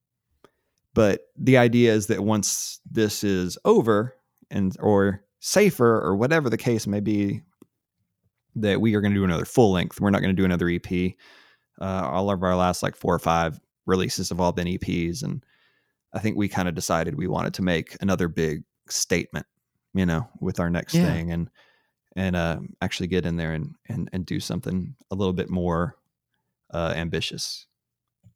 but 0.94 1.28
the 1.36 1.56
idea 1.56 1.92
is 1.92 2.06
that 2.06 2.24
once 2.24 2.80
this 2.90 3.22
is 3.22 3.58
over 3.64 4.14
and 4.50 4.76
or 4.80 5.22
safer 5.40 6.00
or 6.00 6.16
whatever 6.16 6.50
the 6.50 6.56
case 6.56 6.86
may 6.86 7.00
be 7.00 7.42
that 8.60 8.80
we 8.80 8.94
are 8.94 9.00
going 9.00 9.12
to 9.12 9.18
do 9.18 9.24
another 9.24 9.44
full 9.44 9.72
length. 9.72 10.00
We're 10.00 10.10
not 10.10 10.20
going 10.20 10.34
to 10.34 10.40
do 10.40 10.44
another 10.44 10.68
EP. 10.68 11.14
Uh, 11.80 12.08
all 12.08 12.30
of 12.30 12.42
our 12.42 12.56
last 12.56 12.82
like 12.82 12.96
four 12.96 13.14
or 13.14 13.18
five 13.18 13.60
releases 13.86 14.28
have 14.30 14.40
all 14.40 14.52
been 14.52 14.66
EPs, 14.66 15.22
and 15.22 15.44
I 16.12 16.18
think 16.18 16.36
we 16.36 16.48
kind 16.48 16.68
of 16.68 16.74
decided 16.74 17.16
we 17.16 17.28
wanted 17.28 17.54
to 17.54 17.62
make 17.62 17.96
another 18.00 18.28
big 18.28 18.64
statement, 18.88 19.46
you 19.94 20.06
know, 20.06 20.28
with 20.40 20.60
our 20.60 20.70
next 20.70 20.94
Yeah. 20.94 21.12
thing, 21.12 21.30
and 21.32 21.50
and 22.16 22.36
uh, 22.36 22.58
actually 22.80 23.06
get 23.08 23.26
in 23.26 23.36
there 23.36 23.52
and 23.52 23.74
and 23.88 24.08
and 24.12 24.24
do 24.26 24.40
something 24.40 24.94
a 25.10 25.14
little 25.14 25.32
bit 25.34 25.50
more 25.50 25.96
uh, 26.72 26.92
ambitious. 26.96 27.66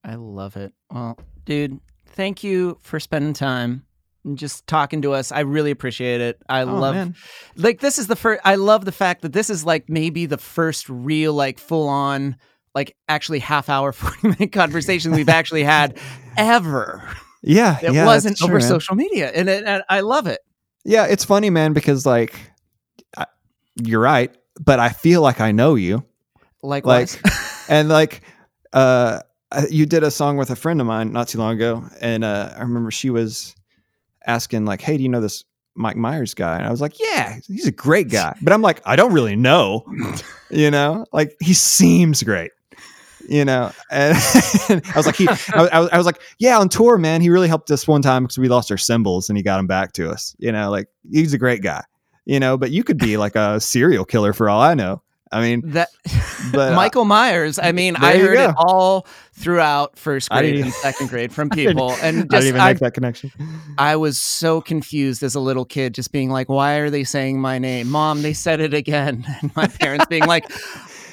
I 0.04 0.14
love 0.16 0.56
it. 0.56 0.72
Well, 0.90 1.18
dude, 1.44 1.78
thank 2.06 2.42
you 2.42 2.78
for 2.82 2.98
spending 2.98 3.32
time 3.34 3.84
and 4.24 4.36
just 4.38 4.66
talking 4.66 5.02
to 5.02 5.12
us. 5.12 5.30
I 5.32 5.40
really 5.40 5.70
appreciate 5.70 6.20
it. 6.20 6.40
I 6.48 6.62
Oh, 6.62 6.74
love 6.74 6.94
man. 6.94 7.14
like 7.56 7.80
this 7.80 7.98
is 7.98 8.06
the 8.08 8.16
first 8.16 8.40
I 8.44 8.54
love 8.56 8.84
the 8.84 8.92
fact 8.92 9.22
that 9.22 9.32
this 9.32 9.50
is 9.50 9.64
like 9.64 9.88
maybe 9.88 10.26
the 10.26 10.38
first 10.38 10.88
real 10.88 11.34
like 11.34 11.58
full 11.58 11.88
on 11.88 12.36
like 12.74 12.96
actually 13.08 13.38
half 13.40 13.68
hour 13.68 13.92
40 13.92 14.28
minute 14.28 14.52
conversation 14.52 15.12
we've 15.12 15.28
actually 15.28 15.64
had 15.64 15.98
ever. 16.36 17.08
Yeah, 17.42 17.78
It 17.82 17.92
yeah, 17.92 18.06
wasn't 18.06 18.36
true, 18.38 18.46
over 18.48 18.60
social 18.60 18.94
media 18.94 19.30
and, 19.34 19.48
it, 19.48 19.64
and 19.64 19.82
I 19.88 20.00
love 20.00 20.26
it. 20.28 20.40
Yeah, 20.84 21.06
it's 21.06 21.24
funny, 21.24 21.50
man, 21.50 21.72
because 21.72 22.04
like 22.06 22.34
I, 23.16 23.26
you're 23.76 24.00
right, 24.00 24.34
but 24.60 24.78
I 24.78 24.90
feel 24.90 25.22
like 25.22 25.40
I 25.40 25.52
know 25.52 25.74
you. 25.74 26.04
Likewise. 26.62 27.18
like 27.22 27.32
and 27.68 27.88
like 27.88 28.22
uh 28.72 29.20
you 29.68 29.86
did 29.86 30.02
a 30.02 30.10
song 30.10 30.36
with 30.36 30.50
a 30.50 30.56
friend 30.56 30.80
of 30.80 30.86
mine 30.86 31.12
not 31.12 31.28
too 31.28 31.38
long 31.38 31.54
ago 31.54 31.84
and 32.00 32.24
uh 32.24 32.52
i 32.56 32.60
remember 32.60 32.90
she 32.90 33.10
was 33.10 33.54
asking 34.26 34.64
like 34.64 34.80
hey 34.80 34.96
do 34.96 35.02
you 35.02 35.08
know 35.08 35.20
this 35.20 35.44
mike 35.74 35.96
myers 35.96 36.34
guy 36.34 36.56
and 36.56 36.66
i 36.66 36.70
was 36.70 36.80
like 36.80 36.98
yeah 37.00 37.38
he's 37.46 37.66
a 37.66 37.72
great 37.72 38.08
guy 38.08 38.36
but 38.42 38.52
i'm 38.52 38.62
like 38.62 38.80
i 38.86 38.94
don't 38.96 39.12
really 39.12 39.36
know 39.36 39.84
you 40.50 40.70
know 40.70 41.04
like 41.12 41.36
he 41.40 41.52
seems 41.52 42.22
great 42.22 42.52
you 43.28 43.44
know 43.44 43.70
and, 43.90 44.16
i 44.68 44.92
was 44.96 45.06
like 45.06 45.16
he 45.16 45.28
I, 45.28 45.32
was- 45.78 45.90
I 45.92 45.96
was 45.96 46.06
like 46.06 46.20
yeah 46.38 46.58
on 46.58 46.68
tour 46.68 46.98
man 46.98 47.20
he 47.20 47.30
really 47.30 47.48
helped 47.48 47.70
us 47.70 47.86
one 47.86 48.02
time 48.02 48.24
because 48.24 48.38
we 48.38 48.48
lost 48.48 48.70
our 48.70 48.78
cymbals 48.78 49.28
and 49.28 49.36
he 49.36 49.42
got 49.42 49.56
them 49.58 49.66
back 49.66 49.92
to 49.94 50.10
us 50.10 50.34
you 50.38 50.52
know 50.52 50.70
like 50.70 50.88
he's 51.10 51.32
a 51.32 51.38
great 51.38 51.62
guy 51.62 51.82
you 52.24 52.40
know 52.40 52.56
but 52.56 52.70
you 52.70 52.84
could 52.84 52.98
be 52.98 53.16
like 53.16 53.36
a 53.36 53.60
serial 53.60 54.04
killer 54.04 54.32
for 54.32 54.48
all 54.48 54.60
i 54.60 54.74
know 54.74 55.02
i 55.30 55.40
mean 55.40 55.62
that 55.70 55.88
But, 56.50 56.72
uh, 56.72 56.76
Michael 56.76 57.04
Myers, 57.04 57.58
I 57.58 57.72
mean, 57.72 57.94
I 57.96 58.18
heard 58.18 58.36
it 58.36 58.54
all 58.56 59.06
throughout 59.32 59.96
first 59.96 60.28
grade 60.30 60.58
and 60.58 60.72
second 60.72 61.08
grade 61.08 61.32
from 61.32 61.48
I 61.52 61.54
people. 61.54 61.92
And 62.02 62.18
I 62.18 62.38
didn't 62.38 62.46
even 62.48 62.60
I, 62.60 62.72
make 62.72 62.80
that 62.80 62.94
connection. 62.94 63.30
I 63.78 63.96
was 63.96 64.20
so 64.20 64.60
confused 64.60 65.22
as 65.22 65.34
a 65.34 65.40
little 65.40 65.64
kid, 65.64 65.94
just 65.94 66.10
being 66.10 66.30
like, 66.30 66.48
why 66.48 66.76
are 66.76 66.90
they 66.90 67.04
saying 67.04 67.40
my 67.40 67.58
name? 67.58 67.88
Mom, 67.88 68.22
they 68.22 68.32
said 68.32 68.60
it 68.60 68.74
again. 68.74 69.24
And 69.42 69.54
my 69.54 69.66
parents 69.66 70.06
being 70.06 70.26
like, 70.26 70.50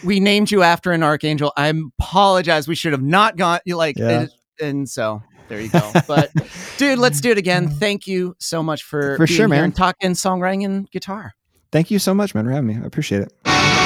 we 0.03 0.19
named 0.19 0.51
you 0.51 0.63
after 0.63 0.91
an 0.91 1.03
archangel. 1.03 1.51
I 1.57 1.67
apologize. 1.67 2.67
We 2.67 2.75
should 2.75 2.91
have 2.93 3.01
not 3.03 3.37
gone. 3.37 3.59
You 3.65 3.75
like, 3.77 3.97
Yeah. 3.97 4.21
and, 4.21 4.29
and 4.61 4.89
so 4.89 5.21
there 5.47 5.59
you 5.61 5.69
go. 5.69 5.91
But 6.07 6.31
dude, 6.77 6.99
let's 6.99 7.21
do 7.21 7.31
it 7.31 7.37
again. 7.37 7.69
Thank 7.69 8.07
you 8.07 8.35
so 8.39 8.61
much 8.63 8.83
for 8.83 9.17
For 9.17 9.25
being 9.25 9.27
sure, 9.37 9.47
here 9.47 9.55
man. 9.55 9.63
and 9.65 9.75
talking 9.75 10.11
songwriting 10.11 10.65
and 10.65 10.89
guitar. 10.91 11.33
Thank 11.71 11.91
you 11.91 11.99
so 11.99 12.13
much, 12.13 12.33
man, 12.33 12.45
for 12.45 12.51
having 12.51 12.67
me. 12.67 12.77
I 12.81 12.85
appreciate 12.85 13.21
it. 13.23 13.78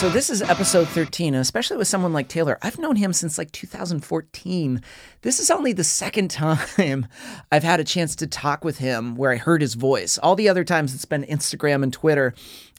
So 0.00 0.08
this 0.08 0.30
is 0.30 0.40
episode 0.40 0.88
13, 0.88 1.34
and 1.34 1.42
especially 1.42 1.76
with 1.76 1.86
someone 1.86 2.14
like 2.14 2.26
Taylor, 2.26 2.56
I've 2.62 2.78
known 2.78 2.96
him 2.96 3.12
since 3.12 3.36
like 3.36 3.52
2014. 3.52 4.80
This 5.20 5.38
is 5.38 5.50
only 5.50 5.74
the 5.74 5.84
second 5.84 6.30
time 6.30 7.06
I've 7.52 7.64
had 7.64 7.80
a 7.80 7.84
chance 7.84 8.16
to 8.16 8.26
talk 8.26 8.64
with 8.64 8.78
him 8.78 9.14
where 9.14 9.30
I 9.30 9.36
heard 9.36 9.60
his 9.60 9.74
voice. 9.74 10.16
All 10.16 10.36
the 10.36 10.48
other 10.48 10.64
times 10.64 10.94
it's 10.94 11.04
been 11.04 11.24
Instagram 11.24 11.82
and 11.82 11.92
Twitter. 11.92 12.32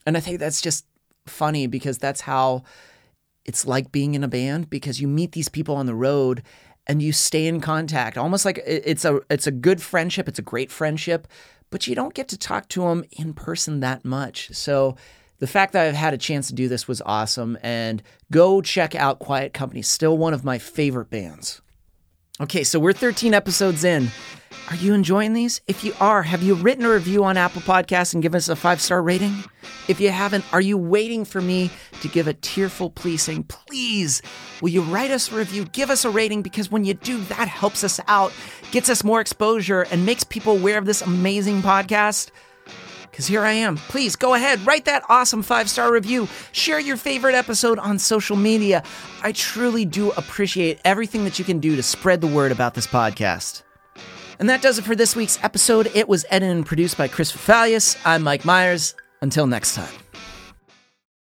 And 0.03 0.17
I 0.17 0.19
think 0.19 0.39
that's 0.39 0.61
just 0.61 0.87
funny 1.27 1.67
because 1.67 1.99
that's 1.99 2.21
how 2.21 2.63
it's 3.45 3.67
like 3.67 3.91
being 3.91 4.15
in 4.15 4.23
a 4.23 4.27
band 4.27 4.71
because 4.71 4.99
you 4.99 5.07
meet 5.07 5.33
these 5.33 5.47
people 5.47 5.75
on 5.75 5.85
the 5.85 5.93
road 5.93 6.41
and 6.87 7.03
you 7.03 7.13
stay 7.13 7.45
in 7.45 7.61
contact 7.61 8.17
almost 8.17 8.45
like 8.45 8.59
it's 8.65 9.05
a 9.05 9.19
it's 9.29 9.45
a 9.45 9.51
good 9.51 9.79
friendship 9.79 10.27
it's 10.27 10.39
a 10.39 10.41
great 10.41 10.71
friendship 10.71 11.27
but 11.69 11.85
you 11.85 11.93
don't 11.93 12.15
get 12.15 12.27
to 12.27 12.37
talk 12.37 12.67
to 12.67 12.81
them 12.81 13.03
in 13.11 13.31
person 13.31 13.79
that 13.79 14.03
much 14.03 14.49
so 14.53 14.97
the 15.41 15.47
fact 15.47 15.73
that 15.73 15.87
I've 15.87 15.95
had 15.95 16.13
a 16.13 16.19
chance 16.19 16.47
to 16.47 16.53
do 16.53 16.69
this 16.69 16.87
was 16.87 17.01
awesome 17.01 17.57
and 17.63 18.01
go 18.31 18.61
check 18.61 18.95
out 18.95 19.19
Quiet 19.19 19.53
Company 19.53 19.81
still 19.81 20.17
one 20.17 20.33
of 20.33 20.45
my 20.45 20.57
favorite 20.57 21.09
bands 21.09 21.61
okay 22.39 22.63
so 22.63 22.79
we're 22.79 22.93
13 22.93 23.33
episodes 23.33 23.83
in 23.83 24.09
are 24.69 24.75
you 24.75 24.93
enjoying 24.93 25.33
these? 25.33 25.59
If 25.67 25.83
you 25.83 25.93
are, 25.99 26.23
have 26.23 26.43
you 26.43 26.55
written 26.55 26.85
a 26.85 26.89
review 26.89 27.23
on 27.23 27.35
Apple 27.35 27.61
Podcasts 27.61 28.13
and 28.13 28.23
given 28.23 28.37
us 28.37 28.47
a 28.47 28.55
five 28.55 28.79
star 28.79 29.01
rating? 29.01 29.43
If 29.87 29.99
you 29.99 30.11
haven't, 30.11 30.45
are 30.53 30.61
you 30.61 30.77
waiting 30.77 31.25
for 31.25 31.41
me 31.41 31.71
to 32.01 32.07
give 32.07 32.27
a 32.27 32.33
tearful 32.33 32.89
plea 32.89 33.17
saying, 33.17 33.43
please, 33.43 34.21
will 34.61 34.69
you 34.69 34.81
write 34.81 35.11
us 35.11 35.31
a 35.31 35.35
review? 35.35 35.65
Give 35.65 35.89
us 35.89 36.05
a 36.05 36.09
rating 36.09 36.41
because 36.41 36.71
when 36.71 36.85
you 36.85 36.93
do, 36.93 37.21
that 37.25 37.47
helps 37.47 37.83
us 37.83 37.99
out, 38.07 38.31
gets 38.71 38.89
us 38.89 39.03
more 39.03 39.19
exposure, 39.19 39.81
and 39.91 40.05
makes 40.05 40.23
people 40.23 40.57
aware 40.57 40.77
of 40.77 40.85
this 40.85 41.01
amazing 41.01 41.61
podcast. 41.61 42.29
Because 43.11 43.27
here 43.27 43.41
I 43.41 43.51
am. 43.51 43.75
Please 43.75 44.15
go 44.15 44.33
ahead, 44.33 44.65
write 44.65 44.85
that 44.85 45.03
awesome 45.09 45.43
five 45.43 45.69
star 45.69 45.91
review. 45.91 46.27
Share 46.53 46.79
your 46.79 46.97
favorite 46.97 47.35
episode 47.35 47.77
on 47.77 47.99
social 47.99 48.37
media. 48.37 48.83
I 49.21 49.33
truly 49.33 49.85
do 49.85 50.11
appreciate 50.11 50.79
everything 50.85 51.25
that 51.25 51.37
you 51.37 51.45
can 51.45 51.59
do 51.59 51.75
to 51.75 51.83
spread 51.83 52.21
the 52.21 52.27
word 52.27 52.51
about 52.51 52.73
this 52.73 52.87
podcast. 52.87 53.63
And 54.39 54.49
that 54.49 54.63
does 54.63 54.79
it 54.79 54.85
for 54.85 54.95
this 54.95 55.15
week's 55.15 55.37
episode. 55.43 55.91
It 55.93 56.09
was 56.09 56.25
edited 56.31 56.55
and 56.55 56.65
produced 56.65 56.97
by 56.97 57.07
Chris 57.07 57.31
Fafalius. 57.31 57.95
I'm 58.03 58.23
Mike 58.23 58.43
Myers. 58.43 58.95
Until 59.21 59.45
next 59.45 59.75
time. 59.75 60.00